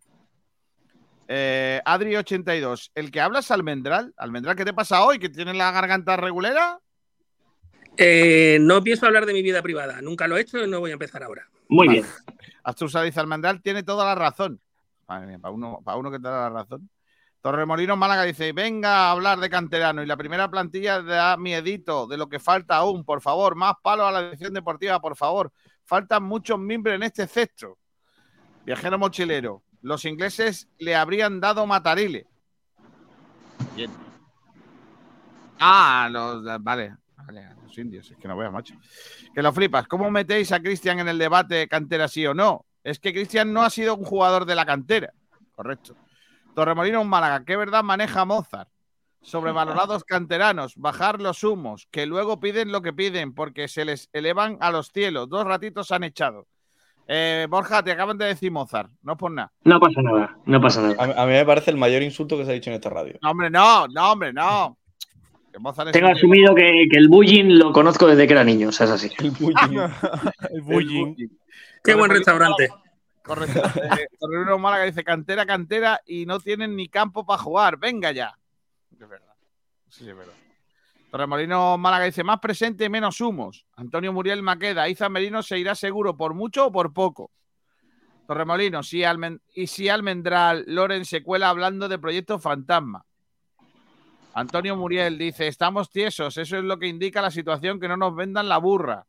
[1.29, 4.13] Eh, Adri82, el que habla es Almendral.
[4.17, 5.19] Almendral, ¿qué te pasa hoy?
[5.19, 6.79] ¿Que tienes la garganta regulera?
[7.97, 10.01] Eh, no pienso hablar de mi vida privada.
[10.03, 11.49] Nunca lo he hecho y no voy a empezar ahora.
[11.69, 12.05] Muy bien.
[12.63, 14.61] Astrusa dice Almendral tiene toda la razón.
[15.07, 16.89] Madre mía, para uno, para uno que te da la razón.
[17.41, 22.17] Torremolinos Málaga dice, venga a hablar de canterano y la primera plantilla da miedito de
[22.17, 25.53] lo que falta aún, por favor, más palos a la dirección deportiva, por favor.
[25.85, 27.77] Faltan muchos miembros en este cesto.
[28.65, 32.27] Viajero mochilero, los ingleses le habrían dado matarile.
[33.77, 33.91] Bien.
[35.61, 38.75] Ah, los, vale, vale, los indios, es que no veas, macho.
[39.35, 39.87] Que lo flipas.
[39.87, 42.65] ¿Cómo metéis a Cristian en el debate cantera sí o no?
[42.83, 45.13] Es que Cristian no ha sido un jugador de la cantera.
[45.55, 45.95] Correcto.
[46.55, 48.71] Torremolinos Málaga, ¿qué verdad maneja Mozart?
[49.21, 54.57] Sobrevalorados canteranos, bajar los humos, que luego piden lo que piden porque se les elevan
[54.61, 55.29] a los cielos.
[55.29, 56.47] Dos ratitos han echado.
[57.07, 59.53] Eh, Borja, te acaban de decir Mozart, no es por nada.
[59.65, 60.95] No pasa nada, no pasa nada.
[60.99, 63.19] A, a mí me parece el mayor insulto que se ha dicho en esta radio.
[63.21, 64.79] No, hombre, no, no, hombre, no.
[65.53, 68.71] Que Mozart es Tengo asumido que, que el bullying lo conozco desde que era niño,
[68.71, 69.11] o sea, es así.
[69.19, 69.79] El bullying.
[70.51, 71.15] El bullying.
[71.83, 72.71] Qué buen restaurante.
[73.23, 73.63] Correcto.
[73.81, 77.79] Eh, Torremolinos Málaga dice cantera, cantera y no tienen ni campo para jugar.
[77.79, 78.37] Venga ya.
[78.93, 79.35] Es verdad.
[79.89, 80.35] Sí, es verdad.
[81.15, 83.67] Torremolinos Málaga dice más presente, menos humos.
[83.77, 84.89] Antonio Muriel Maqueda.
[84.89, 87.31] Iza Merino se irá seguro por mucho o por poco.
[88.27, 93.05] Torremolinos sí, Almen- y si Almendral Loren se cuela hablando de proyectos fantasma.
[94.35, 98.17] Antonio Muriel dice, estamos tiesos, eso es lo que indica la situación, que no nos
[98.17, 99.07] vendan la burra.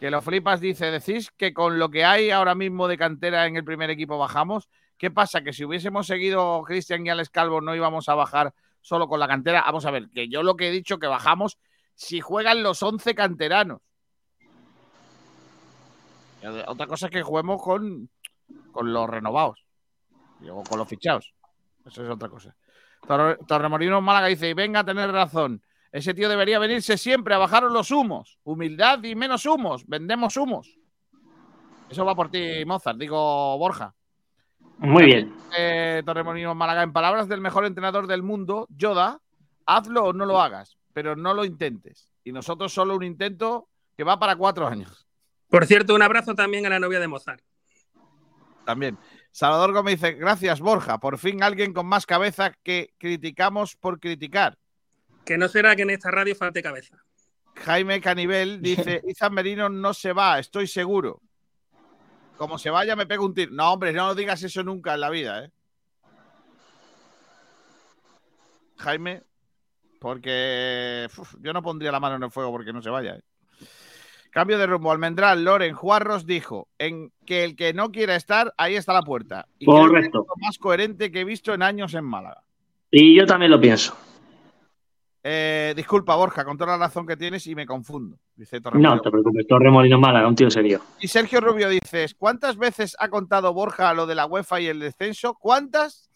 [0.00, 3.54] Que lo flipas dice, decís que con lo que hay ahora mismo de cantera en
[3.54, 4.68] el primer equipo bajamos.
[4.98, 5.42] ¿Qué pasa?
[5.42, 8.52] Que si hubiésemos seguido Cristian y Alex Calvo no íbamos a bajar
[8.86, 9.62] solo con la cantera.
[9.66, 11.58] Vamos a ver, que yo lo que he dicho que bajamos
[11.96, 13.80] si juegan los 11 canteranos.
[16.42, 18.08] Y Otra cosa es que juguemos con,
[18.70, 19.64] con los renovados
[20.48, 21.32] o con los fichados.
[21.84, 22.54] Eso es otra cosa.
[23.08, 25.62] Torre- Torremolinos Málaga dice, venga a tener razón.
[25.90, 28.38] Ese tío debería venirse siempre a bajaros los humos.
[28.44, 29.84] Humildad y menos humos.
[29.86, 30.76] Vendemos humos.
[31.88, 33.94] Eso va por ti, Mozart, digo Borja.
[34.78, 35.34] Muy bien.
[35.56, 39.20] Eh, Torremolinos Málaga, en palabras del mejor entrenador del mundo, Yoda,
[39.64, 42.12] hazlo o no lo hagas, pero no lo intentes.
[42.24, 45.06] Y nosotros solo un intento que va para cuatro años.
[45.48, 47.42] Por cierto, un abrazo también a la novia de Mozart.
[48.64, 48.98] También.
[49.30, 54.58] Salvador Gómez dice, gracias Borja, por fin alguien con más cabeza que criticamos por criticar.
[55.24, 56.96] Que no será que en esta radio falte cabeza.
[57.56, 61.20] Jaime Canivel dice, Izan Merino no se va, estoy seguro.
[62.36, 63.52] Como se vaya me pego un tiro.
[63.52, 65.50] No, hombre, no digas eso nunca en la vida, ¿eh?
[68.78, 69.22] Jaime,
[70.00, 73.16] porque uf, yo no pondría la mano en el fuego porque no se vaya.
[73.16, 73.22] ¿eh?
[74.30, 74.92] Cambio de rumbo.
[74.92, 79.48] Almendral, Loren, Juarros dijo en que el que no quiera estar, ahí está la puerta.
[79.58, 80.20] Y que Correcto.
[80.20, 82.42] es lo más coherente que he visto en años en Málaga.
[82.90, 83.96] Y yo también lo pienso.
[85.28, 88.16] Eh, disculpa, Borja, con toda la razón que tienes y me confundo.
[88.36, 89.02] Dice No Torremolinos.
[89.02, 90.80] te preocupes, Torremolino Málaga, un tío serio.
[91.00, 94.78] Y Sergio Rubio dices, ¿cuántas veces ha contado Borja lo de la UEFA y el
[94.78, 95.34] descenso?
[95.34, 96.08] ¿Cuántas?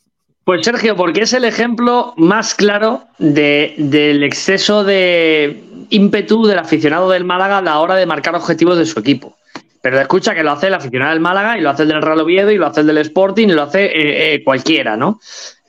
[0.44, 7.10] Pues Sergio, porque es el ejemplo más claro de- del exceso de ímpetu del aficionado
[7.10, 9.36] del Málaga a la hora de marcar objetivos de su equipo.
[9.82, 12.20] Pero escucha que lo hace el aficionado del Málaga y lo hace el del Real
[12.20, 15.18] Oviedo y lo hace el del Sporting y lo hace eh, eh, cualquiera, ¿no?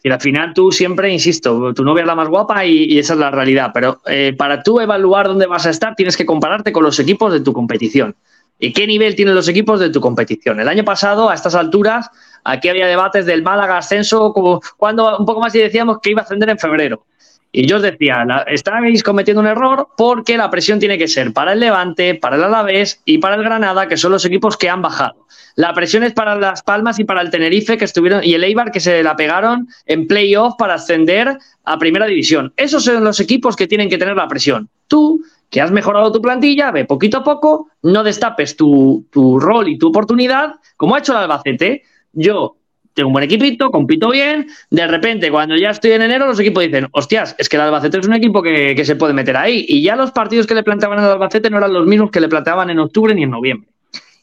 [0.03, 3.19] Y al final tú siempre, insisto, tu novia es la más guapa y, esa es
[3.19, 3.71] la realidad.
[3.73, 7.31] Pero eh, para tú evaluar dónde vas a estar tienes que compararte con los equipos
[7.31, 8.15] de tu competición.
[8.57, 10.59] ¿Y qué nivel tienen los equipos de tu competición?
[10.59, 12.09] El año pasado, a estas alturas,
[12.43, 16.21] aquí había debates del Málaga ascenso, como cuando un poco más y decíamos que iba
[16.21, 17.03] a ascender en febrero.
[17.51, 21.33] Y yo os decía, la, estáis cometiendo un error porque la presión tiene que ser
[21.33, 24.69] para el Levante, para el Alavés y para el Granada, que son los equipos que
[24.69, 25.27] han bajado.
[25.55, 28.71] La presión es para Las Palmas y para el Tenerife, que estuvieron, y el Eibar,
[28.71, 32.53] que se la pegaron en playoff para ascender a primera división.
[32.55, 34.69] Esos son los equipos que tienen que tener la presión.
[34.87, 39.67] Tú, que has mejorado tu plantilla, ve poquito a poco, no destapes tu, tu rol
[39.67, 41.83] y tu oportunidad, como ha hecho el Albacete.
[42.13, 42.55] Yo
[42.93, 44.47] tengo un buen equipito, compito bien.
[44.69, 47.99] De repente, cuando ya estoy en enero, los equipos dicen, hostias, es que el Albacete
[47.99, 49.65] es un equipo que, que se puede meter ahí.
[49.67, 52.27] Y ya los partidos que le planteaban al Albacete no eran los mismos que le
[52.27, 53.69] planteaban en octubre ni en noviembre.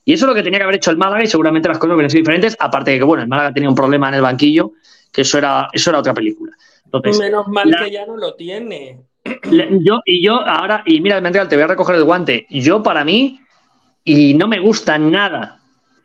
[0.04, 1.94] Y eso es lo que tenía que haber hecho el Málaga y seguramente las cosas
[1.94, 4.72] hubieran sido diferentes, aparte de que, bueno, el Málaga tenía un problema en el banquillo,
[5.12, 6.52] que eso era, eso era otra película.
[6.84, 9.00] Entonces, Menos mal la- que ya no lo tiene.
[9.50, 12.46] la- yo, y yo ahora, y mira, Mendial, te voy a recoger el guante.
[12.48, 13.40] Yo, para mí,
[14.04, 15.57] y no me gustan nada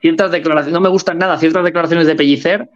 [0.04, 2.70] ciertas declaraciones, no me gustan nada ciertas declaraciones de Pellicer,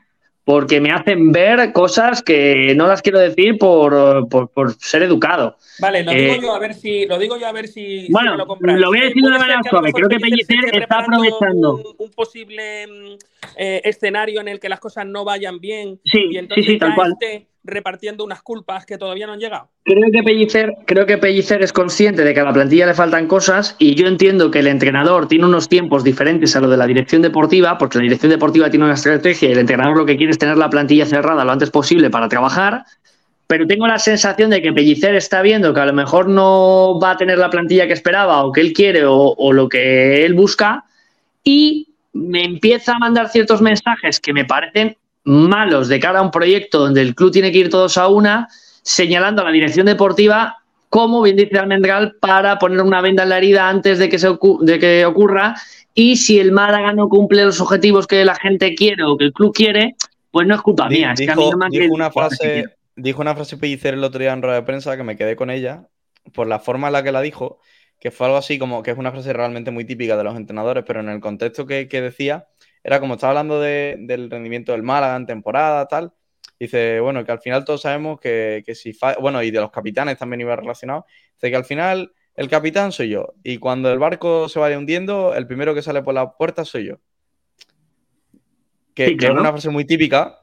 [0.45, 5.58] porque me hacen ver cosas que no las quiero decir por, por, por ser educado.
[5.80, 8.12] Vale, lo Eh, digo yo a ver si lo digo yo a ver si, si
[8.14, 8.80] Bueno, me lo compráis.
[8.80, 9.91] lo voy a decir de una manera suave.
[9.91, 11.76] Creo que Pellicer está aprovechando.
[11.76, 13.16] Un, un posible mm,
[13.58, 16.78] eh, escenario en el que las cosas no vayan bien Sí, y entonces sí, sí,
[16.80, 17.12] tal cual.
[17.12, 19.69] esté repartiendo unas culpas que todavía no han llegado.
[19.84, 23.27] Creo que Pellicer, creo que Pellicer es consciente de que a la plantilla le faltan
[23.27, 26.88] cosas y yo entiendo que el entrenador tiene unos tiempos diferentes a lo de la
[26.88, 30.31] dirección deportiva, porque la dirección deportiva tiene una estrategia y el entrenador lo que quiere
[30.31, 32.84] es tener la plantilla cerrada lo antes posible para trabajar.
[33.48, 37.11] Pero tengo la sensación de que Pellicer está viendo que a lo mejor no va
[37.11, 40.34] a tener la plantilla que esperaba o que él quiere o, o lo que él
[40.34, 40.84] busca
[41.44, 44.98] y me empieza a mandar ciertos mensajes que me parecen
[45.28, 48.48] malos de cara a un proyecto donde el club tiene que ir todos a una,
[48.82, 50.58] señalando a la dirección deportiva
[50.90, 54.30] como bien dice Almendral, para poner una venda en la herida antes de que, se
[54.62, 55.56] de que ocurra.
[55.94, 59.34] Y si el Málaga no cumple los objetivos que la gente quiere o que el
[59.34, 59.95] club quiere,
[60.32, 61.14] pues no es culpa mía.
[61.14, 64.34] es que a mí dijo, dijo una frase, dijo una frase Pellicer el otro día
[64.34, 65.88] en rueda de prensa que me quedé con ella
[66.34, 67.60] por la forma en la que la dijo,
[67.99, 70.84] que fue algo así como que es una frase realmente muy típica de los entrenadores,
[70.86, 72.48] pero en el contexto que, que decía,
[72.84, 76.14] era como estaba hablando de- del rendimiento del Málaga en temporada, tal.
[76.60, 79.70] Dice, bueno, que al final todos sabemos que, que si fa- bueno, y de los
[79.72, 81.06] capitanes también iba relacionado.
[81.36, 83.34] Dice que al final el capitán soy yo.
[83.44, 86.88] Y cuando el barco se vaya hundiendo, el primero que sale por la puerta soy
[86.88, 86.95] yo.
[88.95, 90.40] Que, Sí, que es una frase muy típica,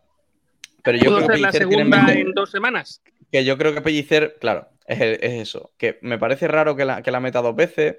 [0.85, 3.03] pero yo ¿Puedo creo que ser la Pellicer tiene en segunda mente- en dos semanas?
[3.33, 5.73] que yo creo que Pellicer, claro, es, es eso.
[5.77, 7.97] Que me parece raro que la, que la meta dos veces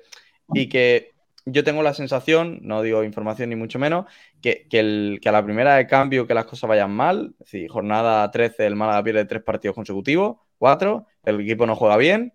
[0.54, 1.12] y que
[1.46, 4.06] yo tengo la sensación, no digo información ni mucho menos,
[4.42, 7.52] que, que el- que a la primera de cambio que las cosas vayan mal, es
[7.52, 12.34] decir, jornada 13, el Málaga pierde tres partidos consecutivos, cuatro, el equipo no juega bien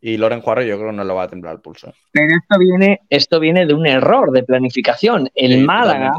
[0.00, 1.92] y Loren Juarro yo creo que no le va a temblar el pulso.
[2.12, 5.28] Pero esto viene, esto viene de un error de planificación.
[5.34, 6.12] El Sí, Málaga,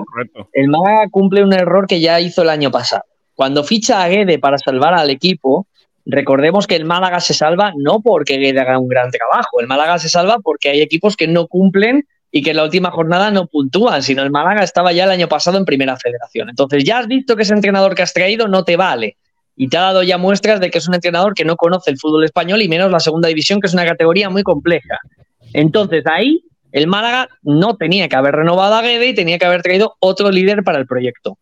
[0.53, 3.03] el Málaga cumple un error que ya hizo el año pasado.
[3.35, 5.67] Cuando ficha a Guede para salvar al equipo,
[6.05, 9.99] recordemos que el Málaga se salva no porque Guede haga un gran trabajo, el Málaga
[9.99, 13.47] se salva porque hay equipos que no cumplen y que en la última jornada no
[13.47, 16.49] puntúan, sino el Málaga estaba ya el año pasado en primera federación.
[16.49, 19.17] Entonces ya has visto que ese entrenador que has traído no te vale.
[19.55, 21.97] Y te ha dado ya muestras de que es un entrenador que no conoce el
[21.97, 24.99] fútbol español y menos la segunda división, que es una categoría muy compleja.
[25.53, 29.61] Entonces ahí el Málaga no tenía que haber renovado a Guede y tenía que haber
[29.61, 31.37] traído otro líder para el proyecto.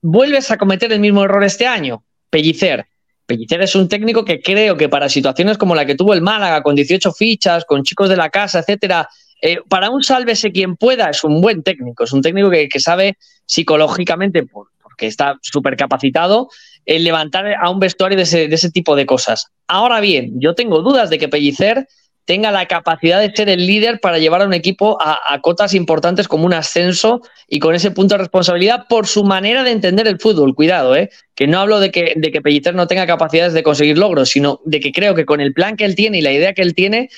[0.00, 2.86] Vuelves a cometer el mismo error este año, Pellicer.
[3.26, 6.62] Pellicer es un técnico que creo que para situaciones como la que tuvo el Málaga,
[6.62, 9.08] con 18 fichas, con chicos de la casa, etcétera,
[9.40, 12.04] eh, para un sálvese quien pueda, es un buen técnico.
[12.04, 16.48] Es un técnico que, sabe psicológicamente, por- porque está súper capacitado,
[16.84, 19.48] el levantar a un vestuario de ese, de ese tipo de cosas.
[19.66, 21.88] Ahora bien, yo tengo dudas de que Pellicer
[22.24, 26.26] tenga la capacidad de ser el líder para llevar a un equipo a, cotas importantes
[26.26, 30.18] como un ascenso y con ese punto de responsabilidad por su manera de entender el
[30.18, 30.54] fútbol.
[30.54, 31.10] Cuidado, ¿eh?
[31.34, 34.60] que no hablo de que, de que Pellicer no tenga capacidades de conseguir logros, sino
[34.64, 36.74] de que creo que con el plan que él tiene y la idea que él
[36.74, 37.10] tiene,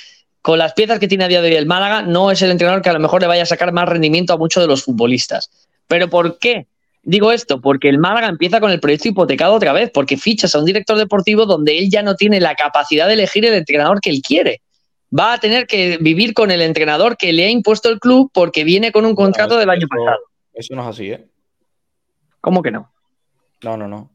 [0.43, 2.83] con las piezas que tiene a día de hoy el Málaga, no es el entrenador
[2.83, 5.51] que a lo mejor le vaya a sacar más rendimiento a muchos de los futbolistas.
[5.87, 6.67] ¿Pero por qué?
[7.03, 10.59] Digo esto, porque el Málaga empieza con el proyecto hipotecado otra vez, porque fichas a
[10.59, 14.11] un director deportivo donde él ya no tiene la capacidad de elegir el entrenador que
[14.11, 14.61] él quiere.
[15.19, 18.65] Va a tener que vivir con el entrenador que le ha impuesto el club porque
[18.65, 20.19] viene con un contrato del año Eso- pasado.
[20.53, 21.27] Eso no es así, ¿eh?
[22.41, 22.91] ¿Cómo que no?
[23.63, 24.11] No, no, no.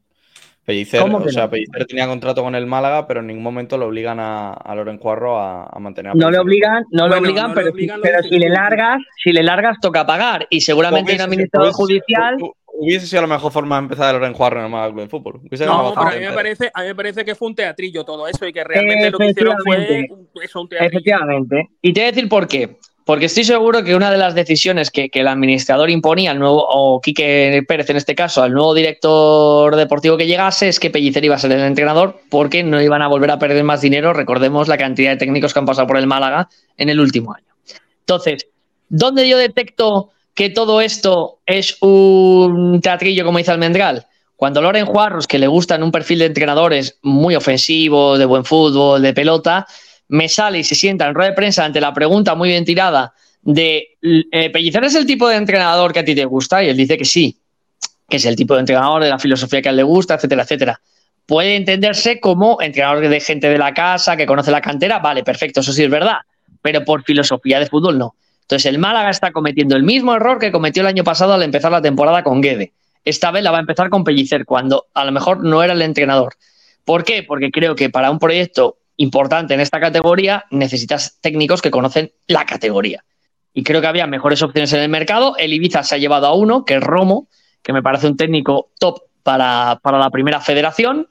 [0.64, 1.50] Pellicer, ¿Cómo o sea, no?
[1.50, 4.96] Pellicer tenía contrato con el Málaga, pero en ningún momento lo obligan a, a Loren
[4.98, 7.96] Cuarro a, a mantener a No le obligan, no le obligan, no le pero, obligan,
[7.98, 11.22] lo pero dices si le largas, si le largas toca pagar y seguramente hay un
[11.24, 12.36] administrador judicial.
[12.74, 15.08] Hubiese sido la mejor forma de empezar a Loren Cuarro en el Málaga Club de
[15.08, 15.40] Fútbol.
[15.46, 18.04] Hubiese No, pero a mí me parece, a mí me parece que fue un teatrillo
[18.04, 20.90] todo eso y que realmente lo que hicieron fue un- eso, un teatrillo.
[20.90, 21.68] Efectivamente.
[21.80, 22.76] Y te voy a decir por qué.
[23.04, 26.64] Porque estoy seguro que una de las decisiones que, que el administrador imponía al nuevo,
[26.68, 31.24] o Quique Pérez en este caso, al nuevo director deportivo que llegase, es que Pellicer
[31.24, 34.12] iba a ser el entrenador porque no iban a volver a perder más dinero.
[34.12, 37.46] Recordemos la cantidad de técnicos que han pasado por el Málaga en el último año.
[38.00, 38.46] Entonces,
[38.88, 44.06] ¿dónde yo detecto que todo esto es un teatrillo, como dice Almendral?
[44.36, 49.00] Cuando Loren Juarros, que le gustan un perfil de entrenadores muy ofensivos, de buen fútbol,
[49.02, 49.66] de pelota,
[50.08, 53.14] me sale y se sienta en rueda de prensa ante la pregunta muy bien tirada
[53.42, 56.76] de eh, Pellicer es el tipo de entrenador que a ti te gusta y él
[56.76, 57.36] dice que sí,
[58.08, 60.42] que es el tipo de entrenador de la filosofía que a él le gusta, etcétera,
[60.42, 60.80] etcétera.
[61.26, 65.60] Puede entenderse como entrenador de gente de la casa que conoce la cantera, vale, perfecto,
[65.60, 66.18] eso sí es verdad,
[66.60, 68.14] pero por filosofía de fútbol no.
[68.52, 71.72] Entonces el Málaga está cometiendo el mismo error que cometió el año pasado al empezar
[71.72, 72.74] la temporada con Guede.
[73.02, 75.80] Esta vez la va a empezar con Pellicer cuando a lo mejor no era el
[75.80, 76.34] entrenador.
[76.84, 77.22] ¿Por qué?
[77.22, 82.44] Porque creo que para un proyecto importante en esta categoría, necesitas técnicos que conocen la
[82.44, 83.02] categoría.
[83.54, 85.34] Y creo que había mejores opciones en el mercado.
[85.38, 87.28] El Ibiza se ha llevado a uno, que es Romo,
[87.62, 91.08] que me parece un técnico top para, la primera federación.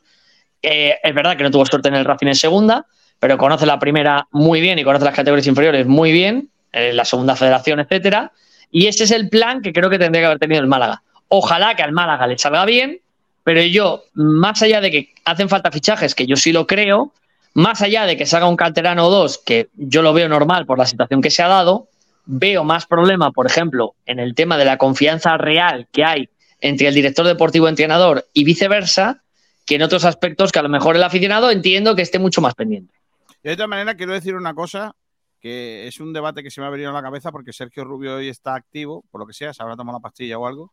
[0.62, 2.86] Eh, es verdad que no tuvo suerte en el Racing en segunda,
[3.18, 7.06] pero conoce la primera muy bien y conoce las categorías inferiores muy bien, eh, la
[7.06, 8.32] segunda federación, etcétera.
[8.72, 11.04] Y ese es el plan que creo que tendría que haber tenido el Málaga.
[11.28, 13.00] Ojalá que al Málaga le salga bien,
[13.44, 17.12] pero yo, más allá de que hacen falta fichajes, que yo sí lo creo,
[17.54, 20.78] más allá de que salga un canterano o dos, que yo lo veo normal por
[20.78, 21.88] la situación que se ha dado,
[22.26, 26.30] veo más problema, por ejemplo, en el tema de la confianza real que hay
[26.62, 29.22] entre el director deportivo entrenador y viceversa,
[29.66, 32.54] que en otros aspectos que a lo mejor el aficionado entiendo que esté mucho más
[32.54, 32.94] pendiente.
[33.44, 34.96] de otra manera, quiero decir una cosa
[35.42, 38.16] que es un debate que se me ha venido a la cabeza porque Sergio Rubio
[38.16, 40.72] hoy está activo, por lo que sea, se habrá tomado la pastilla o algo,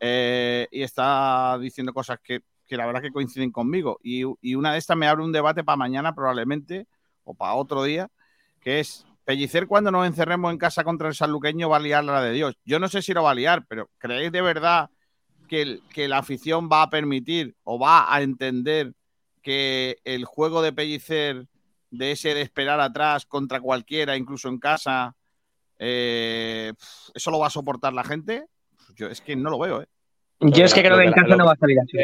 [0.00, 3.98] eh, y está diciendo cosas que que la verdad que coinciden conmigo.
[4.02, 4.22] Y,
[4.54, 6.86] una de estas me abre un debate para mañana probablemente,
[7.24, 8.08] o para otro día,
[8.60, 12.22] que es Pellicer cuando nos encerremos en casa contra el sanluqueño va a liar la
[12.22, 12.56] de Dios.
[12.64, 14.88] Yo no sé si lo va a liar, pero ¿creéis de verdad
[15.48, 18.94] que, que la afición va a permitir o va a entender
[19.42, 21.46] que el juego de Pellicer,
[21.90, 25.14] de ese de esperar atrás contra cualquiera, incluso en casa,
[25.78, 26.72] eh,
[27.14, 28.46] eso lo va a soportar la gente?
[28.94, 29.88] Yo es que no lo veo, ¿eh?
[30.40, 31.98] Yo es que creo que en casa no va a salir así.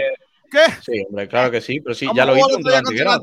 [0.50, 0.58] ¿Qué?
[0.82, 3.18] Sí, hombre, claro que sí, pero sí, ya lo vi contra la Antequera.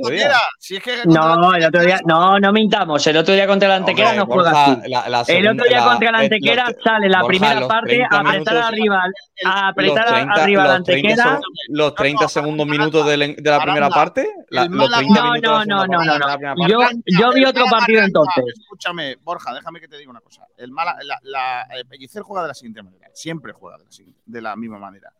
[1.06, 3.06] no, el otro día, no, no mintamos.
[3.08, 5.34] El otro día contra la Antequera no juega así.
[5.34, 9.04] el otro día contra la Antequera sale la primima parte a apretar arriba,
[9.46, 11.40] a apretar arriba la Antequera.
[11.70, 14.30] Los 30 segundos minutos de la primera parte.
[14.52, 16.68] no, no, no, no, no.
[16.68, 18.44] Yo, yo vi otro partido entonces.
[18.60, 20.46] Escúchame, Borja, déjame que te diga una cosa.
[20.58, 23.08] El Mala, la, Pellicer juega de la siguiente manera.
[23.14, 23.78] Siempre juega
[24.26, 25.14] de la misma manera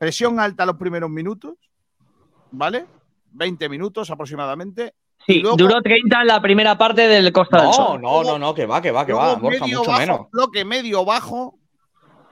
[0.00, 1.56] Presión alta los primeros minutos,
[2.52, 2.86] ¿vale?
[3.32, 4.94] 20 minutos aproximadamente.
[5.26, 8.00] Sí, duró 30 en la primera parte del Costa no, del Sol.
[8.00, 10.20] No, no, no, que va, que va, que va, Borja, mucho menos.
[10.32, 11.58] Bloque medio bajo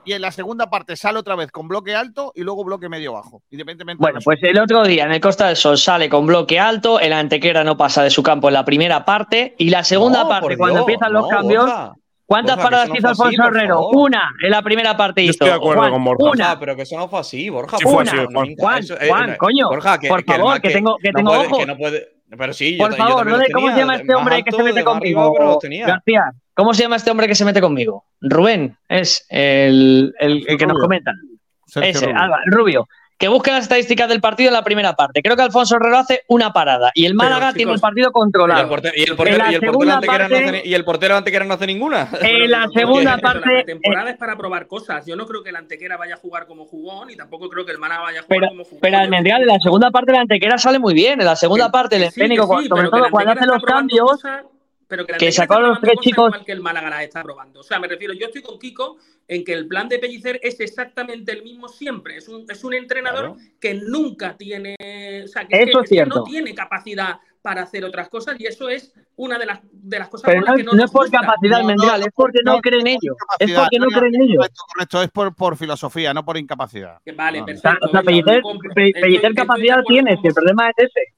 [0.06, 3.12] y en la segunda parte sale otra vez con bloque alto y luego bloque medio
[3.12, 4.00] bajo, independientemente.
[4.00, 7.12] Bueno, pues el otro día en el Costa del Sol sale con bloque alto, el
[7.12, 10.80] Antequera no pasa de su campo en la primera parte y la segunda parte, cuando
[10.80, 11.70] empiezan los cambios,
[12.28, 13.88] ¿Cuántas paradas hizo Alfonso Herrero?
[13.88, 15.30] Una en la primera parte hizo.
[15.30, 16.30] estoy de acuerdo con Borja.
[16.30, 16.60] Una.
[16.60, 17.78] pero que eso no fue así, Borja.
[17.78, 18.54] Sí fue así, Juan.
[18.58, 19.68] Juan, Juan, coño.
[19.70, 21.66] Borja, que, por favor, que, tengo, que tengo ojos.
[21.66, 22.06] No puede,
[22.36, 24.84] pero sí, Por yo, favor, yo no ¿cómo se llama este hombre que se mete
[24.84, 25.58] conmigo?
[25.86, 28.04] García, ¿cómo se llama este hombre que se mete conmigo?
[28.20, 31.12] Rubén, es el, el, el que nos comenta.
[31.76, 32.86] Ese, Alba, el rubio
[33.18, 35.22] que busque las estadísticas del partido en la primera parte.
[35.22, 38.60] Creo que Alfonso Herrero hace una parada y el Málaga tiene el partido controlado.
[38.60, 41.16] Y el portero, y el portero, y el portero parte, no hace, y el portero
[41.16, 42.08] Antequera no hace ninguna.
[42.20, 43.52] En la segunda parte.
[43.52, 45.04] La temporada es para probar cosas.
[45.04, 47.72] Yo no creo que el Antequera vaya a jugar como jugón y tampoco creo que
[47.72, 48.80] el Málaga vaya a jugar como jugón.
[48.80, 51.20] Pero en la segunda parte el Antequera sale muy bien.
[51.20, 54.22] En la segunda parte el escénico, sobre todo cuando hace los cambios
[54.88, 57.60] pero que, que sacó a los tres chicos igual que el Málaga la está probando.
[57.60, 58.96] O sea, me refiero, yo estoy con Kiko
[59.28, 62.16] en que el plan de Pellicer es exactamente el mismo siempre.
[62.16, 64.74] Es un, es un entrenador que nunca tiene,
[65.24, 66.16] o sea, que, eso es cierto.
[66.16, 70.08] no tiene capacidad para hacer otras cosas y eso es una de las, de las
[70.08, 72.86] cosas Pero por las que no, no es por capacidad mental, es porque no, creen
[72.86, 73.16] ellos.
[73.38, 74.48] Es porque no, creen ellos.
[74.72, 77.00] Correcto, es por, por filosofía, no por incapacidad.
[77.14, 77.86] Vale, perfecto.
[77.86, 78.42] O sea, Pellicer,
[78.74, 81.17] Pellicer capacidad tiene, si el problema es ese.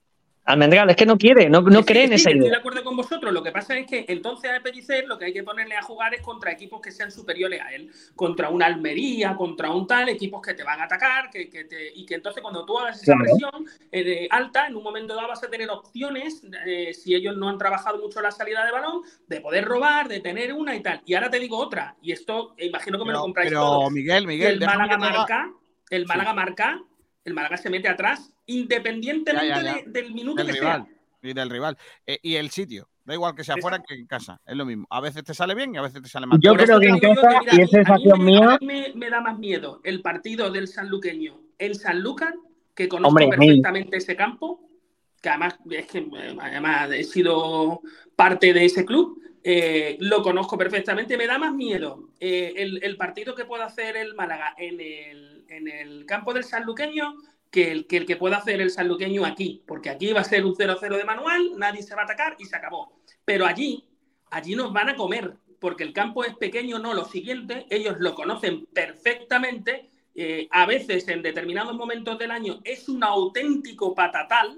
[0.51, 2.39] Almendral, es que no quiere, no, no cree en esa idea.
[2.39, 3.33] Estoy de acuerdo con vosotros.
[3.33, 6.13] Lo que pasa es que entonces a Pellicer lo que hay que ponerle a jugar
[6.13, 7.91] es contra equipos que sean superiores a él.
[8.15, 11.91] Contra una Almería, contra un tal, equipos que te van a atacar que, que te,
[11.93, 15.43] y que entonces cuando tú hagas esa presión eh, alta, en un momento dado vas
[15.43, 19.41] a tener opciones, eh, si ellos no han trabajado mucho la salida de balón, de
[19.41, 21.01] poder robar, de tener una y tal.
[21.05, 24.27] Y ahora te digo otra, y esto eh, imagino que me lo compráis pero, Miguel,
[24.27, 25.51] Miguel, el Málaga marca,
[25.89, 26.83] el Málaga marca,
[27.23, 31.29] el Málaga se mete atrás independientemente del minuto del que rival, sea.
[31.29, 31.77] Y del rival.
[32.05, 32.87] Eh, y el sitio.
[33.03, 34.39] Da igual que sea fuera que en casa.
[34.45, 34.85] Es lo mismo.
[34.89, 36.39] A veces te sale bien y a veces te sale mal.
[36.41, 38.65] Yo Por creo que en casa, mira, y a es sensación me- mía, a mí
[38.67, 42.35] me, me da más miedo el partido del sanluqueño en Sanlúcar,
[42.75, 43.47] que conozco Hombre, mil.
[43.49, 44.67] perfectamente ese campo,
[45.21, 47.81] que además es que eh, además he sido
[48.15, 51.17] parte de ese club, eh, lo conozco perfectamente.
[51.17, 55.45] Me da más miedo eh, el, el partido que pueda hacer el Málaga en el,
[55.49, 57.15] en el campo del sanluqueño
[57.51, 60.97] que el, que pueda hacer el sanluqueño aquí, porque aquí va a ser un 0-0
[60.97, 62.93] de manual, nadie se va a atacar y se acabó.
[63.25, 63.83] Pero allí,
[64.31, 68.15] allí nos van a comer, porque el campo es pequeño, no lo siguiente, ellos lo
[68.15, 74.57] conocen perfectamente, eh, a veces en determinados momentos del año es un auténtico patatal,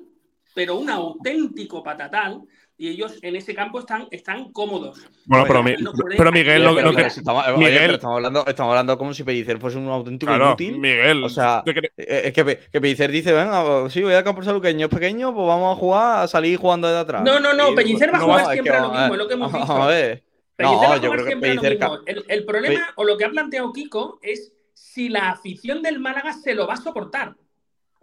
[0.53, 2.43] pero un auténtico patatal,
[2.83, 4.99] y ellos en ese campo están, están cómodos.
[5.25, 7.19] Bueno, pero, mi- no pero Miguel, lo, Pero- lo pero que.
[7.19, 10.47] estamos, oye, Miguel- pero estamos hablando, estamos hablando como si Pellicer fuese un auténtico Claro,
[10.47, 10.79] inútil.
[10.79, 11.23] Miguel.
[11.23, 14.43] O sea, ¿tú crees- eh, es que, que Pellicer dice, venga, sí, voy a campo
[14.43, 17.23] saluqueño, es pequeño, pues vamos a jugar, a salir jugando desde atrás.
[17.23, 19.13] No, no, no, Y, Pellicer va a no, jugar es que siempre a lo mismo,
[19.13, 19.71] es lo que hemos dicho.
[19.81, 20.23] a ver.
[20.57, 21.89] Pellicer va No, a yo jugar creo que siempre a lo Pellicer...
[21.89, 22.25] mismo.
[22.27, 26.53] el problema, o lo que ha planteado Kiko, es si la afición del Málaga se
[26.53, 27.35] lo va a soportar.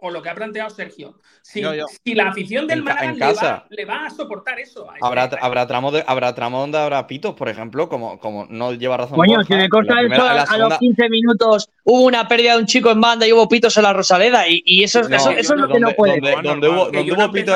[0.03, 1.19] O lo que ha planteado Sergio.
[1.43, 1.85] Si, Yo, yo.
[2.03, 4.89] si la afición del Málaga en le, va, le va a soportar eso.
[4.89, 8.73] a Habrá, habrá, tramos de, habrá tramos donde habrá pitos, por ejemplo, como, como no
[8.73, 9.15] lleva razón.
[9.15, 9.69] Coño, Borja, si la del
[10.09, 13.47] primera- a los 15 minutos hubo una pérdida de un chico en banda y hubo
[13.47, 16.19] pitos en la Rosaleda y, y eso, No, eso, eso es lo que no puede.
[16.19, 16.83] Donde, donde no
[17.15, 17.55] hubo pitos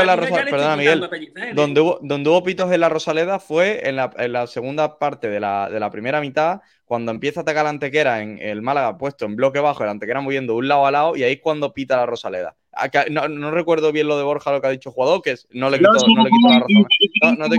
[0.00, 0.44] en la- Rosaleda.
[0.44, 1.08] le Perdona, Miguel.
[1.36, 1.52] ¿eh?
[1.80, 5.40] Hubo, donde hubo pitos en la Rosaleda fue en la, en la segunda parte de
[5.40, 9.26] la, de la primera mitad, cuando empieza a atacar la Antequera en el Málaga puesto
[9.26, 11.72] en bloque bajo, el Antequera moviendo de un lado a lado, y ahí es cuando
[11.74, 12.56] pita la Rosaleda.
[12.72, 15.32] Acá- no, no recuerdo bien lo de Borja, lo que ha dicho el jugador, que
[15.32, 16.68] es- no le quito, No, sí, no le quito la razón.
[16.70, 17.58] y- y- No, no te-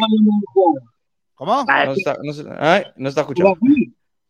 [1.36, 1.66] ¿Cómo?
[1.70, 3.56] Ah, no está, no se- ay, está escuchando.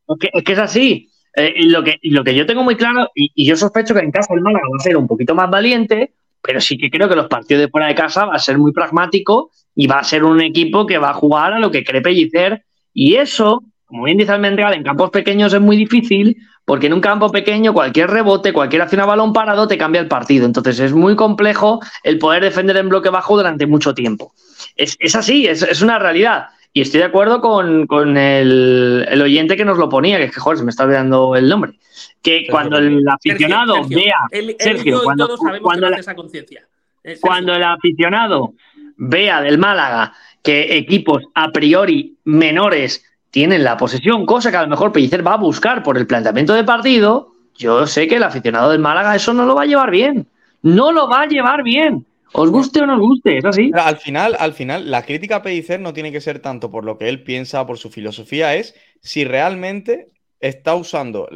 [0.08, 1.10] Es que, es que es así.
[1.36, 3.94] Eh, y lo, que, y lo que yo tengo muy claro, y, y yo sospecho
[3.94, 6.90] que en casa el Málaga va a ser un poquito más valiente, pero sí que
[6.90, 10.00] creo que los partidos de fuera de casa va a ser muy pragmático y va
[10.00, 12.64] a ser un equipo que va a jugar a lo que cree Pellicer.
[12.94, 17.02] Y eso, como bien dice Almendral, en campos pequeños es muy difícil, porque en un
[17.02, 20.46] campo pequeño cualquier rebote, cualquier acción a balón parado te cambia el partido.
[20.46, 24.32] Entonces es muy complejo el poder defender en bloque bajo durante mucho tiempo.
[24.76, 26.46] Es, es así, es, es una realidad.
[26.72, 30.32] Y estoy de acuerdo con, con el, el oyente que nos lo ponía, que es
[30.32, 31.74] que, joder, se me está olvidando el nombre.
[32.22, 36.16] Que cuando el aficionado Sergio, vea, y Sergio, cuando, todos sabemos cuando que la- esa
[36.16, 36.68] conciencia.
[37.04, 38.54] Eh, cuando el aficionado
[38.98, 40.14] vea del Málaga
[40.44, 45.34] que equipos a priori menores tienen la posesión, cosa que a lo mejor Pellicer va
[45.34, 49.34] a buscar por el planteamiento de partido, yo sé que el aficionado del Málaga eso
[49.34, 50.28] no lo va a llevar bien.
[50.62, 52.06] No lo va a llevar bien.
[52.34, 53.72] Os guste o no os guste, es así.
[53.74, 56.98] Al final, al final, la crítica a Pellicer no tiene que ser tanto por lo
[56.98, 61.28] que él piensa, por su filosofía, es si realmente está usando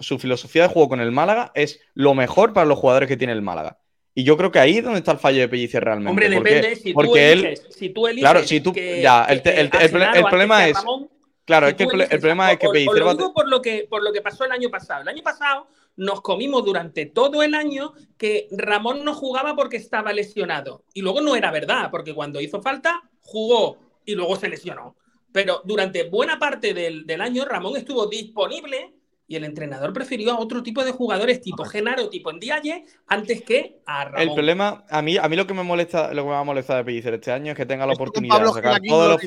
[0.00, 3.32] su filosofía de juego con el Málaga, es lo mejor para los jugadores que tiene
[3.32, 3.78] el Málaga.
[4.14, 6.10] Y yo creo que ahí es donde está el fallo de Pellicer realmente.
[6.10, 7.66] Hombre, depende tú Porque él, eliges.
[7.70, 9.70] Si tú eliges claro, si tú, que- ya, el, el-
[10.14, 11.10] el problema es, Ramón,
[11.44, 14.02] claro, si es que el, problema es que Pellicer lo digo por lo que por
[14.04, 15.02] lo que pasó el año pasado.
[15.02, 15.66] El año pasado
[15.96, 20.84] nos comimos durante todo el año que Ramón no jugaba porque estaba lesionado.
[20.94, 24.96] Y luego no era verdad, porque cuando hizo falta, jugó y luego se lesionó.
[25.32, 28.92] Pero durante buena parte del, del año Ramón estuvo disponible
[29.26, 33.78] y el entrenador prefirió a otro tipo de jugadores tipo Genaro, tipo Ndiaye, antes que
[33.86, 34.20] a Ramón.
[34.20, 36.44] El problema, a mí, a mí lo que me molesta, lo que me va a
[36.44, 39.22] molestar de Pellicer este año es que tenga la oportunidad de sacar, todos lo los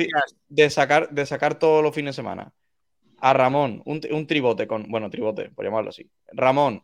[0.49, 2.51] de sacar, de sacar todos los fines de semana.
[3.19, 6.07] A Ramón, un, un tribote con, bueno, tribote, por llamarlo así.
[6.31, 6.83] Ramón,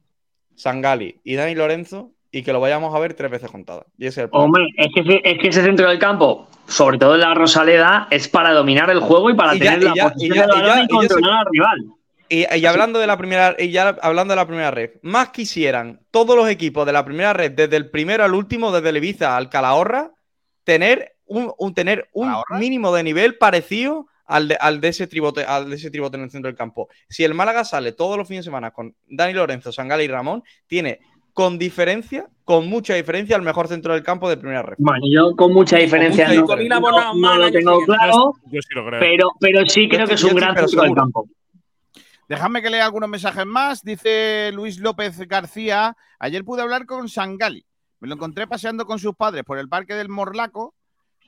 [0.55, 3.85] Sangali y Dani Lorenzo, y que lo vayamos a ver tres veces contadas.
[3.95, 4.29] Y ese es el.
[4.33, 8.07] Hombre, es que, ese, es que ese centro del campo, sobre todo en la Rosaleda,
[8.09, 10.39] es para dominar el juego y para Y ya- tener y la ya- posición y
[10.39, 11.85] ya- del y balón ya- y ya controlar al rival.
[12.33, 15.99] Y, y hablando de la primera, y ya hablando de la primera red, más quisieran
[16.09, 19.37] todos los equipos de la primera red, desde el primero al último, desde el Ibiza
[19.37, 20.11] al Calahorra,
[20.63, 25.43] tener un, un- tener un mínimo de nivel parecido al de, al de ese tribote,
[25.43, 26.87] al de ese tribote en el centro del campo.
[27.09, 30.43] Si el Málaga sale todos los fines de semana con Dani Lorenzo, Sangala y Ramón,
[30.65, 31.01] tiene
[31.33, 34.75] con diferencia, con mucha diferencia, el mejor centro del campo de primera red.
[34.79, 36.79] Bueno, yo con mucha diferencia mucha no, diferencia.
[36.79, 38.99] no- no lo tengo claro, Yo sí lo creo.
[38.99, 41.27] pero, pero sí creo Yo que es un gran centro del campo.
[42.29, 43.81] Dejadme que lea algunos mensajes más.
[43.83, 45.95] Dice Luis López García.
[46.19, 47.65] Ayer pude hablar con Sangali.
[47.99, 50.75] Me lo encontré paseando con sus padres por el parque del Morlaco,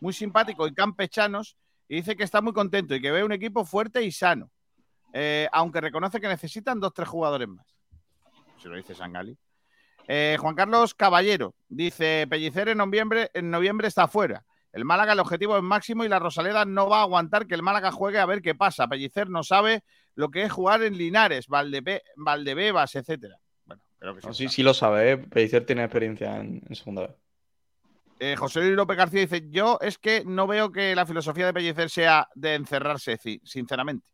[0.02, 1.58] muy simpático y campechanos,
[1.88, 4.52] y dice que está muy contento y que ve un equipo fuerte y sano.
[5.14, 7.66] Eh, aunque reconoce que necesitan dos tres jugadores más.
[8.62, 9.38] Se lo dice Sangali.
[10.08, 14.46] Eh, Juan Carlos Caballero dice: Pellicer en noviembre, en noviembre está fuera.
[14.76, 17.64] El Málaga, el objetivo es máximo y la Rosaleda no va a aguantar que el
[17.64, 18.90] Málaga juegue a ver qué pasa.
[18.90, 19.86] Pellicer no sabe
[20.16, 23.38] lo que es jugar en Linares, Valdepe- Valdebebas, etcétera.
[23.64, 24.28] Bueno, creo que sí.
[24.28, 25.18] No, sí, sí lo sabe, ¿eh?
[25.18, 27.16] Pellicer tiene experiencia en, en segunda vez.
[28.20, 31.54] Eh, José Luis López García dice: Yo es que no veo que la filosofía de
[31.54, 34.06] Pellicer sea de encerrarse, sinceramente.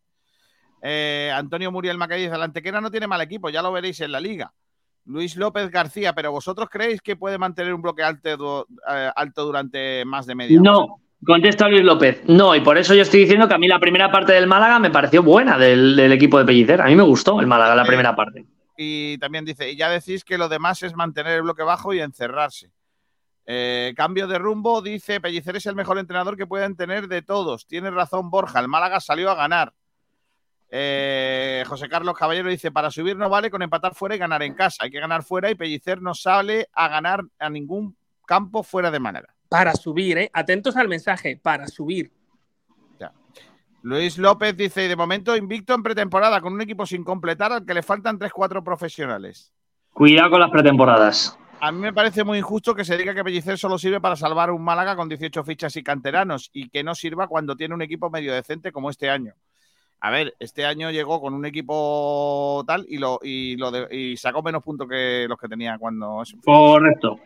[0.84, 4.12] Eh, Antonio Muriel Macay dice: La Antequera no tiene mal equipo, ya lo veréis en
[4.12, 4.54] la liga.
[5.06, 10.06] Luis López García, pero vosotros creéis que puede mantener un bloque alto, eh, alto durante
[10.06, 10.72] más de media hora?
[10.72, 12.22] No, contesta Luis López.
[12.28, 14.80] No, y por eso yo estoy diciendo que a mí la primera parte del Málaga
[14.80, 16.82] me pareció buena del, del equipo de Pellicer.
[16.82, 18.46] A mí me gustó el Málaga la primera parte.
[18.78, 22.00] Y también dice, y ya decís que lo demás es mantener el bloque bajo y
[22.00, 22.72] encerrarse.
[23.46, 27.68] Eh, cambio de rumbo, dice, Pellicer es el mejor entrenador que pueden tener de todos.
[27.68, 29.74] Tiene razón Borja, el Málaga salió a ganar.
[30.74, 34.56] Eh, José Carlos Caballero dice, para subir no vale con empatar fuera y ganar en
[34.56, 34.86] casa.
[34.86, 39.00] Hay que ganar fuera y Pellicer no sale a ganar a ningún campo fuera de
[39.00, 39.36] Málaga.
[39.50, 40.32] Para subir, ¿eh?
[40.34, 42.12] Atentos al mensaje, para subir.
[43.84, 47.66] Luis López dice, y de momento invicto en pretemporada con un equipo sin completar al
[47.66, 49.52] que le faltan 3-4 profesionales.
[49.92, 51.38] Cuidado con las pretemporadas.
[51.60, 54.52] A mí me parece muy injusto que se diga que Pellicer solo sirve para salvar
[54.52, 58.10] un Málaga con 18 fichas y canteranos y que no sirva cuando tiene un equipo
[58.12, 59.34] medio decente como este año.
[60.04, 64.18] A ver, este año llegó con un equipo tal y lo, y lo de- y
[64.18, 66.24] sacó menos puntos que los que tenía cuando.
[66.44, 67.20] Correcto.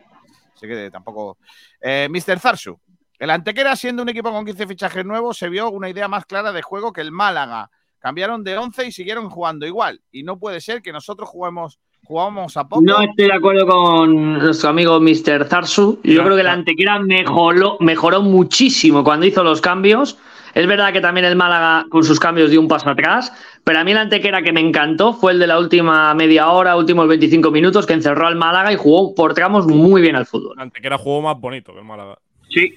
[0.54, 1.38] Así que tampoco.
[1.80, 2.38] Eh, Mr.
[2.38, 2.78] Zarsu.
[3.18, 6.52] El Antequera, siendo un equipo con 15 fichajes nuevos, se vio una idea más clara
[6.52, 7.70] de juego que el Málaga.
[7.98, 10.02] Cambiaron de 11 y siguieron jugando igual.
[10.12, 12.82] Y no puede ser que nosotros juguemos, jugamos a poco.
[12.82, 15.46] No estoy de acuerdo con nuestro amigo Mr.
[15.48, 15.98] Zarsu.
[16.04, 20.18] Yo creo que la Antequera mejoró, mejoró muchísimo cuando hizo los cambios.
[20.56, 23.30] Es verdad que también el Málaga con sus cambios dio un paso atrás,
[23.62, 26.78] pero a mí el Antequera que me encantó fue el de la última media hora,
[26.78, 30.58] últimos 25 minutos, que encerró al Málaga y jugó por tramos muy bien al fútbol.
[30.58, 32.16] Antequera jugó más bonito que el Málaga.
[32.48, 32.72] Sí,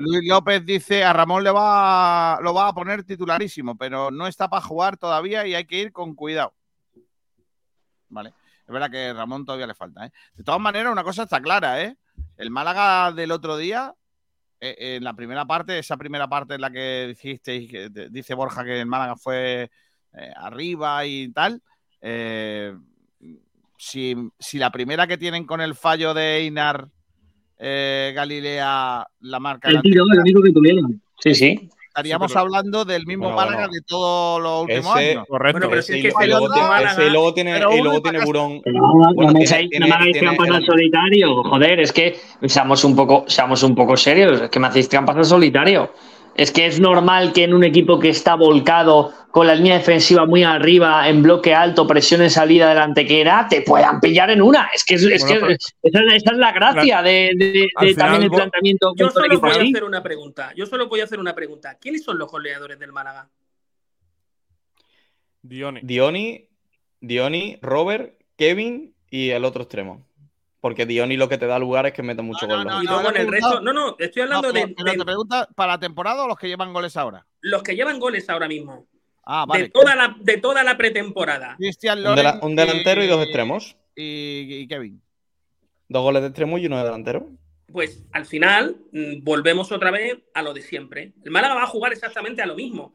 [0.00, 4.48] Luis López dice a Ramón le va, lo va a poner titularísimo, pero no está
[4.48, 6.54] para jugar todavía y hay que ir con cuidado.
[8.08, 8.30] Vale.
[8.66, 10.12] Es verdad que Ramón todavía le falta, ¿eh?
[10.34, 11.94] De todas maneras, una cosa está clara, ¿eh?
[12.38, 13.94] El Málaga del otro día,
[14.60, 18.80] en la primera parte, esa primera parte en la que dijisteis, que dice Borja que
[18.80, 19.70] el Málaga fue
[20.14, 21.62] eh, arriba y tal.
[22.00, 22.74] eh,
[23.76, 26.88] si, si la primera que tienen con el fallo de Einar
[27.58, 31.02] eh, Galilea la marca El la tiro, el único que tuvieron.
[31.20, 31.70] Sí, sí.
[31.88, 33.72] Estaríamos Sí, pero- hablando del mismo Bueno, Málaga bueno.
[33.72, 35.24] de todos los últimos Ese, años.
[35.28, 35.58] Correcto.
[35.58, 38.00] Bueno, pero ese si y, es que tiene, Málaga- ese y luego tiene, y luego
[38.24, 38.62] Burón.
[38.64, 41.42] No, no Bueno, me tiene- hacéis- no tiene- me hagáis trampas al solitario.
[41.44, 42.16] Joder, es que
[42.46, 44.40] seamos un poco, seamos un poco serios.
[44.42, 45.90] Es que me hacéis trampas al solitario.
[46.38, 50.24] Es que es normal que en un equipo que está volcado con la línea defensiva
[50.24, 54.40] muy arriba, en bloque alto, presión en salida de la antequera, te puedan pillar en
[54.40, 54.70] una.
[54.72, 57.68] Es que, es, es Bueno, que esa, es- esa es la gracia de, de- de
[57.74, 60.52] al final también el planteamiento Yo solo voy a hacer una pregunta.
[60.56, 61.76] Yo solo voy a hacer una pregunta.
[61.80, 63.28] ¿Quiénes son los goleadores del Málaga?
[65.42, 65.80] Dioni.
[65.82, 66.48] Dioni,
[67.00, 70.06] Dioni, Robert, Kevin y el otro extremo.
[70.60, 72.64] Porque Dioni lo que te da lugar es que mete mucho No, gol.
[72.66, 72.82] no, ¿no?
[72.82, 73.60] y luego en el resto.
[73.60, 76.48] No, no, estoy hablando de, pero de te pregunta, ¿para la temporada o los que
[76.48, 77.24] llevan goles ahora?
[77.40, 78.86] los que llevan goles ahora mismo.
[79.24, 79.68] Ah, De, vale.
[79.68, 81.54] toda la, de toda la pretemporada.
[81.58, 82.00] Cristian
[82.42, 83.76] un delantero y dos extremos.
[83.94, 85.00] Y, y Kevin.
[85.88, 87.28] Dos goles de extremo y uno de delantero.
[87.70, 91.12] Pues al final mm, volvemos otra vez a lo de siempre.
[91.24, 92.92] El Málaga va a jugar exactamente a lo mismo.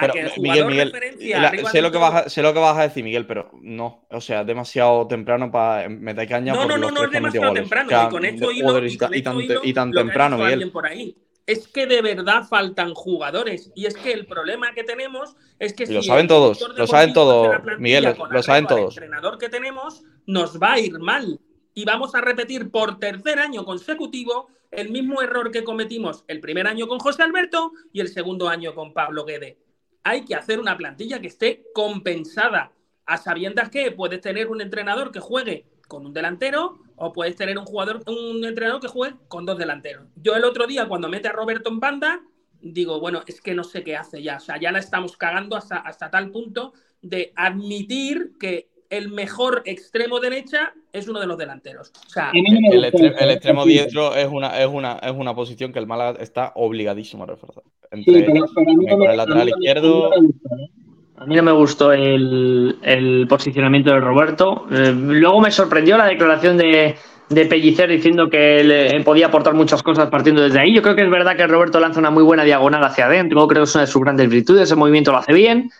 [0.00, 2.58] Pero, que el Miguel, Miguel, referencia la- sé, lo que vas a, sé lo que
[2.60, 4.06] vas a decir, Miguel, pero no.
[4.10, 7.48] O sea, es demasiado temprano para meter caña No, por no, no, no es demasiado
[7.48, 7.62] goles.
[7.62, 7.86] temprano.
[7.86, 8.86] O sea, y con esto hilo, y con y
[9.18, 10.70] esto tan, hilo y tan temprano, Miguel.
[10.70, 11.16] por ahí.
[11.46, 13.70] Es que de verdad faltan jugadores.
[13.76, 16.86] Y es que el problema que tenemos es que si lo saben el todos, lo
[16.88, 18.96] saben todos, Miguel, lo- saben todos.
[18.96, 21.38] entrenador que tenemos, nos va a ir mal.
[21.72, 26.66] Y vamos a repetir por tercer año consecutivo el mismo error que cometimos el primer
[26.66, 29.58] año con José Alberto y el segundo año con Pablo Guede.
[30.08, 32.70] Hay que hacer una plantilla que esté compensada,
[33.06, 37.58] a sabiendas que puedes tener un entrenador que juegue con un delantero o puedes tener
[37.58, 40.06] un jugador, un entrenador que juegue con dos delanteros.
[40.14, 42.20] Yo el otro día cuando mete a Roberto en banda,
[42.60, 45.56] digo, bueno, es que no sé qué hace ya, o sea, ya la estamos cagando
[45.56, 46.72] hasta, hasta tal punto
[47.02, 51.92] de admitir que el mejor extremo derecha es uno de los delanteros.
[52.06, 55.78] O sea, El, extre- el extremo diestro es una, es, una, es una posición que
[55.78, 57.62] el Málaga está obligadísimo a reforzar.
[57.90, 60.10] Entre Sí, pero- mí no con me- el lateral izquierdo.
[60.12, 60.70] a mí no me gustó, ¿eh?
[61.18, 64.66] A mí no me gustó el, el posicionamiento de Roberto.
[64.70, 66.94] Eh, luego me sorprendió la declaración de,
[67.30, 70.74] de Pellicer diciendo que le podía aportar muchas cosas partiendo desde ahí.
[70.74, 73.48] Yo creo que es verdad que Roberto lanza una muy buena diagonal hacia adentro.
[73.48, 74.64] Creo que es una de sus grandes virtudes.
[74.64, 75.70] Ese movimiento lo hace bien.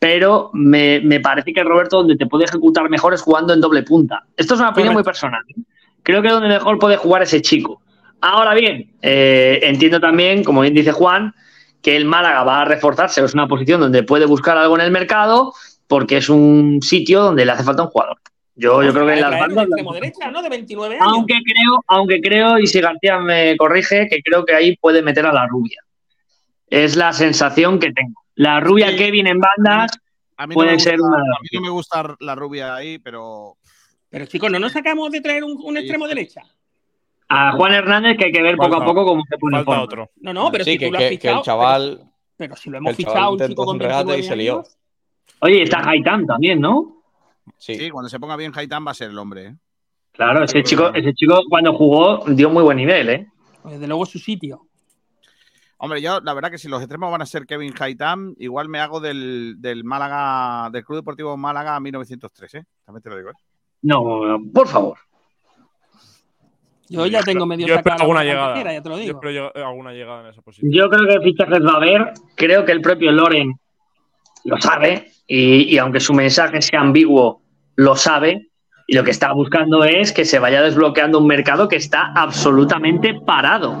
[0.00, 3.82] Pero me, me parece que Roberto, donde te puede ejecutar mejor es jugando en doble
[3.82, 4.24] punta.
[4.34, 5.42] Esto es una opinión muy personal.
[5.50, 5.60] ¿eh?
[6.02, 7.82] Creo que donde mejor puede jugar ese chico.
[8.22, 11.34] Ahora bien, eh, entiendo también, como bien dice Juan,
[11.82, 14.90] que el Málaga va a reforzarse, es una posición donde puede buscar algo en el
[14.90, 15.52] mercado,
[15.86, 18.16] porque es un sitio donde le hace falta un jugador.
[18.54, 19.64] Yo, yo creo que en las bandas.
[19.64, 20.42] extremo derecha, ¿no?
[20.42, 21.06] De 29 años.
[21.06, 25.26] Aunque creo, aunque creo, y si García me corrige, que creo que ahí puede meter
[25.26, 25.78] a la rubia.
[26.68, 28.20] Es la sensación que tengo.
[28.40, 28.96] La rubia Sí.
[28.96, 29.90] Kevin en bandas
[30.36, 31.22] A mí, no puede me ser gusta, una.
[31.22, 33.56] a mí no me gusta la rubia ahí, pero
[34.08, 36.42] Pero chicos, ¿no nos sacamos de traer un, un extremo derecha?
[37.28, 39.82] A Juan Hernández, que hay que ver poco a poco cómo se pone Falta forma.
[39.84, 40.10] otro.
[40.16, 41.96] No, no, pero sí, si que, tú lo has que- el chaval.
[41.98, 44.36] Pero, pero si lo hemos fichado un chico intentó con un regate y 29 se
[44.36, 44.64] lió.
[45.40, 47.02] Oye, está Haitán también, ¿no?
[47.58, 47.74] Sí.
[47.74, 49.46] sí, cuando se ponga bien Haitán va a ser el hombre.
[49.46, 49.54] ¿eh?
[50.12, 53.26] Claro, ese chico, ese chico cuando jugó dio muy buen nivel, ¿eh?
[53.64, 54.66] Desde luego es su sitio.
[55.82, 58.80] Hombre, yo la verdad que si los extremos van a ser Kevin Haitán, igual me
[58.80, 62.64] hago del, del Málaga, del Club Deportivo Málaga 1903, ¿eh?
[62.84, 63.34] También te lo digo, ¿eh?
[63.82, 64.98] No, por favor.
[66.88, 68.72] Yo ya tengo medio Yo espero alguna llegada.
[68.72, 69.18] ya te lo Yo digo.
[69.20, 70.72] espero llega- alguna llegada en esa posición.
[70.72, 72.12] Yo creo que fichajes va a haber.
[72.34, 73.54] Creo que el propio Loren
[74.44, 75.12] lo sabe.
[75.28, 77.42] Y, y aunque su mensaje sea ambiguo,
[77.76, 78.48] lo sabe.
[78.88, 83.14] Y lo que está buscando es que se vaya desbloqueando un mercado que está absolutamente
[83.24, 83.78] parado.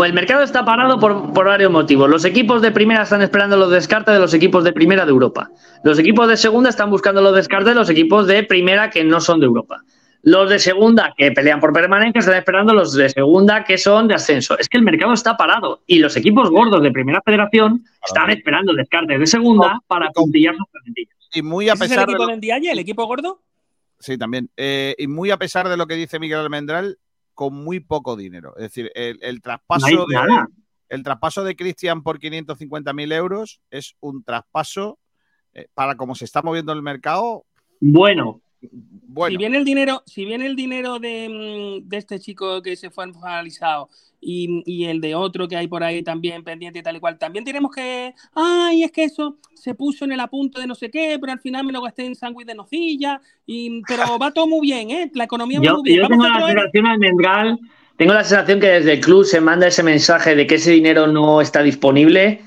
[0.00, 2.08] O el mercado está parado por, por varios motivos.
[2.08, 5.50] Los equipos de primera están esperando los descartes de los equipos de primera de Europa.
[5.82, 9.20] Los equipos de segunda están buscando los descartes de los equipos de primera que no
[9.20, 9.82] son de Europa.
[10.22, 14.14] Los de segunda que pelean por permanencia están esperando los de segunda que son de
[14.14, 14.56] ascenso.
[14.56, 18.72] Es que el mercado está parado y los equipos gordos de primera federación están esperando
[18.74, 21.16] descartes de segunda para puntillar sus plantillas.
[21.34, 23.40] Y muy a ¿Ese es el pesar de equipo lo- de Ndiaye, el equipo gordo?
[23.98, 24.48] Sí, también.
[24.56, 26.98] Eh, y muy a pesar de lo que dice Miguel Almendral,
[27.38, 28.52] con muy poco dinero.
[28.56, 30.44] Es decir, el, el traspaso No de,
[30.88, 34.98] el traspaso de Cristian por 550.000 euros es un traspaso
[35.54, 37.44] eh, para como se está moviendo el mercado.
[37.78, 42.60] Bueno, Bueno, Si viene el dinero, si viene el dinero de, mm, de este chico
[42.60, 43.88] que se fue analizado
[44.20, 47.18] y, y el de otro que hay por ahí también pendiente y tal y cual,
[47.18, 50.90] también tenemos que, ay, es que eso se puso en el apunte de no sé
[50.90, 54.46] qué, pero al final me lo gasté en sándwich de nocilla, y, pero va todo
[54.46, 55.10] muy bien, ¿eh?
[55.14, 56.02] La economía va yo, muy bien.
[56.02, 57.58] yo tengo la sensación almendral,
[57.96, 61.06] tengo la sensación que desde el club se manda ese mensaje de que ese dinero
[61.06, 62.42] no está disponible,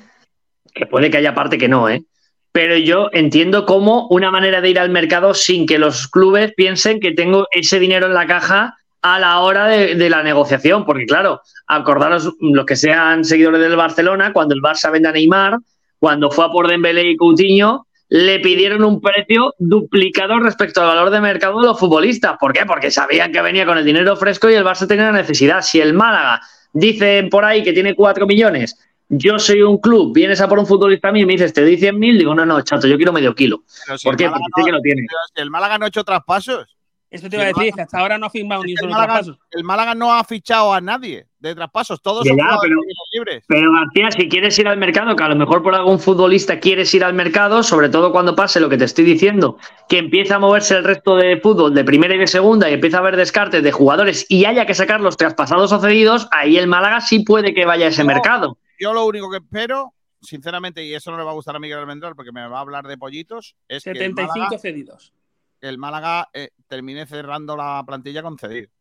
[0.73, 2.03] que puede que haya parte que no, ¿eh?
[2.52, 6.99] Pero yo entiendo como una manera de ir al mercado sin que los clubes piensen
[6.99, 11.41] que tengo ese dinero en la caja a la hora de, la negociación, porque claro,
[11.68, 15.57] acordaros los que sean seguidores del Barcelona, cuando el Barça vende a Neymar,
[15.98, 21.10] cuando fue a por Dembélé y Coutinho, le pidieron un precio duplicado respecto al valor
[21.11, 22.36] de mercado de los futbolistas.
[22.40, 22.65] ¿Por qué?
[22.65, 25.61] Porque sabían que venía con el dinero fresco y el Barça tenía la necesidad.
[25.61, 26.41] Si el Málaga
[26.73, 28.78] dicen por ahí que tiene 4 millones,
[29.13, 31.61] yo soy un club, vienes a por un futbolista a mí y me dices, te
[31.61, 33.61] doy 100 mil, digo, no, no, chato, yo quiero medio kilo.
[33.67, 34.29] si ¿Por qué?
[34.29, 35.01] Porque sé no- que lo tiene.
[35.35, 36.65] si el Málaga no ha hecho traspasos.
[37.09, 38.93] Eso te iba a decir, que hasta ahora no ha firmado ni un El solo
[38.93, 39.39] Málaga, traspaso.
[39.51, 42.01] el Málaga no ha fichado a nadie de traspasos.
[42.01, 42.79] Todos Ya, son pero-
[43.11, 43.43] libres.
[43.49, 46.93] Pero García, si quieres ir al mercado, que a lo mejor por algún futbolista quieres
[46.95, 49.57] ir al mercado, sobre todo cuando pase lo que te estoy diciendo,
[49.89, 52.95] que empieza a moverse el resto de fútbol de primera y de segunda y empieza
[52.95, 56.67] a haber descartes de jugadores y haya que sacar los traspasados o cedidos, ahí el
[56.67, 58.07] Málaga sí puede que vaya a ese No.
[58.07, 58.57] mercado.
[58.82, 61.78] Yo lo único que espero, sinceramente, y eso no le va a gustar a Miguel
[61.78, 65.14] Almendral porque me va a hablar de pollitos, es que el 75 Málaga, cedidos.
[65.60, 68.72] que el Málaga, eh, termine cerrando la plantilla con cedir.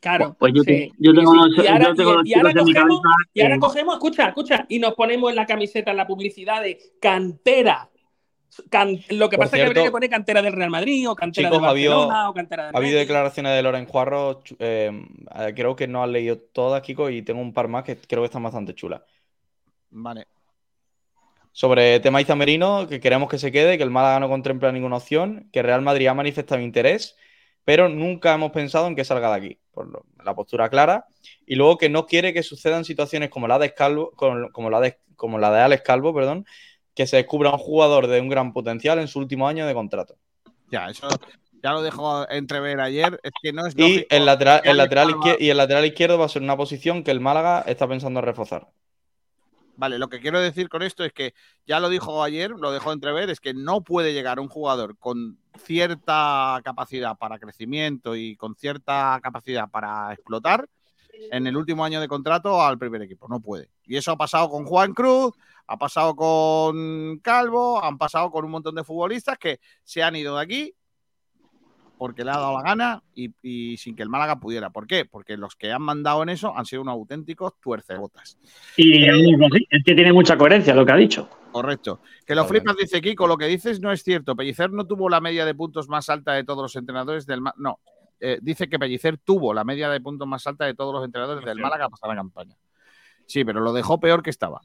[0.00, 0.36] Claro.
[0.38, 0.66] Pues yo, sí.
[0.66, 3.30] te- yo tengo Sí, unos, y ahora, yo tengo y- unos y ahora cogemos, cabeza.
[3.34, 6.62] y ahora que- cogemos, escucha, escucha, y nos ponemos en la camiseta, en la publicidad
[6.62, 7.90] de cantera.
[8.70, 11.14] Can- lo que Por pasa es que habría que poner cantera del Real Madrid, o
[11.14, 14.42] cantera Chicos, de ha habido- Barcelona, o cantera de Ha habido declaraciones de Loren Juarro,
[14.58, 14.90] eh,
[15.38, 18.22] eh, creo que no has leído todas, Kiko, y tengo un par más que creo
[18.22, 19.02] que están bastante chulas.
[19.90, 20.26] Vale.
[21.52, 25.48] Sobre tema Izamerino, que queremos que se quede, que el Málaga no contempla ninguna opción,
[25.52, 27.16] que Real Madrid ha manifestado interés,
[27.64, 31.06] pero nunca hemos pensado en que salga de aquí, por lo- la postura clara,
[31.46, 34.80] y luego que no quiere que sucedan situaciones como la de Calvo, con- como la
[34.80, 36.46] de, como la de Alex Calvo, perdón,
[36.98, 40.16] que se descubra un jugador de un gran potencial en su último año de contrato.
[40.68, 41.06] Ya, eso
[41.62, 43.20] ya lo dejó entrever ayer.
[43.22, 46.28] Es que no es Y el lateral, el lateral y el lateral izquierdo va a
[46.28, 48.66] ser una posición que el Málaga está pensando en reforzar.
[49.76, 51.34] Vale, lo que quiero decir con esto es que
[51.68, 55.38] ya lo dijo ayer, lo dejó entrever, es que no puede llegar un jugador con
[55.56, 60.68] cierta capacidad para crecimiento y con cierta capacidad para explotar
[61.30, 63.28] en el último año de contrato al primer equipo.
[63.28, 63.70] No puede.
[63.84, 65.34] Y eso ha pasado con Juan Cruz,
[65.68, 70.36] ha pasado con Calvo, han pasado con un montón de futbolistas que se han ido
[70.36, 70.74] de aquí
[71.98, 74.70] porque le ha dado la gana y, y sin que el Málaga pudiera.
[74.70, 75.04] ¿Por qué?
[75.04, 78.38] Porque los que han mandado en eso han sido unos auténticos tuercebotas.
[78.76, 81.28] Y es que tiene mucha coherencia lo que ha dicho.
[81.50, 82.00] Correcto.
[82.24, 84.36] Que lo flipas, dice Kiko, lo que dices no es cierto.
[84.36, 87.54] Pellicer no tuvo la media de puntos más alta de todos los entrenadores del Ma-
[87.56, 87.80] No,
[88.20, 91.44] eh, dice que Pellicer tuvo la media de puntos más alta de todos los entrenadores
[91.44, 92.56] del Málaga pasada la campaña.
[93.26, 94.60] Sí, pero lo dejó peor que estaba.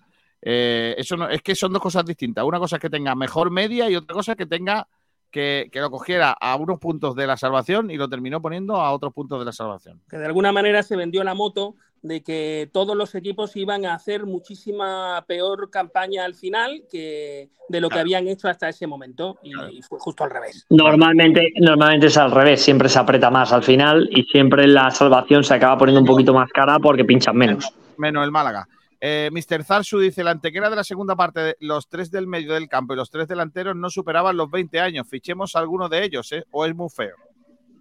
[0.45, 2.43] Eh, eso no, es que son dos cosas distintas.
[2.43, 4.87] Una cosa es que tenga mejor media y otra cosa es que tenga
[5.31, 8.91] que, que lo cogiera a unos puntos de la salvación y lo terminó poniendo a
[8.91, 10.01] otros puntos de la salvación.
[10.09, 13.95] Que de alguna manera se vendió la moto de que todos los equipos iban a
[13.95, 19.39] hacer muchísima peor campaña al final que de lo que habían hecho hasta ese momento
[19.41, 20.65] y, y fue justo al revés.
[20.69, 25.45] Normalmente, normalmente es al revés, siempre se aprieta más al final y siempre la salvación
[25.45, 27.73] se acaba poniendo un poquito más cara porque pinchan menos.
[27.97, 28.67] Menos el Málaga.
[29.05, 29.65] Eh, Mr.
[29.65, 32.95] Zarsu dice, la antequera de la segunda parte, los tres del medio del campo y
[32.95, 35.05] los tres delanteros no superaban los 20 años.
[35.09, 36.45] Fichemos a alguno de ellos, ¿eh?
[36.51, 37.15] O es muy feo.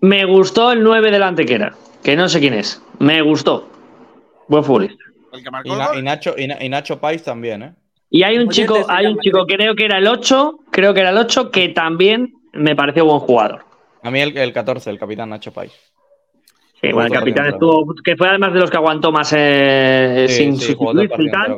[0.01, 2.83] Me gustó el 9 de la antequera, que no sé quién es.
[2.99, 3.71] Me gustó.
[4.49, 5.05] Buen futbolista.
[5.33, 7.75] El que marcó Y, Na- Nacho, y, Na- y Nacho Pais también, ¿eh?
[8.11, 11.01] Y hay un chico, se hay un chico, creo que era el 8, creo que
[11.01, 13.65] era el 8, que también me pareció buen jugador.
[14.03, 15.73] A mí el, el 14, el capitán Nacho Pais.
[16.83, 20.35] Sí, bueno, el capitán estuvo, que fue además de los que aguantó más eh, Sí,
[20.35, 21.57] sin sí, sustituirse y tal.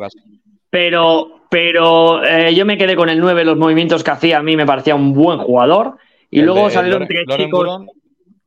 [0.70, 4.56] Pero, pero eh, yo me quedé con el 9, los movimientos que hacía a mí
[4.56, 5.96] me parecía un buen jugador.
[6.30, 7.60] Y El luego de- salieron Loren- tres Loren chicos.
[7.66, 7.86] Burón-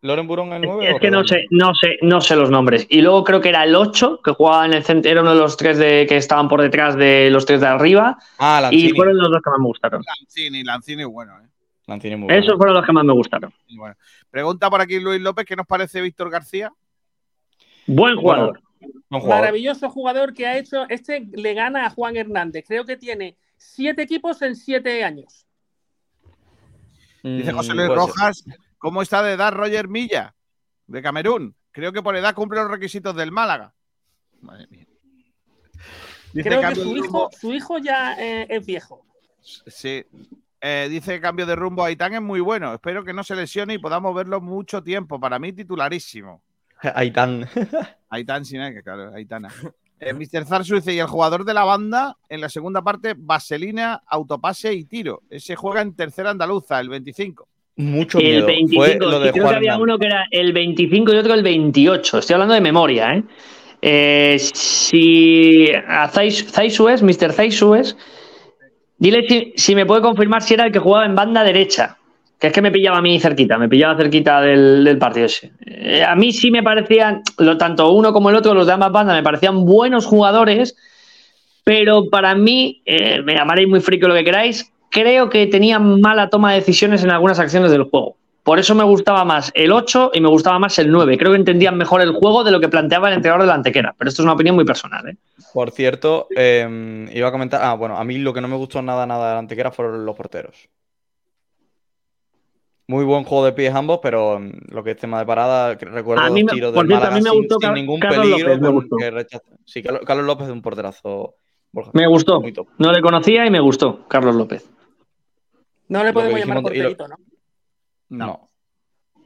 [0.02, 2.86] ¿Loren Burón el 9 Es que no sé, no sé, no sé los nombres.
[2.90, 5.40] Y luego creo que era el 8, que jugaba en el centro, era uno de
[5.40, 8.18] los tres de, que estaban por detrás de los tres de arriba.
[8.38, 8.90] Ah, Y Lanzini.
[8.96, 10.02] fueron los dos que más me gustaron.
[10.20, 11.48] Lanzini, Lanzini, bueno, ¿eh?
[11.88, 12.44] Lanzini muy bueno.
[12.44, 13.54] Esos fueron los que más me gustaron.
[13.76, 13.96] Bueno.
[14.30, 16.72] Pregunta por aquí Luis López, ¿qué nos parece Víctor García?
[17.88, 18.62] Buen jugador.
[19.10, 19.42] Buen jugador.
[19.42, 20.86] Maravilloso jugador que ha hecho.
[20.90, 22.66] Este le gana a Juan Hernández.
[22.68, 25.48] Creo que tiene siete equipos en siete años.
[27.24, 27.88] Dice Mm, José Luis.
[27.88, 28.46] Rojas,
[28.78, 30.36] ¿cómo está de edad Roger Milla,
[30.86, 31.56] de Camerún?
[31.72, 33.74] Creo que por edad cumple los requisitos del Málaga.
[34.42, 34.86] Madre mía.
[36.34, 39.06] Dice Creo que hijo, su hijo ya eh, es viejo.
[39.42, 40.06] Sí.
[40.62, 42.74] Eh, dice que cambio de rumbo a Aitán es muy bueno.
[42.74, 45.20] Espero que no se lesione y podamos verlo mucho tiempo.
[45.20, 46.42] Para mí, titularísimo.
[46.96, 47.48] Aitán.
[48.10, 49.50] Aitán, sin que claro, Aitana.
[50.00, 50.46] Eh, Mr.
[50.46, 54.84] Zarsu dice, y el jugador de la banda, en la segunda parte, vaselina, autopase y
[54.86, 55.24] tiro.
[55.30, 57.48] Ese juega en tercera andaluza, el 25.
[57.78, 58.46] Mucho El miedo.
[58.48, 61.18] 25, Fue lo de y creo Juan que había uno que era el 25 y
[61.18, 62.18] otro el 28.
[62.20, 63.24] Estoy hablando de memoria, ¿eh?
[63.82, 67.34] Eh, si a Zais- Zaisues, Mr.
[67.34, 67.96] Zaisues,
[68.98, 71.98] dile si, si me puede confirmar si era el que jugaba en banda derecha.
[72.40, 75.52] Que es que me pillaba a mí cerquita, me pillaba cerquita del, del partido ese.
[75.66, 78.92] Eh, a mí sí me parecían, lo, tanto uno como el otro, los de ambas
[78.92, 80.76] bandas, me parecían buenos jugadores,
[81.64, 86.30] pero para mí, eh, me llamaréis muy friki lo que queráis, creo que tenían mala
[86.30, 88.18] toma de decisiones en algunas acciones del juego.
[88.48, 91.18] Por eso me gustaba más el 8 y me gustaba más el 9.
[91.18, 93.94] Creo que entendían mejor el juego de lo que planteaba el entrenador de la antequera.
[93.98, 95.06] Pero esto es una opinión muy personal.
[95.10, 95.18] ¿eh?
[95.54, 97.60] Por cierto, eh, iba a comentar.
[97.62, 100.06] Ah, bueno, a mí lo que no me gustó nada, nada de la antequera fueron
[100.06, 100.70] los porteros.
[102.88, 106.24] Muy buen juego de pies ambos, pero mm, lo que es tema de parada, recuerdo
[106.24, 108.00] A mí dos me- tiros del a Málaga mí me sin, gustó sin Car- ningún
[108.00, 108.48] Carlos peligro.
[108.48, 108.96] López, me gustó.
[109.66, 111.36] Sí, Carlos, Carlos López es un porterazo.
[111.74, 111.92] Borja.
[111.94, 112.42] Me gustó.
[112.78, 114.70] No le conocía y me gustó, Carlos López.
[115.90, 117.18] No le podemos llamar porterito, ¿no?
[118.10, 118.50] No.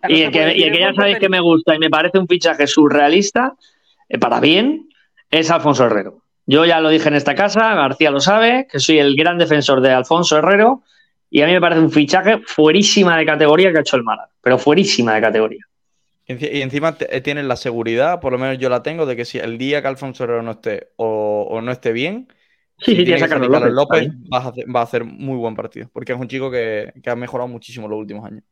[0.08, 2.28] Y el que, y el que ya sabéis que me gusta y me parece un
[2.28, 3.56] fichaje surrealista,
[4.10, 4.90] eh, para bien,
[5.30, 6.24] es Alfonso Herrero.
[6.48, 9.80] Yo ya lo dije en esta casa, García lo sabe, que soy el gran defensor
[9.82, 10.82] de Alfonso Herrero
[11.30, 14.32] y a mí me parece un fichaje fuerísima de categoría que ha hecho el Málaga,
[14.42, 15.66] pero fuerísima de categoría.
[16.26, 19.16] Y enci- y encima eh, tienes la seguridad, por lo menos yo la tengo, de
[19.16, 22.28] que si el día que Alfonso Herrero no esté o, o no esté bien,
[22.84, 25.88] Sí, tienes a Carlos López, López, vas a hacer- va a hacer muy buen partido,
[25.94, 28.44] porque es un chico que, que ha mejorado muchísimo los últimos años.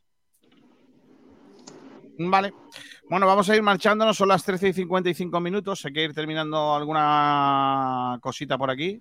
[2.21, 2.53] Vale.
[3.09, 4.17] Bueno, vamos a ir marchándonos.
[4.17, 5.85] Son las 13 y 55 minutos.
[5.85, 8.99] Hay que ir terminando alguna cosita por aquí.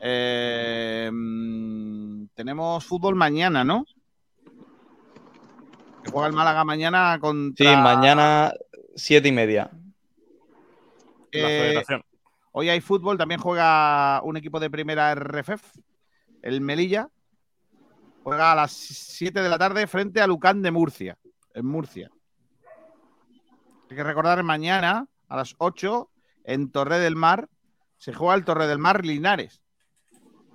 [0.00, 3.84] Eh, mm, tenemos fútbol mañana, ¿no?
[6.02, 7.80] Que juega el Málaga mañana Sí, contra.
[7.80, 8.52] mañana
[8.96, 9.70] siete y media.
[11.32, 12.02] La Eh, federación.
[12.52, 15.62] Hoy hay fútbol, también juega un equipo de primera RFF,
[16.42, 17.08] el Melilla.
[18.22, 21.18] Juega a las 7 de la tarde frente a Lucán de Murcia,
[21.52, 22.10] en Murcia.
[23.90, 26.10] Hay que recordar mañana a las 8
[26.44, 27.48] en Torre del Mar
[28.04, 29.62] se juega el Torre del Mar Linares,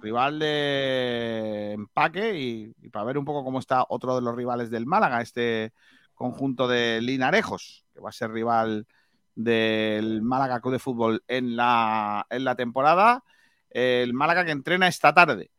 [0.01, 4.85] rival de empaque y, para ver un poco cómo está otro de los rivales del
[4.85, 5.73] Málaga, este
[6.13, 8.85] conjunto de Linarejos, que va a ser rival
[9.35, 13.23] del Málaga Club de Fútbol en la, en la temporada.
[13.69, 15.49] El Málaga que entrena esta tarde.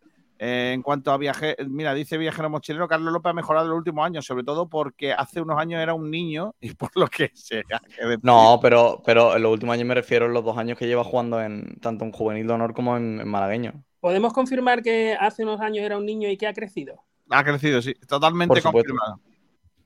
[0.43, 3.77] Eh, en cuanto a viaje, mira, dice viajero mochilero, Carlos López ha mejorado en los
[3.79, 7.31] últimos años, sobre todo porque hace unos años era un niño y por lo que
[7.35, 7.63] sea.
[7.63, 8.21] que decir.
[8.23, 11.05] No, pero, pero en los últimos años me refiero a los dos años que lleva
[11.05, 13.85] jugando en tanto en juvenil de honor como en, en malagueño.
[14.01, 17.05] ¿Podemos confirmar que hace unos años era un niño y que ha crecido?
[17.29, 19.21] Ha crecido, sí, totalmente confirmado.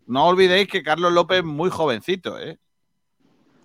[0.06, 2.58] No olvidéis que Carlos López es muy jovencito, ¿eh?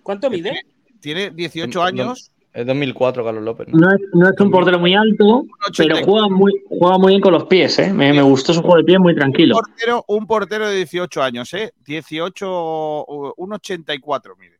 [0.02, 0.60] ¿Cuánto mide?
[1.00, 3.68] Tiene 18 No- años Es 2004, Carlos López.
[3.68, 3.78] ¿no?
[3.78, 5.46] No es, no es un portero muy alto,
[5.76, 7.92] pero juega muy, juega muy bien con los pies, ¿eh?
[7.92, 9.56] Me, me gustó su juego de pies muy tranquilo.
[9.56, 11.72] Un portero, un portero de 18 años, ¿eh?
[11.84, 14.58] 18, uh, un 84, mire.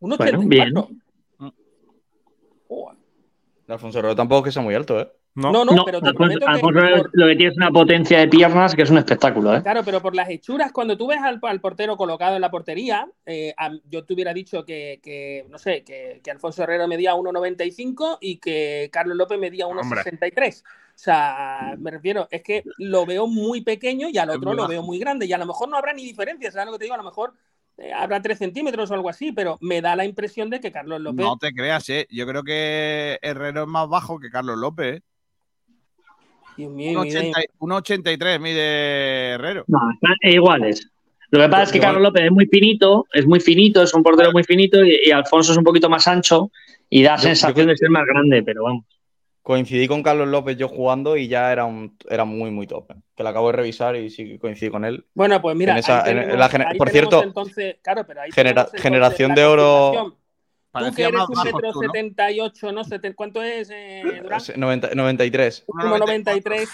[0.00, 0.48] Un Bueno, 84.
[0.48, 0.98] bien.
[3.68, 5.08] Alfonso Herrero tampoco es que sea muy alto, ¿eh?
[5.34, 7.56] No, no, No, pero te Alfonso- prometo que Alfonso Herrero por- lo que tiene es
[7.56, 9.62] una potencia de piernas que es un espectáculo, ¿eh?
[9.62, 13.08] Claro, pero por las hechuras, cuando tú ves al, al portero colocado en la portería,
[13.24, 17.14] eh, a- yo te hubiera dicho que, que, no sé, que, que Alfonso Herrero medía
[17.14, 20.62] 1,95 y que Carlos López medía 1,63.
[20.64, 24.82] O sea, me refiero, es que lo veo muy pequeño y al otro lo veo
[24.82, 25.24] muy grande.
[25.24, 26.94] Y a lo mejor no habrá ni diferencia, ¿sabes lo que te digo?
[26.94, 27.32] A lo mejor
[27.78, 31.00] eh, habrá 3 centímetros o algo así, pero me da la impresión de que Carlos
[31.00, 31.24] López.
[31.24, 32.06] No te creas, ¿eh?
[32.10, 35.02] Yo creo que Herrero es más bajo que Carlos López, ¿eh?
[36.56, 39.64] Dios mío, Un mide- 80 un 83 mide Herrero.
[39.68, 40.88] No, están iguales.
[41.30, 41.92] Lo que pasa es que Igual.
[41.94, 45.10] Carlos López es muy finito, es muy finito, es un portero muy finito y, y
[45.12, 46.50] Alfonso es un poquito más ancho
[46.90, 48.84] y da Yo- sensación yo- de ser más grande, pero vamos.
[49.40, 52.92] Coincidí con Carlos López yo jugando y ya era, un, era muy, muy top.
[52.92, 52.94] ¿eh?
[53.16, 55.04] Que lo acabo de revisar y sí coincidí con él.
[55.14, 57.76] Bueno, pues mira, En esa- ahí en- en tenemos- la ahí por tenemos cierto, entonces,
[57.82, 60.16] claro, pero ahí genera- tenemos entonces generación la de oro-.
[60.72, 61.88] Tú que eres un metro tú, ¿no?
[61.92, 62.82] setenta y ocho, ¿no?
[62.84, 64.40] Seten- ¿Cuánto es, eh, Durán?
[64.56, 65.64] 90 93.
[65.66, 66.68] 1,93.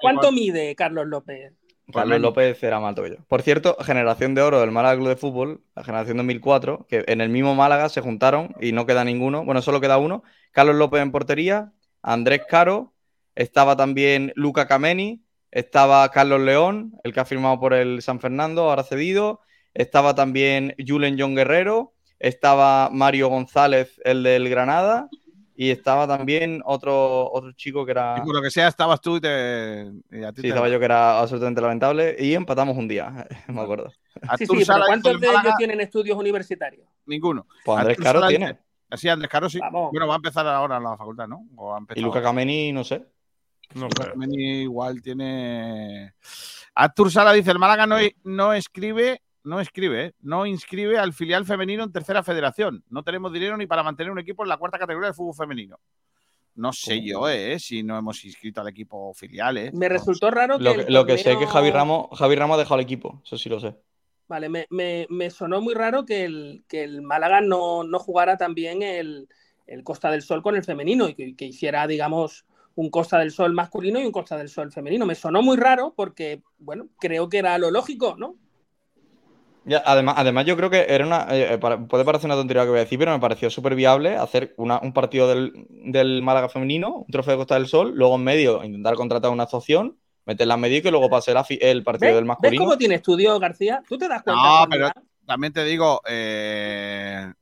[0.00, 1.52] ¿Cuánto mide Carlos López?
[1.92, 3.16] Carlos López era más yo.
[3.28, 7.20] Por cierto, generación de oro del Málaga Club de Fútbol, la generación 2004, que en
[7.20, 9.44] el mismo Málaga se juntaron y no queda ninguno.
[9.44, 10.22] Bueno, solo queda uno.
[10.52, 11.72] Carlos López en portería,
[12.02, 12.94] Andrés Caro,
[13.34, 18.70] estaba también Luca Cameni, estaba Carlos León, el que ha firmado por el San Fernando,
[18.70, 19.40] ahora cedido.
[19.74, 25.08] Estaba también Julen John Guerrero, estaba Mario González, el del Granada,
[25.56, 28.16] y estaba también otro, otro chico que era.
[28.18, 30.68] Y por lo que sea, estabas tú y, te, y a ti Sí, te- estaba
[30.68, 33.90] yo que era absolutamente lamentable y empatamos un día, me acuerdo.
[34.14, 36.86] Sí, Artur sí, pero ¿cuántos de el ellos tienen estudios universitarios?
[37.04, 37.46] Ninguno.
[37.64, 38.58] Pues Andrés Artur Caro Sala tiene.
[38.96, 39.58] Sí, Andrés Caro sí.
[39.58, 39.90] Vamos.
[39.90, 41.44] Bueno, va a empezar ahora en la facultad, ¿no?
[41.56, 42.22] O ha Y Luca.
[42.22, 43.04] Cameni, no sé.
[43.74, 44.10] No Luca.
[44.12, 46.14] Cameni igual tiene.
[46.76, 50.12] Artur Sala dice: el Málaga no, no escribe, no escribe, ¿eh?
[50.22, 52.82] no inscribe al filial femenino en tercera federación.
[52.88, 55.78] No tenemos dinero ni para mantener un equipo en la cuarta categoría del fútbol femenino.
[56.56, 57.58] No sé yo, ¿eh?
[57.58, 59.70] Si no hemos inscrito al equipo filial, ¿eh?
[59.74, 60.64] Me resultó raro que.
[60.64, 62.84] Lo, el que- lo que sé es que Javi Ramos, Javi Ramos ha dejado el
[62.84, 63.74] equipo, eso sí lo sé.
[64.28, 68.36] Vale, me, me- me sonó muy raro que el, que el Málaga no, no jugara
[68.38, 69.28] también el,
[69.66, 72.46] el Costa del Sol con el femenino y que, que hiciera, digamos,
[72.76, 75.04] un Costa del Sol masculino y un Costa del Sol femenino.
[75.06, 78.36] Me sonó muy raro porque, bueno, creo que era lo lógico, ¿no?
[79.66, 81.26] Ya, además, además, yo creo que era una.
[81.30, 83.74] eh, para- puede parecer una tontería lo que voy a decir, pero me pareció súper
[83.74, 87.92] viable hacer una- un partido del, del Málaga femenino, un trofeo de Costa del Sol,
[87.94, 89.96] luego en medio intentar contratar una asociación,
[90.26, 92.64] meterla en medio y que luego pase la el partido ¿Ves, del ¿Ves masculino.
[92.64, 93.82] cómo tiene estudio, García?
[93.88, 94.42] ¿Tú te das cuenta?
[94.60, 94.90] No, pero
[95.26, 96.00] también te digo.
[96.08, 97.32] Eh,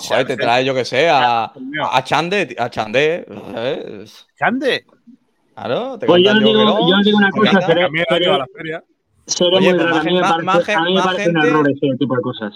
[0.00, 1.52] Joder, te trae, yo que sé, a,
[1.90, 3.26] a Chande, a Chande.
[3.52, 4.26] ¿sabes?
[4.38, 4.86] ¿Chande?
[5.54, 6.52] Claro, te Pues yo digo,
[6.88, 7.88] yo os digo una cosa, canta- seré,
[9.52, 9.96] Oye, muy raro.
[9.96, 12.16] A mí me parece, más gen- a mí me más parece un error ese tipo
[12.16, 12.54] de cosas.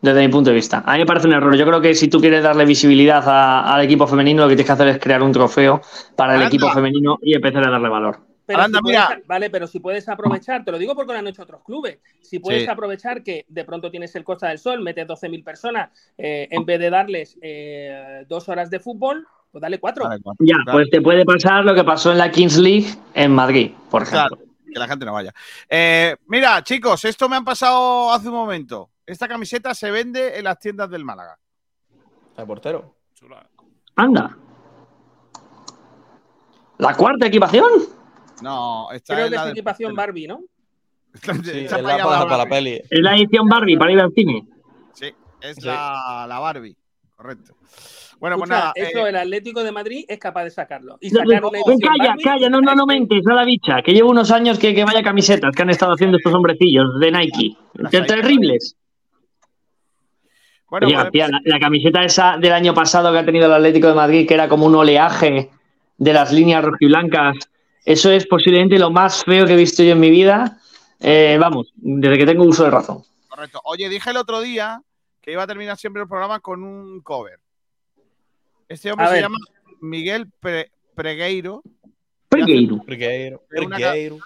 [0.00, 0.82] Desde mi punto de vista.
[0.86, 1.56] A mí me parece un error.
[1.56, 4.66] Yo creo que si tú quieres darle visibilidad a- al equipo femenino, lo que tienes
[4.66, 5.80] que hacer es crear un trofeo
[6.14, 8.18] para el equipo femenino y empezar a darle valor.
[8.46, 9.20] Pero si puedes- mira.
[9.26, 12.38] vale, pero si puedes aprovechar, te lo digo porque lo han hecho otros clubes, si
[12.38, 12.70] puedes Sí.
[12.70, 16.78] aprovechar que de pronto tienes el Costa del Sol, metes 12.000 personas, eh, en vez
[16.80, 20.08] de darles eh, dos horas de fútbol, pues dale cuatro.
[20.38, 24.02] Ya, pues te puede pasar lo que pasó en la Kings League en Madrid, por
[24.04, 24.36] ejemplo.
[24.38, 25.32] claro, que la gente no vaya.
[25.68, 28.90] Eh, mira, chicos, esto me han pasado hace un momento.
[29.06, 31.38] Esta camiseta se vende en las tiendas del Málaga.
[32.36, 32.96] De portero.
[33.14, 33.48] Chula.
[33.96, 34.36] Anda.
[36.78, 37.68] ¿La cuarta equipación?
[38.42, 39.94] No, esta Creo es que la es equipación.
[39.94, 40.40] Barbie, ¿no?
[41.42, 42.74] Sí, es la para, para la peli.
[42.88, 44.46] Es la edición Barbie para ir al cine.
[44.92, 45.62] Sí, es Sí.
[45.66, 46.76] La, la Barbie,
[47.16, 47.54] correcto.
[48.20, 48.72] Bueno, pues nada.
[48.74, 50.98] eso eh, el Atlético de Madrid es capaz de sacarlo.
[51.00, 53.44] Y No, sacar no, una edición calla, Barbie, calla, no, no, no mentes, a la
[53.44, 56.98] bicha, que llevo unos años que, que vaya camisetas que han estado haciendo estos hombrecillos
[56.98, 57.56] de Nike.
[57.74, 58.00] Nike.
[58.02, 58.76] terribles.
[60.68, 63.52] bueno, Oye, pues- García, la, la camiseta esa del año pasado que ha tenido el
[63.52, 65.50] Atlético de Madrid, que era como un oleaje
[65.96, 67.36] de las líneas rojiblancas,
[67.84, 70.58] eso es posiblemente lo más feo que he visto yo en mi vida.
[71.00, 73.02] Eh, vamos, desde que tengo uso de razón.
[73.28, 73.60] correcto.
[73.64, 74.82] Oye, dije el otro día
[75.22, 77.38] que iba a terminar siempre el programa con un cover.
[78.68, 79.22] Este hombre A se ver.
[79.24, 79.38] llama
[79.80, 81.62] Miguel Pre- Pregueiro.
[82.30, 82.44] Una
[82.86, 84.18] Brigueiro.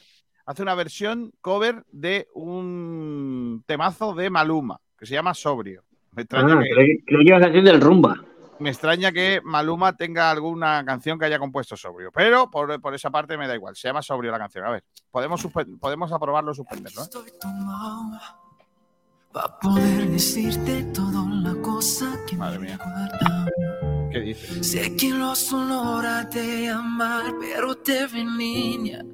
[0.45, 5.85] Hace una versión cover de un temazo de Maluma, que se llama Sobrio.
[6.13, 8.17] Me extraña, Ah, que, creí que ibas a decir del rumba.
[8.59, 12.11] me extraña que Maluma tenga alguna canción que haya compuesto Sobrio.
[12.13, 13.77] Pero por, por esa parte me da igual.
[13.77, 14.65] Se llama Sobrio la canción.
[14.67, 15.47] A ver, podemos,
[15.81, 17.03] podemos aprobarlo o suspenderlo.
[17.03, 17.05] ¿eh?
[17.05, 18.19] Estoy tomado
[19.33, 22.79] para poder decirte toda la cosa que Madre me mía.
[22.79, 23.42] guarda.
[24.13, 24.67] ¿Qué dices?
[24.67, 29.05] Sé que no son hora de amar, pero te vi niña.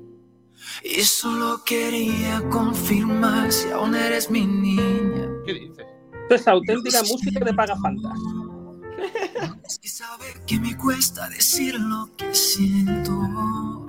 [0.82, 5.28] Y solo quería confirmar si aún eres mi niña.
[5.46, 5.86] ¿Qué dices?
[6.22, 8.18] Esto es auténtica música de Pagafantas.
[9.64, 13.86] Es que sabe que me cuesta decir lo que siento.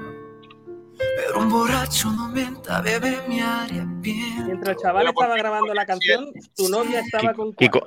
[1.17, 4.45] Pero un borracho no menta, bebé, me haría bien.
[4.45, 7.53] Mientras el chaval estaba grabando la canción, tu novia estaba con.
[7.53, 7.81] Kiko,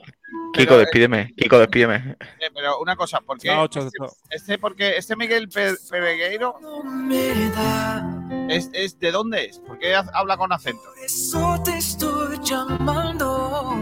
[0.52, 1.32] Kiko, despídeme.
[1.36, 2.16] Kiko, despídeme.
[2.20, 3.48] Eh, pero una cosa, ¿por qué?
[3.64, 3.98] Este,
[4.30, 6.56] este, porque este Miguel Pe- Peregueiro
[8.48, 9.58] es, es- ¿de dónde es?
[9.60, 10.82] ¿Por qué ha- habla con acento?
[11.04, 13.72] eso te estoy llamando.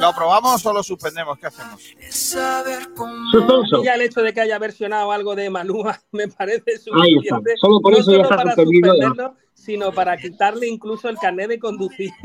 [0.00, 1.38] ¿Lo aprobamos o lo suspendemos?
[1.38, 1.80] ¿Qué hacemos?
[2.10, 3.80] Suspenso.
[3.80, 7.54] Y ya el hecho de que haya versionado algo de Malúa me parece suficiente.
[7.60, 9.36] Solo por no eso ya solo está suspendido.
[9.54, 12.10] sino para quitarle incluso el carnet de conducir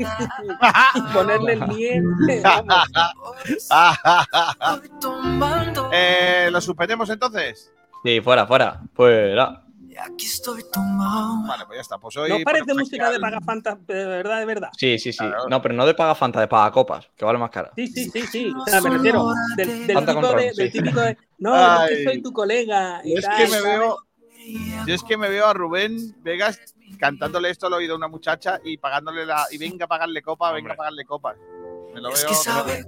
[0.94, 2.02] y ponerle el NIE.
[2.42, 2.74] Vamos.
[5.92, 7.72] Eh, ¿Lo suspendemos entonces?
[8.04, 8.82] Sí, fuera, fuera.
[8.94, 9.64] Fuera.
[10.04, 11.46] Aquí estoy tomado.
[11.46, 11.98] Vale, pues ya está.
[11.98, 14.70] Pues hoy ¿No parece música de al- Pagafantas de verdad, de verdad?
[14.76, 15.24] Sí, sí, sí.
[15.48, 17.70] No, pero no de paga Fanta, de paga copas, que vale más cara.
[17.76, 18.52] Sí, sí, sí, sí.
[18.58, 20.78] O sea, me refiero del, del Fanta tipo con de, ron, del sí.
[20.78, 21.96] típico de no, yo es Ay.
[21.96, 23.00] que soy tu colega.
[23.04, 23.64] y es tal, que me ¿sabes?
[23.64, 23.96] veo,
[24.86, 26.60] yo es que me veo a Rubén Vegas
[26.98, 30.50] cantándole esto al oído a una muchacha y pagándole la y venga a pagarle copa,
[30.52, 31.34] venga a pagarle copa.
[31.94, 32.28] Me lo veo.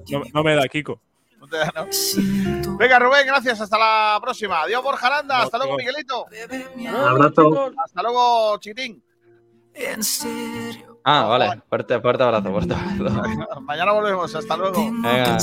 [0.08, 1.00] me lo- No, no me da, Kiko.
[1.52, 2.76] No te da, ¿no?
[2.76, 3.60] Venga, Rubén, gracias.
[3.60, 4.62] Hasta la próxima.
[4.62, 5.42] Adiós, Borja Aranda.
[5.42, 6.26] Hasta luego, Miguelito.
[7.06, 7.70] Abrazo.
[7.84, 9.02] Hasta luego, Chitín.
[9.74, 11.00] En serio.
[11.04, 11.62] Ah, vale.
[11.68, 13.60] Fuerte, fuerte abrazo, fuerte abrazo.
[13.62, 14.34] Mañana volvemos.
[14.34, 14.84] Hasta luego.
[14.90, 15.38] Venga.